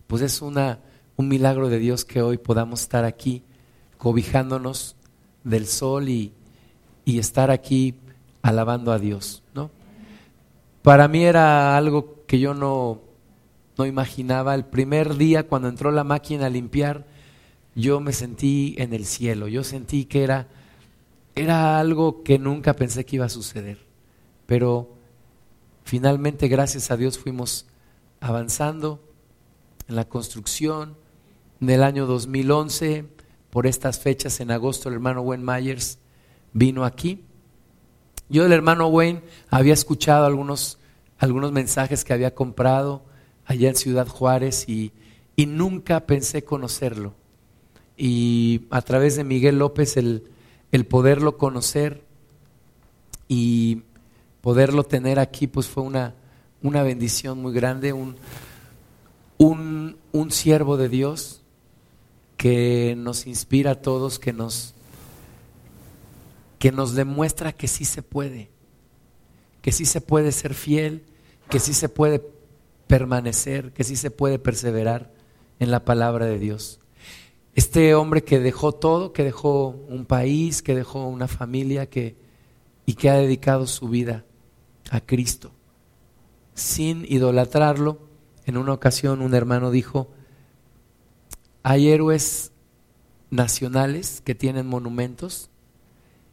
pues 0.08 0.24
es 0.24 0.42
una, 0.42 0.80
un 1.16 1.28
milagro 1.28 1.70
de 1.70 1.78
Dios 1.78 2.06
que 2.06 2.24
hoy 2.24 2.40
podamos 2.40 2.82
estar 2.82 3.06
aquí 3.06 3.44
cobijándonos 3.98 4.96
del 5.44 5.68
sol 5.68 6.10
y, 6.10 6.34
y 7.06 7.20
estar 7.20 7.52
aquí 7.52 7.94
alabando 8.42 8.92
a 8.92 8.98
Dios. 8.98 9.44
¿no? 9.54 9.70
Para 10.82 11.08
mí 11.08 11.24
era 11.24 11.78
algo 11.78 12.24
que 12.26 12.40
yo 12.40 12.56
no, 12.56 13.11
no 13.82 13.88
imaginaba. 13.88 14.54
El 14.54 14.66
primer 14.66 15.18
día 15.18 15.48
cuando 15.48 15.68
entró 15.68 15.92
la 15.92 16.04
máquina 16.04 16.46
a 16.46 16.50
limpiar, 16.50 17.08
yo 17.74 18.00
me 18.00 18.14
sentí 18.14 18.76
en 18.78 18.94
el 18.94 19.06
cielo, 19.06 19.48
yo 19.48 19.64
sentí 19.64 20.06
que 20.06 20.24
era, 20.24 20.48
era 21.36 21.80
algo 21.80 22.22
que 22.24 22.38
nunca 22.38 22.76
pensé 22.76 23.06
que 23.06 23.16
iba 23.16 23.26
a 23.26 23.30
suceder. 23.30 23.80
Pero 24.46 24.94
finalmente, 25.84 26.48
gracias 26.48 26.92
a 26.92 26.98
Dios, 26.98 27.18
fuimos 27.18 27.66
avanzando 28.20 29.02
en 29.88 29.96
la 29.96 30.06
construcción. 30.06 30.96
En 31.60 31.70
el 31.72 31.82
año 31.82 32.06
2011, 32.06 33.06
por 33.50 33.66
estas 33.66 34.00
fechas, 34.00 34.42
en 34.42 34.52
agosto, 34.52 34.90
el 34.90 34.96
hermano 34.96 35.22
Wayne 35.22 35.44
Myers 35.44 35.98
vino 36.54 36.86
aquí. 36.86 37.24
Yo 38.30 38.44
del 38.44 38.54
hermano 38.54 38.88
Wayne 38.88 39.24
había 39.50 39.74
escuchado 39.74 40.26
algunos, 40.26 40.78
algunos 41.18 41.52
mensajes 41.52 42.04
que 42.04 42.14
había 42.14 42.36
comprado 42.36 43.10
allá 43.46 43.70
en 43.70 43.76
Ciudad 43.76 44.08
Juárez 44.08 44.68
y, 44.68 44.92
y 45.36 45.46
nunca 45.46 46.06
pensé 46.06 46.44
conocerlo. 46.44 47.14
Y 47.98 48.62
a 48.70 48.82
través 48.82 49.16
de 49.16 49.24
Miguel 49.24 49.60
López 49.60 49.98
el, 49.98 50.24
el 50.72 50.86
poderlo 50.86 51.38
conocer 51.38 52.04
y 53.28 53.84
poderlo 54.42 54.84
tener 54.84 55.20
aquí, 55.20 55.48
pues 55.48 55.68
fue 55.68 55.84
una, 55.84 56.16
una 56.62 56.84
bendición 56.84 57.42
muy 57.42 57.54
grande, 57.54 57.94
un, 57.94 58.16
un, 59.38 59.98
un 60.12 60.32
siervo 60.32 60.78
de 60.78 60.90
Dios 60.90 61.42
que 62.38 62.96
nos 62.98 63.28
inspira 63.28 63.72
a 63.72 63.82
todos, 63.82 64.18
que 64.18 64.34
nos, 64.34 64.74
que 66.58 66.72
nos 66.72 66.96
demuestra 66.96 67.54
que 67.54 67.68
sí 67.68 67.86
se 67.86 68.02
puede, 68.02 68.50
que 69.62 69.72
sí 69.72 69.86
se 69.86 70.02
puede 70.02 70.32
ser 70.32 70.54
fiel, 70.54 71.04
que 71.50 71.60
sí 71.60 71.74
se 71.74 71.88
puede 71.88 72.22
permanecer, 72.92 73.72
que 73.72 73.86
sí 73.86 73.96
se 73.96 74.12
puede 74.12 74.38
perseverar 74.38 75.14
en 75.60 75.72
la 75.72 75.86
palabra 75.86 76.26
de 76.26 76.38
Dios. 76.38 76.82
Este 77.56 77.96
hombre 77.96 78.26
que 78.26 78.42
dejó 78.42 78.74
todo, 78.74 79.14
que 79.14 79.24
dejó 79.24 79.70
un 79.70 80.06
país, 80.06 80.62
que 80.62 80.76
dejó 80.76 81.08
una 81.08 81.30
familia, 81.30 81.90
que, 81.90 82.18
y 82.86 82.96
que 82.96 83.10
ha 83.10 83.14
dedicado 83.14 83.66
su 83.66 83.88
vida 83.88 84.26
a 84.90 85.00
Cristo. 85.00 85.54
Sin 86.54 87.06
idolatrarlo, 87.08 88.10
en 88.46 88.58
una 88.58 88.74
ocasión 88.74 89.22
un 89.22 89.36
hermano 89.36 89.72
dijo, 89.72 90.12
hay 91.64 91.92
héroes 91.92 92.52
nacionales 93.30 94.20
que 94.20 94.36
tienen 94.36 94.68
monumentos 94.68 95.50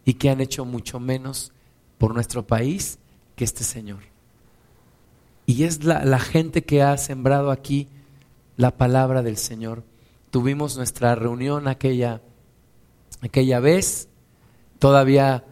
y 0.04 0.14
que 0.14 0.28
han 0.28 0.40
hecho 0.40 0.64
mucho 0.64 0.98
menos 0.98 1.52
por 1.98 2.14
nuestro 2.14 2.48
país 2.48 2.98
que 3.36 3.44
este 3.44 3.62
Señor. 3.62 4.17
Y 5.48 5.64
es 5.64 5.82
la, 5.82 6.18
gente 6.18 6.62
que 6.62 6.82
ha 6.82 6.94
sembrado 6.98 7.50
aquí 7.50 7.88
la 8.58 8.76
palabra 8.76 9.22
del 9.22 9.38
Señor. 9.38 9.82
Tuvimos 10.30 10.76
nuestra 10.76 11.14
reunión 11.14 11.68
aquella, 11.68 12.20
aquella 13.22 13.58
vez, 13.58 14.10
todavía 14.78 15.46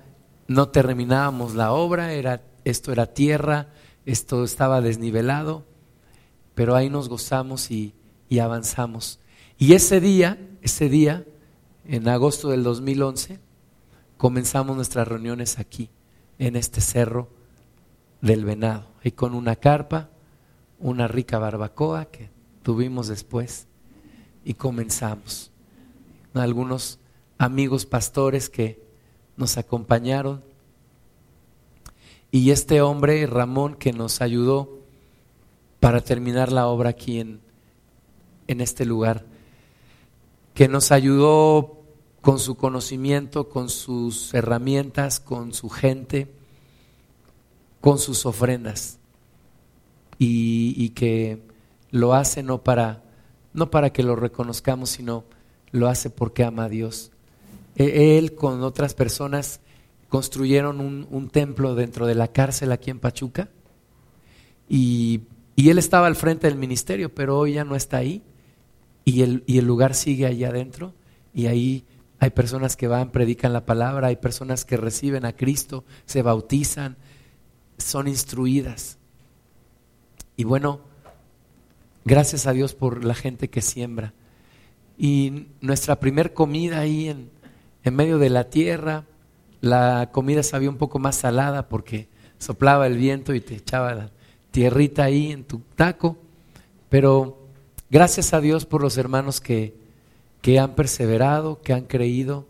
no 0.48 0.68
terminábamos 0.68 1.54
la 1.54 1.72
obra, 1.72 2.12
era 2.12 2.42
esto 2.64 2.92
era 2.92 3.06
tierra, 3.06 3.68
esto 4.04 4.44
estaba 4.44 4.82
desnivelado, 4.82 5.64
pero 6.54 6.76
ahí 6.76 6.90
nos 6.90 7.08
gozamos 7.08 7.70
y, 7.70 7.94
avanzamos. 8.38 9.18
Y 9.56 9.72
ese 9.72 9.98
día, 10.02 10.38
ese 10.60 10.90
día, 10.90 11.24
en 11.86 12.06
agosto 12.06 12.50
del 12.50 12.64
2011, 12.64 13.40
comenzamos 14.18 14.76
nuestras 14.76 15.08
reuniones 15.08 15.58
aquí, 15.58 15.88
en 16.38 16.54
este 16.54 16.82
cerro 16.82 17.30
del 18.20 18.44
venado, 18.44 18.88
y 19.06 19.12
con 19.12 19.34
una 19.34 19.54
carpa, 19.54 20.10
una 20.80 21.06
rica 21.06 21.38
barbacoa 21.38 22.06
que 22.06 22.28
tuvimos 22.64 23.06
después, 23.06 23.68
y 24.44 24.54
comenzamos. 24.54 25.52
Algunos 26.34 26.98
amigos 27.38 27.86
pastores 27.86 28.50
que 28.50 28.82
nos 29.36 29.58
acompañaron 29.58 30.42
y 32.32 32.50
este 32.50 32.80
hombre, 32.80 33.24
Ramón, 33.28 33.76
que 33.76 33.92
nos 33.92 34.20
ayudó 34.20 34.80
para 35.78 36.00
terminar 36.00 36.50
la 36.50 36.66
obra 36.66 36.90
aquí 36.90 37.20
en, 37.20 37.38
en 38.48 38.60
este 38.60 38.84
lugar, 38.84 39.24
que 40.52 40.66
nos 40.66 40.90
ayudó 40.90 41.78
con 42.22 42.40
su 42.40 42.56
conocimiento, 42.56 43.48
con 43.50 43.68
sus 43.68 44.34
herramientas, 44.34 45.20
con 45.20 45.54
su 45.54 45.68
gente, 45.68 46.34
con 47.80 47.98
sus 47.98 48.26
ofrendas. 48.26 48.98
Y, 50.18 50.74
y, 50.76 50.90
que 50.90 51.42
lo 51.90 52.14
hace 52.14 52.42
no 52.42 52.64
para, 52.64 53.02
no 53.52 53.70
para 53.70 53.90
que 53.90 54.02
lo 54.02 54.16
reconozcamos, 54.16 54.90
sino 54.90 55.24
lo 55.72 55.88
hace 55.88 56.10
porque 56.10 56.44
ama 56.44 56.64
a 56.64 56.68
Dios. 56.68 57.12
E, 57.76 58.18
él 58.18 58.34
con 58.34 58.62
otras 58.62 58.94
personas 58.94 59.60
construyeron 60.08 60.80
un, 60.80 61.28
templo 61.30 61.74
dentro 61.74 62.06
de 62.06 62.14
la 62.14 62.28
cárcel 62.28 62.72
aquí 62.72 62.90
en 62.90 63.00
Pachuca 63.00 63.48
y, 64.68 65.22
él 65.56 65.78
estaba 65.78 66.06
al 66.06 66.16
frente 66.16 66.46
del 66.46 66.56
ministerio, 66.56 67.14
pero 67.14 67.38
hoy 67.38 67.54
ya 67.54 67.64
no 67.64 67.76
está 67.76 67.96
ahí 67.96 68.22
y 69.04 69.22
el, 69.22 69.42
y 69.46 69.58
el 69.58 69.66
lugar 69.66 69.94
sigue 69.94 70.26
allá 70.26 70.48
adentro 70.48 70.94
y 71.34 71.46
ahí 71.46 71.84
hay 72.18 72.30
personas 72.30 72.76
que 72.76 72.88
van, 72.88 73.10
predican 73.10 73.52
la 73.52 73.66
palabra, 73.66 74.08
hay 74.08 74.16
personas 74.16 74.64
que 74.64 74.76
reciben 74.76 75.24
a 75.24 75.34
Cristo, 75.34 75.84
se 76.04 76.22
bautizan, 76.22 76.96
son 77.78 78.08
instruidas. 78.08 78.98
Y 80.36 80.44
bueno, 80.44 80.80
gracias 82.04 82.46
a 82.46 82.52
Dios 82.52 82.74
por 82.74 83.04
la 83.04 83.14
gente 83.14 83.48
que 83.48 83.62
siembra. 83.62 84.12
Y 84.98 85.48
nuestra 85.60 86.00
primer 86.00 86.32
comida 86.34 86.80
ahí 86.80 87.08
en, 87.08 87.30
en 87.84 87.94
medio 87.94 88.18
de 88.18 88.30
la 88.30 88.50
tierra, 88.50 89.04
la 89.60 90.10
comida 90.12 90.42
sabía 90.42 90.70
un 90.70 90.78
poco 90.78 90.98
más 90.98 91.16
salada 91.16 91.68
porque 91.68 92.08
soplaba 92.38 92.86
el 92.86 92.96
viento 92.96 93.34
y 93.34 93.40
te 93.40 93.54
echaba 93.54 93.94
la 93.94 94.10
tierrita 94.50 95.04
ahí 95.04 95.32
en 95.32 95.44
tu 95.44 95.60
taco, 95.74 96.16
pero 96.88 97.46
gracias 97.90 98.32
a 98.32 98.40
Dios 98.40 98.64
por 98.64 98.82
los 98.82 98.96
hermanos 98.96 99.40
que, 99.40 99.74
que 100.40 100.58
han 100.58 100.74
perseverado, 100.74 101.60
que 101.60 101.72
han 101.72 101.84
creído 101.84 102.46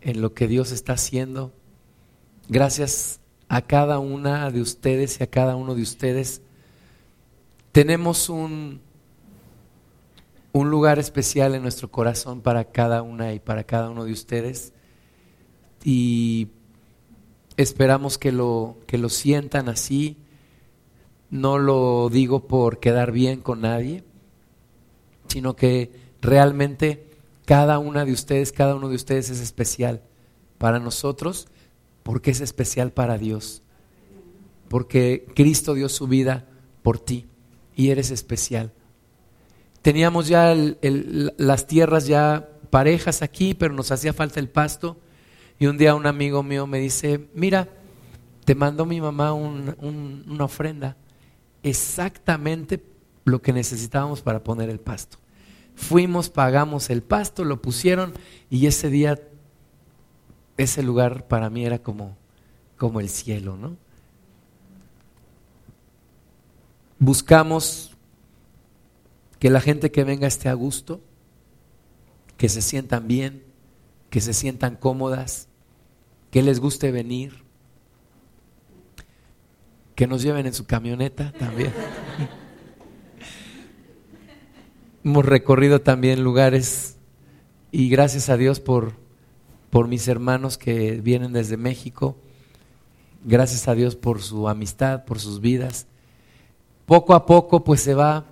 en 0.00 0.22
lo 0.22 0.32
que 0.32 0.48
Dios 0.48 0.72
está 0.72 0.94
haciendo. 0.94 1.52
Gracias 2.48 3.20
a 3.48 3.62
cada 3.62 3.98
una 3.98 4.50
de 4.50 4.60
ustedes 4.60 5.20
y 5.20 5.24
a 5.24 5.26
cada 5.26 5.56
uno 5.56 5.74
de 5.74 5.82
ustedes. 5.82 6.42
Tenemos 7.72 8.28
un, 8.28 8.80
un 10.52 10.70
lugar 10.70 10.98
especial 10.98 11.54
en 11.54 11.62
nuestro 11.62 11.90
corazón 11.90 12.40
para 12.40 12.64
cada 12.64 13.02
una 13.02 13.32
y 13.32 13.40
para 13.40 13.64
cada 13.64 13.90
uno 13.90 14.04
de 14.04 14.12
ustedes 14.12 14.72
y 15.84 16.48
esperamos 17.56 18.18
que 18.18 18.32
lo, 18.32 18.76
que 18.86 18.98
lo 18.98 19.08
sientan 19.08 19.68
así. 19.68 20.16
No 21.30 21.58
lo 21.58 22.08
digo 22.10 22.48
por 22.48 22.80
quedar 22.80 23.12
bien 23.12 23.40
con 23.40 23.60
nadie, 23.60 24.02
sino 25.28 25.56
que 25.56 25.90
realmente 26.20 27.10
cada 27.44 27.78
una 27.78 28.04
de 28.04 28.12
ustedes, 28.12 28.52
cada 28.52 28.74
uno 28.74 28.88
de 28.88 28.96
ustedes 28.96 29.30
es 29.30 29.40
especial 29.40 30.02
para 30.58 30.78
nosotros 30.78 31.48
porque 32.08 32.30
es 32.30 32.40
especial 32.40 32.90
para 32.90 33.18
Dios. 33.18 33.62
porque 34.68 35.26
Cristo 35.34 35.74
dio 35.74 35.90
su 35.90 36.06
vida 36.06 36.46
por 36.82 36.98
ti 36.98 37.26
y 37.76 37.90
eres 37.90 38.10
especial. 38.10 38.72
Teníamos 39.82 40.26
ya 40.26 40.54
las 40.54 41.66
tierras 41.66 42.06
ya 42.06 42.48
parejas 42.70 43.20
aquí, 43.20 43.52
pero 43.52 43.74
nos 43.74 43.92
hacía 43.92 44.14
falta 44.14 44.40
el 44.40 44.48
pasto. 44.48 44.98
Y 45.58 45.66
un 45.66 45.76
día 45.76 45.94
un 45.94 46.06
amigo 46.06 46.42
mío 46.42 46.66
me 46.66 46.78
dice, 46.80 47.28
mira, 47.34 47.68
te 48.46 48.54
mandó 48.54 48.86
mi 48.86 49.02
mamá 49.02 49.34
una 49.34 50.44
ofrenda, 50.44 50.96
exactamente 51.62 52.82
lo 53.26 53.42
que 53.42 53.52
necesitábamos 53.52 54.22
para 54.22 54.42
poner 54.42 54.70
el 54.70 54.80
pasto. 54.80 55.18
Fuimos, 55.74 56.30
pagamos 56.30 56.88
el 56.88 57.02
pasto, 57.02 57.44
lo 57.44 57.60
pusieron 57.60 58.14
y 58.48 58.66
ese 58.66 58.88
día, 58.88 59.20
ese 60.58 60.82
lugar 60.82 61.28
para 61.28 61.48
mí 61.48 61.64
era 61.64 61.78
como, 61.78 62.16
como 62.76 63.00
el 63.00 63.08
cielo, 63.08 63.56
¿no? 63.56 63.76
Buscamos 66.98 67.96
que 69.38 69.50
la 69.50 69.60
gente 69.60 69.92
que 69.92 70.02
venga 70.02 70.26
esté 70.26 70.48
a 70.48 70.54
gusto, 70.54 71.00
que 72.36 72.48
se 72.48 72.60
sientan 72.60 73.06
bien, 73.06 73.44
que 74.10 74.20
se 74.20 74.34
sientan 74.34 74.74
cómodas, 74.74 75.46
que 76.32 76.42
les 76.42 76.58
guste 76.58 76.90
venir, 76.90 77.44
que 79.94 80.08
nos 80.08 80.22
lleven 80.22 80.46
en 80.46 80.54
su 80.54 80.66
camioneta 80.66 81.32
también. 81.32 81.72
Hemos 85.04 85.24
recorrido 85.24 85.82
también 85.82 86.24
lugares 86.24 86.96
y 87.70 87.88
gracias 87.88 88.28
a 88.28 88.36
Dios 88.36 88.58
por, 88.58 88.94
por 89.70 89.88
mis 89.88 90.08
hermanos 90.08 90.58
que 90.58 91.00
vienen 91.00 91.32
desde 91.32 91.56
México. 91.56 92.16
Gracias 93.24 93.68
a 93.68 93.74
Dios 93.74 93.96
por 93.96 94.22
su 94.22 94.48
amistad, 94.48 95.04
por 95.04 95.20
sus 95.20 95.40
vidas. 95.40 95.86
Poco 96.86 97.14
a 97.14 97.26
poco 97.26 97.64
pues 97.64 97.80
se 97.80 97.94
va, 97.94 98.24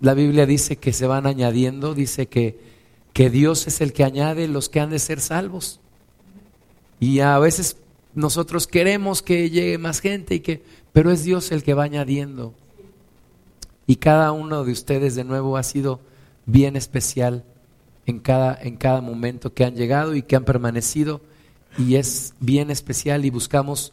la 0.00 0.14
Biblia 0.14 0.46
dice 0.46 0.76
que 0.76 0.92
se 0.92 1.06
van 1.06 1.26
añadiendo, 1.26 1.94
dice 1.94 2.26
que, 2.26 2.58
que 3.12 3.30
Dios 3.30 3.66
es 3.66 3.80
el 3.80 3.92
que 3.92 4.04
añade 4.04 4.48
los 4.48 4.68
que 4.68 4.80
han 4.80 4.90
de 4.90 4.98
ser 4.98 5.20
salvos. 5.20 5.78
Y 6.98 7.20
a 7.20 7.38
veces 7.38 7.76
nosotros 8.14 8.66
queremos 8.66 9.22
que 9.22 9.50
llegue 9.50 9.78
más 9.78 10.00
gente 10.00 10.34
y 10.34 10.40
que, 10.40 10.62
pero 10.92 11.10
es 11.10 11.22
Dios 11.24 11.52
el 11.52 11.62
que 11.62 11.74
va 11.74 11.84
añadiendo. 11.84 12.54
Y 13.86 13.96
cada 13.96 14.32
uno 14.32 14.64
de 14.64 14.72
ustedes 14.72 15.14
de 15.14 15.24
nuevo 15.24 15.56
ha 15.56 15.62
sido 15.62 16.00
bien 16.46 16.76
especial 16.76 17.44
en 18.06 18.18
cada, 18.18 18.58
en 18.60 18.76
cada 18.76 19.00
momento 19.00 19.54
que 19.54 19.64
han 19.64 19.74
llegado 19.74 20.14
y 20.14 20.22
que 20.22 20.36
han 20.36 20.44
permanecido. 20.44 21.20
Y 21.78 21.96
es 21.96 22.34
bien 22.40 22.70
especial 22.70 23.24
y 23.24 23.30
buscamos 23.30 23.92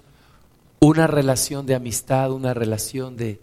una 0.79 1.07
relación 1.07 1.65
de 1.65 1.75
amistad, 1.75 2.31
una 2.31 2.53
relación 2.53 3.17
de, 3.17 3.39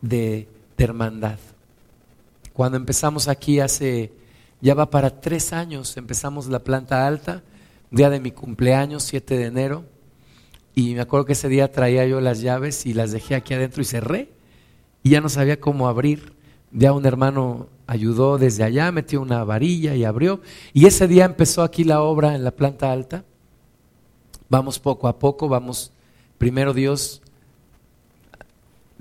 de, 0.00 0.48
hermandad. 0.76 1.38
Cuando 2.52 2.76
empezamos 2.76 3.28
aquí 3.28 3.60
hace, 3.60 4.12
ya 4.60 4.74
va 4.74 4.90
para 4.90 5.20
tres 5.20 5.52
años, 5.52 5.96
empezamos 5.96 6.46
la 6.46 6.60
planta 6.60 7.06
alta, 7.06 7.42
día 7.90 8.10
de 8.10 8.20
mi 8.20 8.30
cumpleaños, 8.30 9.04
7 9.04 9.38
de 9.38 9.46
enero, 9.46 9.84
y 10.74 10.94
me 10.94 11.00
acuerdo 11.00 11.26
que 11.26 11.32
ese 11.32 11.48
día 11.48 11.70
traía 11.70 12.06
yo 12.06 12.20
las 12.20 12.40
llaves 12.40 12.86
y 12.86 12.92
las 12.92 13.12
dejé 13.12 13.34
aquí 13.36 13.54
adentro 13.54 13.82
y 13.82 13.84
cerré 13.84 14.28
y 15.04 15.10
ya 15.10 15.20
no 15.20 15.28
sabía 15.28 15.60
cómo 15.60 15.86
abrir. 15.86 16.32
Ya 16.72 16.92
un 16.92 17.06
hermano 17.06 17.68
ayudó 17.86 18.38
desde 18.38 18.64
allá, 18.64 18.90
metió 18.92 19.20
una 19.20 19.44
varilla 19.44 19.94
y 19.94 20.04
abrió. 20.04 20.40
Y 20.72 20.86
ese 20.86 21.06
día 21.08 21.24
empezó 21.24 21.62
aquí 21.62 21.84
la 21.84 22.02
obra 22.02 22.34
en 22.34 22.44
la 22.44 22.50
planta 22.50 22.92
alta. 22.92 23.24
Vamos 24.48 24.78
poco 24.78 25.08
a 25.08 25.18
poco, 25.18 25.48
vamos, 25.48 25.92
primero 26.38 26.72
Dios, 26.72 27.22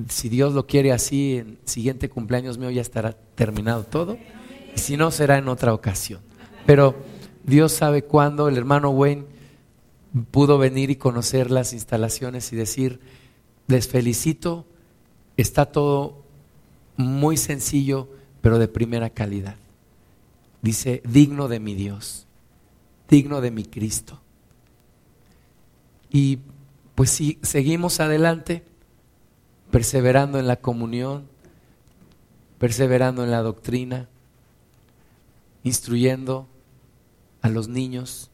si 0.09 0.29
Dios 0.29 0.53
lo 0.53 0.65
quiere 0.65 0.91
así, 0.91 1.37
en 1.37 1.59
siguiente 1.65 2.09
cumpleaños 2.09 2.57
mío 2.57 2.69
ya 2.71 2.81
estará 2.81 3.15
terminado 3.35 3.83
todo. 3.83 4.17
Y 4.75 4.79
si 4.79 4.97
no, 4.97 5.11
será 5.11 5.37
en 5.37 5.47
otra 5.47 5.73
ocasión. 5.73 6.21
Pero 6.65 6.95
Dios 7.43 7.73
sabe 7.73 8.03
cuándo 8.03 8.47
el 8.47 8.57
hermano 8.57 8.89
Wayne 8.89 9.25
pudo 10.31 10.57
venir 10.57 10.89
y 10.89 10.95
conocer 10.95 11.51
las 11.51 11.73
instalaciones 11.73 12.51
y 12.53 12.55
decir, 12.55 12.99
les 13.67 13.87
felicito 13.87 14.65
está 15.37 15.65
todo 15.65 16.23
muy 16.95 17.37
sencillo, 17.37 18.07
pero 18.43 18.59
de 18.59 18.67
primera 18.67 19.09
calidad. 19.09 19.55
Dice, 20.61 21.01
digno 21.05 21.47
de 21.47 21.61
mi 21.61 21.75
Dios, 21.75 22.27
digno 23.07 23.39
de 23.39 23.51
mi 23.51 23.63
Cristo. 23.63 24.19
Y 26.11 26.39
pues 26.93 27.09
si 27.09 27.39
seguimos 27.41 28.01
adelante, 28.01 28.65
perseverando 29.71 30.39
en 30.39 30.47
la 30.47 30.57
comunión, 30.57 31.29
perseverando 32.59 33.23
en 33.23 33.31
la 33.31 33.41
doctrina, 33.41 34.09
instruyendo 35.63 36.49
a 37.41 37.47
los 37.47 37.69
niños, 37.69 38.29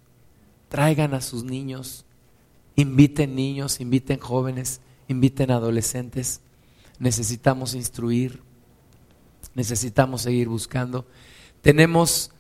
traigan 0.69 1.13
a 1.13 1.21
sus 1.21 1.43
niños, 1.43 2.03
inviten 2.75 3.35
niños, 3.35 3.79
inviten 3.79 4.17
jóvenes, 4.17 4.81
inviten 5.07 5.51
adolescentes 5.51 6.41
necesitamos 6.99 7.73
instruir, 7.73 8.41
necesitamos 9.55 10.21
seguir 10.21 10.47
buscando. 10.47 11.05
Tenemos 11.61 12.31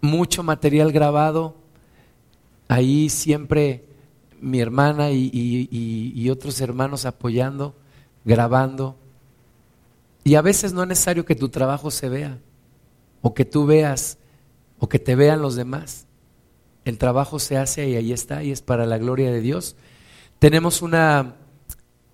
mucho 0.00 0.42
material 0.42 0.92
grabado, 0.92 1.56
ahí 2.68 3.08
siempre 3.08 3.84
mi 4.40 4.60
hermana 4.60 5.10
y, 5.10 6.28
otros 6.30 6.60
hermanos 6.60 7.06
apoyando, 7.06 7.74
grabando. 8.24 8.96
Y 10.22 10.34
a 10.34 10.42
veces 10.42 10.72
no 10.72 10.82
es 10.82 10.88
necesario 10.88 11.24
que 11.24 11.34
tu 11.34 11.48
trabajo 11.48 11.90
se 11.90 12.08
vea, 12.08 12.38
o 13.22 13.34
que 13.34 13.44
tú 13.44 13.66
veas, 13.66 14.18
o 14.78 14.88
que 14.88 14.98
te 14.98 15.14
vean 15.14 15.40
los 15.40 15.54
demás. 15.54 16.06
El 16.84 16.98
trabajo 16.98 17.38
se 17.38 17.56
hace 17.56 17.88
y 17.88 17.96
ahí 17.96 18.12
está, 18.12 18.42
y 18.42 18.50
es 18.50 18.60
para 18.60 18.86
la 18.86 18.98
gloria 18.98 19.30
de 19.30 19.40
Dios. 19.40 19.76
Tenemos 20.38 20.82
una 20.82 21.36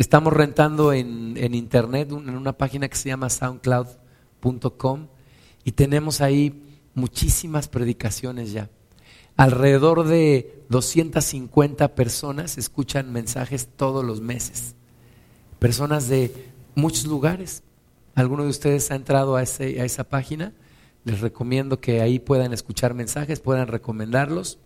Estamos 0.00 0.32
rentando 0.32 0.94
en, 0.94 1.36
internet, 1.54 2.10
en 2.10 2.30
una 2.30 2.54
página 2.54 2.88
que 2.88 2.96
se 2.96 3.10
llama 3.10 3.28
soundcloud.com 3.28 5.08
y 5.62 5.72
tenemos 5.72 6.22
ahí 6.22 6.64
muchísimas 6.94 7.68
predicaciones 7.68 8.50
ya. 8.50 8.70
Alrededor 9.36 10.04
de 10.06 10.64
250 10.70 11.94
personas 11.94 12.56
escuchan 12.56 13.12
mensajes 13.12 13.68
todos 13.76 14.02
los 14.02 14.22
meses. 14.22 14.74
Personas 15.58 16.08
de 16.08 16.32
muchos 16.74 17.04
lugares. 17.04 17.62
¿Alguno 18.14 18.44
de 18.44 18.48
ustedes 18.48 18.90
ha 18.90 18.94
entrado 18.94 19.36
a, 19.36 19.42
ese, 19.42 19.82
a 19.82 19.84
esa 19.84 20.04
página? 20.04 20.54
Les 21.04 21.20
recomiendo 21.20 21.78
que 21.78 22.00
ahí 22.00 22.18
puedan 22.18 22.54
escuchar 22.54 22.94
mensajes, 22.94 23.40
puedan 23.40 23.68
recomendarlos. 23.68 24.58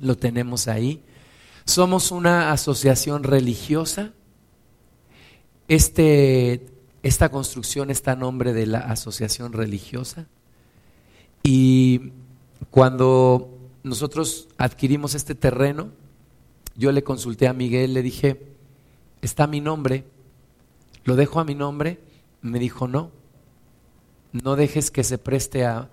Lo 0.00 0.16
tenemos 0.16 0.66
ahí. 0.66 1.00
Somos 1.66 2.12
una 2.12 2.52
asociación 2.52 3.24
religiosa. 3.24 4.12
Este, 5.66 6.64
esta 7.02 7.28
construcción 7.28 7.90
está 7.90 8.12
a 8.12 8.16
nombre 8.16 8.52
de 8.52 8.66
la 8.66 8.78
asociación 8.78 9.52
religiosa. 9.52 10.28
Y 11.42 12.12
cuando 12.70 13.58
nosotros 13.82 14.48
adquirimos 14.58 15.16
este 15.16 15.34
terreno, 15.34 15.90
yo 16.76 16.92
le 16.92 17.02
consulté 17.02 17.48
a 17.48 17.52
Miguel, 17.52 17.94
le 17.94 18.02
dije, 18.02 18.40
está 19.20 19.48
mi 19.48 19.60
nombre, 19.60 20.04
lo 21.04 21.16
dejo 21.16 21.40
a 21.40 21.44
mi 21.44 21.56
nombre. 21.56 21.98
Me 22.42 22.60
dijo, 22.60 22.86
no, 22.86 23.10
no 24.30 24.54
dejes 24.54 24.92
que 24.92 25.02
se 25.02 25.18
preste 25.18 25.64
a, 25.64 25.90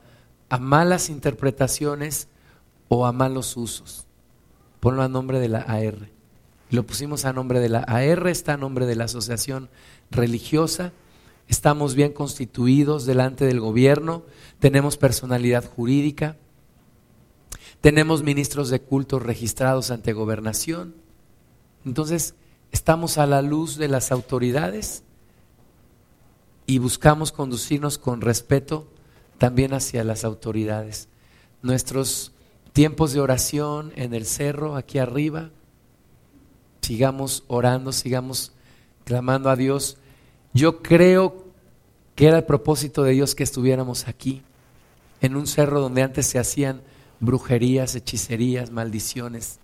a 0.49 0.59
malas 0.59 1.09
interpretaciones 1.09 2.27
o 2.89 3.07
a 3.07 3.11
malos 3.11 3.57
usos 3.57 4.02
ponlo 4.83 5.01
a 5.01 5.07
nombre 5.07 5.39
de 5.39 5.47
la 5.47 5.61
AR. 5.61 6.09
Lo 6.69 6.85
pusimos 6.85 7.23
a 7.23 7.31
nombre 7.31 7.61
de 7.61 7.69
la 7.69 7.79
AR, 7.83 8.27
está 8.27 8.55
a 8.55 8.57
nombre 8.57 8.85
de 8.85 8.97
la 8.97 9.05
asociación 9.05 9.69
religiosa. 10.11 10.91
Estamos 11.47 11.95
bien 11.95 12.11
constituidos 12.11 13.05
delante 13.05 13.45
del 13.45 13.61
gobierno, 13.61 14.23
tenemos 14.59 14.97
personalidad 14.97 15.63
jurídica, 15.63 16.35
tenemos 17.79 18.23
ministros 18.23 18.69
de 18.69 18.81
culto 18.81 19.19
registrados 19.19 19.89
ante 19.89 20.11
gobernación. 20.11 20.95
Entonces, 21.85 22.35
estamos 22.73 23.17
a 23.17 23.25
la 23.25 23.41
luz 23.41 23.77
de 23.77 23.87
las 23.87 24.11
autoridades 24.11 25.03
y 26.65 26.79
buscamos 26.79 27.31
conducirnos 27.31 27.97
con 27.97 28.19
respeto 28.19 28.85
también 29.37 29.73
hacia 29.73 30.03
las 30.03 30.25
autoridades. 30.25 31.07
Nuestros 31.61 32.32
tiempos 32.73 33.13
de 33.13 33.21
oración 33.21 33.93
en 33.95 34.13
el 34.13 34.25
cerro, 34.25 34.75
aquí 34.75 34.97
arriba. 34.97 35.51
Sigamos 36.81 37.43
orando, 37.47 37.91
sigamos 37.91 38.51
clamando 39.05 39.49
a 39.49 39.55
Dios. 39.55 39.97
Yo 40.53 40.81
creo 40.81 41.45
que 42.15 42.27
era 42.27 42.37
el 42.37 42.43
propósito 42.43 43.03
de 43.03 43.13
Dios 43.13 43.35
que 43.35 43.43
estuviéramos 43.43 44.07
aquí, 44.07 44.41
en 45.21 45.35
un 45.35 45.47
cerro 45.47 45.79
donde 45.79 46.03
antes 46.03 46.27
se 46.27 46.39
hacían 46.39 46.81
brujerías, 47.19 47.95
hechicerías, 47.95 48.71
maldiciones. 48.71 49.59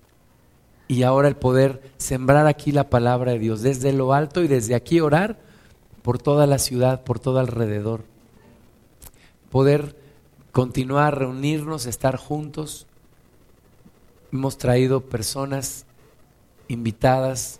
y 0.88 1.04
ahora 1.04 1.28
el 1.28 1.36
poder 1.36 1.84
sembrar 1.98 2.48
aquí 2.48 2.72
la 2.72 2.90
palabra 2.90 3.34
de 3.34 3.40
Dios, 3.40 3.62
desde 3.62 3.94
lo 3.94 4.12
alto 4.12 4.42
y 4.44 4.48
desde 4.48 4.74
aquí 4.74 5.00
orar 5.02 5.38
por 6.02 6.18
toda 6.18 6.48
la 6.48 6.58
ciudad, 6.58 7.04
por 7.04 7.20
todo 7.20 7.38
alrededor. 7.38 8.06
Poder 9.52 9.96
continuar, 10.52 11.20
reunirnos, 11.20 11.86
estar 11.86 12.18
juntos. 12.18 12.88
Hemos 14.32 14.58
traído 14.58 15.02
personas 15.02 15.86
invitadas. 16.68 17.60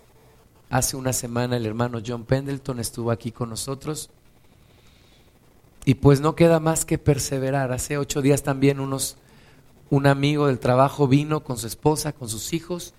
Hace 0.68 0.96
una 0.96 1.12
semana 1.12 1.56
el 1.56 1.66
hermano 1.66 2.00
John 2.04 2.24
Pendleton 2.24 2.78
estuvo 2.78 3.10
aquí 3.10 3.32
con 3.32 3.50
nosotros. 3.50 4.10
Y 5.84 5.94
pues 5.94 6.20
no 6.20 6.36
queda 6.36 6.60
más 6.60 6.84
que 6.84 6.98
perseverar. 6.98 7.72
Hace 7.72 7.98
ocho 7.98 8.22
días 8.22 8.42
también 8.42 8.78
unos, 8.78 9.16
un 9.88 10.06
amigo 10.06 10.46
del 10.46 10.60
trabajo 10.60 11.08
vino 11.08 11.42
con 11.42 11.58
su 11.58 11.66
esposa, 11.66 12.12
con 12.12 12.28
sus 12.28 12.52
hijos. 12.52 12.94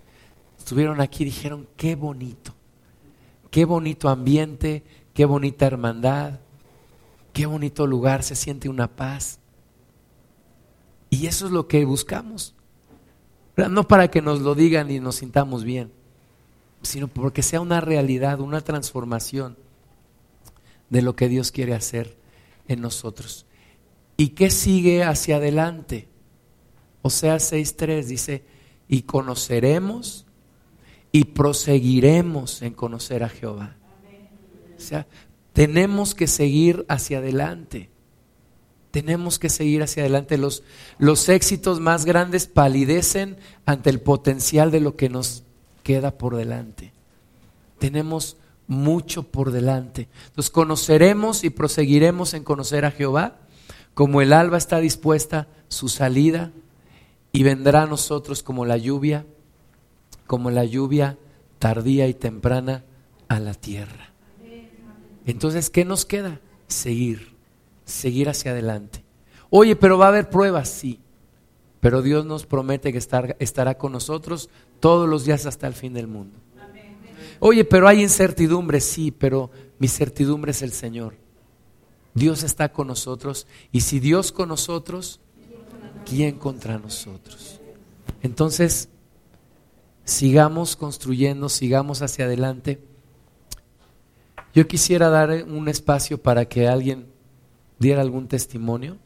Estuvieron 0.58 1.00
aquí 1.00 1.24
y 1.24 1.28
dijeron, 1.28 1.68
qué 1.78 1.96
bonito, 1.96 2.54
qué 3.50 3.66
bonito 3.66 4.10
ambiente, 4.10 4.84
qué 5.14 5.26
bonita 5.26 5.66
hermandad, 5.66 6.40
qué 7.34 7.46
bonito 7.46 7.88
lugar, 7.88 8.24
se 8.24 8.36
siente 8.36 8.68
una 8.68 8.88
paz. 8.88 9.40
Y 11.10 11.28
eso 11.28 11.46
es 11.46 11.52
lo 11.52 11.68
que 11.68 11.86
buscamos. 11.86 12.54
No 13.56 13.88
para 13.88 14.10
que 14.10 14.22
nos 14.22 14.41
lo 14.41 14.56
digan 14.56 14.89
y 14.89 14.99
nos 14.99 15.16
sintamos 15.16 15.64
bien, 15.64 15.91
sino 16.82 17.08
porque 17.08 17.41
sea 17.41 17.62
una 17.62 17.82
realidad, 17.82 18.39
una 18.39 18.62
transformación 18.62 19.58
de 20.89 21.02
lo 21.02 21.16
que 21.16 21.30
Dios 21.30 21.52
quiere 21.52 21.74
hacer 21.74 22.18
en 22.68 22.82
nosotros. 22.82 23.45
¿Y 24.18 24.30
qué 24.30 24.49
sigue 24.49 25.04
hacia 25.04 25.38
adelante? 25.38 26.08
O 27.02 27.10
sea, 27.10 27.38
6.3 27.38 28.04
dice, 28.06 28.43
y 28.88 29.04
conoceremos 29.04 30.26
y 31.12 31.26
proseguiremos 31.26 32.62
en 32.62 32.74
conocer 32.74 33.24
a 33.24 33.30
Jehová. 33.30 33.76
O 34.78 34.80
sea, 34.80 35.08
tenemos 35.54 36.16
que 36.16 36.28
seguir 36.28 36.86
hacia 36.88 37.20
adelante. 37.20 37.89
Tenemos 38.92 39.39
que 39.39 39.50
seguir 39.50 39.82
hacia 39.84 40.04
adelante. 40.04 40.38
Los, 40.38 40.64
los 40.98 41.28
éxitos 41.30 41.80
más 41.80 42.06
grandes 42.06 42.48
palidecen 42.48 43.38
ante 43.66 43.89
el 43.89 44.02
potencial 44.02 44.70
de 44.70 44.82
lo 44.82 44.96
que 44.96 45.10
nos 45.10 45.44
queda 45.84 46.18
por 46.18 46.36
delante. 46.36 46.94
Tenemos 47.80 48.38
mucho 48.68 49.24
por 49.24 49.52
delante. 49.52 50.08
Entonces 50.28 50.52
conoceremos 50.52 51.44
y 51.44 51.50
proseguiremos 51.50 52.34
en 52.34 52.44
conocer 52.44 52.86
a 52.86 52.92
Jehová, 52.92 53.39
como 53.94 54.22
el 54.22 54.34
alba 54.34 54.58
está 54.58 54.80
dispuesta 54.80 55.48
su 55.68 55.89
salida 55.89 56.52
y 57.32 57.44
vendrá 57.44 57.84
a 57.84 57.88
nosotros 57.88 58.44
como 58.44 58.66
la 58.66 58.78
lluvia, 58.78 59.26
como 60.28 60.52
la 60.52 60.64
lluvia 60.66 61.18
tardía 61.60 62.08
y 62.08 62.14
temprana 62.14 62.84
a 63.28 63.39
la 63.39 63.54
tierra. 63.54 64.12
Entonces, 65.26 65.70
¿qué 65.70 65.86
nos 65.86 66.06
queda? 66.06 66.39
Seguir, 66.68 67.31
seguir 67.86 68.30
hacia 68.30 68.52
adelante. 68.52 69.04
Oye, 69.50 69.76
pero 69.76 69.98
va 69.98 70.06
a 70.06 70.10
haber 70.10 70.30
pruebas, 70.30 70.70
sí. 70.70 71.00
Pero 71.80 72.02
Dios 72.02 72.26
nos 72.26 72.46
promete 72.46 72.94
que 72.94 73.00
estará 73.40 73.78
con 73.78 73.92
nosotros 73.92 74.50
todos 74.80 75.10
los 75.10 75.26
días 75.26 75.46
hasta 75.46 75.68
el 75.68 75.74
fin 75.74 75.94
del 75.94 76.08
mundo. 76.08 76.38
Oye, 77.40 77.66
pero 77.66 77.88
hay 77.88 78.02
incertidumbre, 78.02 78.80
sí, 78.80 79.12
pero 79.12 79.50
mi 79.80 79.88
certidumbre 79.88 80.52
es 80.52 80.62
el 80.62 80.72
Señor. 80.72 81.16
Dios 82.14 82.44
está 82.44 82.72
con 82.72 82.88
nosotros 82.88 83.48
y 83.72 83.82
si 83.82 84.00
Dios 84.00 84.32
con 84.32 84.50
nosotros, 84.50 85.20
¿quién 86.06 86.38
contra 86.38 86.78
nosotros? 86.78 87.60
Entonces, 88.22 88.90
sigamos 90.04 90.76
construyendo, 90.76 91.50
sigamos 91.50 92.04
hacia 92.04 92.26
adelante. 92.26 92.84
Yo 94.54 94.68
quisiera 94.68 95.10
dar 95.10 95.46
un 95.46 95.68
espacio 95.68 96.22
para 96.22 96.46
que 96.46 96.68
alguien 96.68 97.11
diera 97.82 98.02
algún 98.02 98.28
testimonio. 98.28 98.98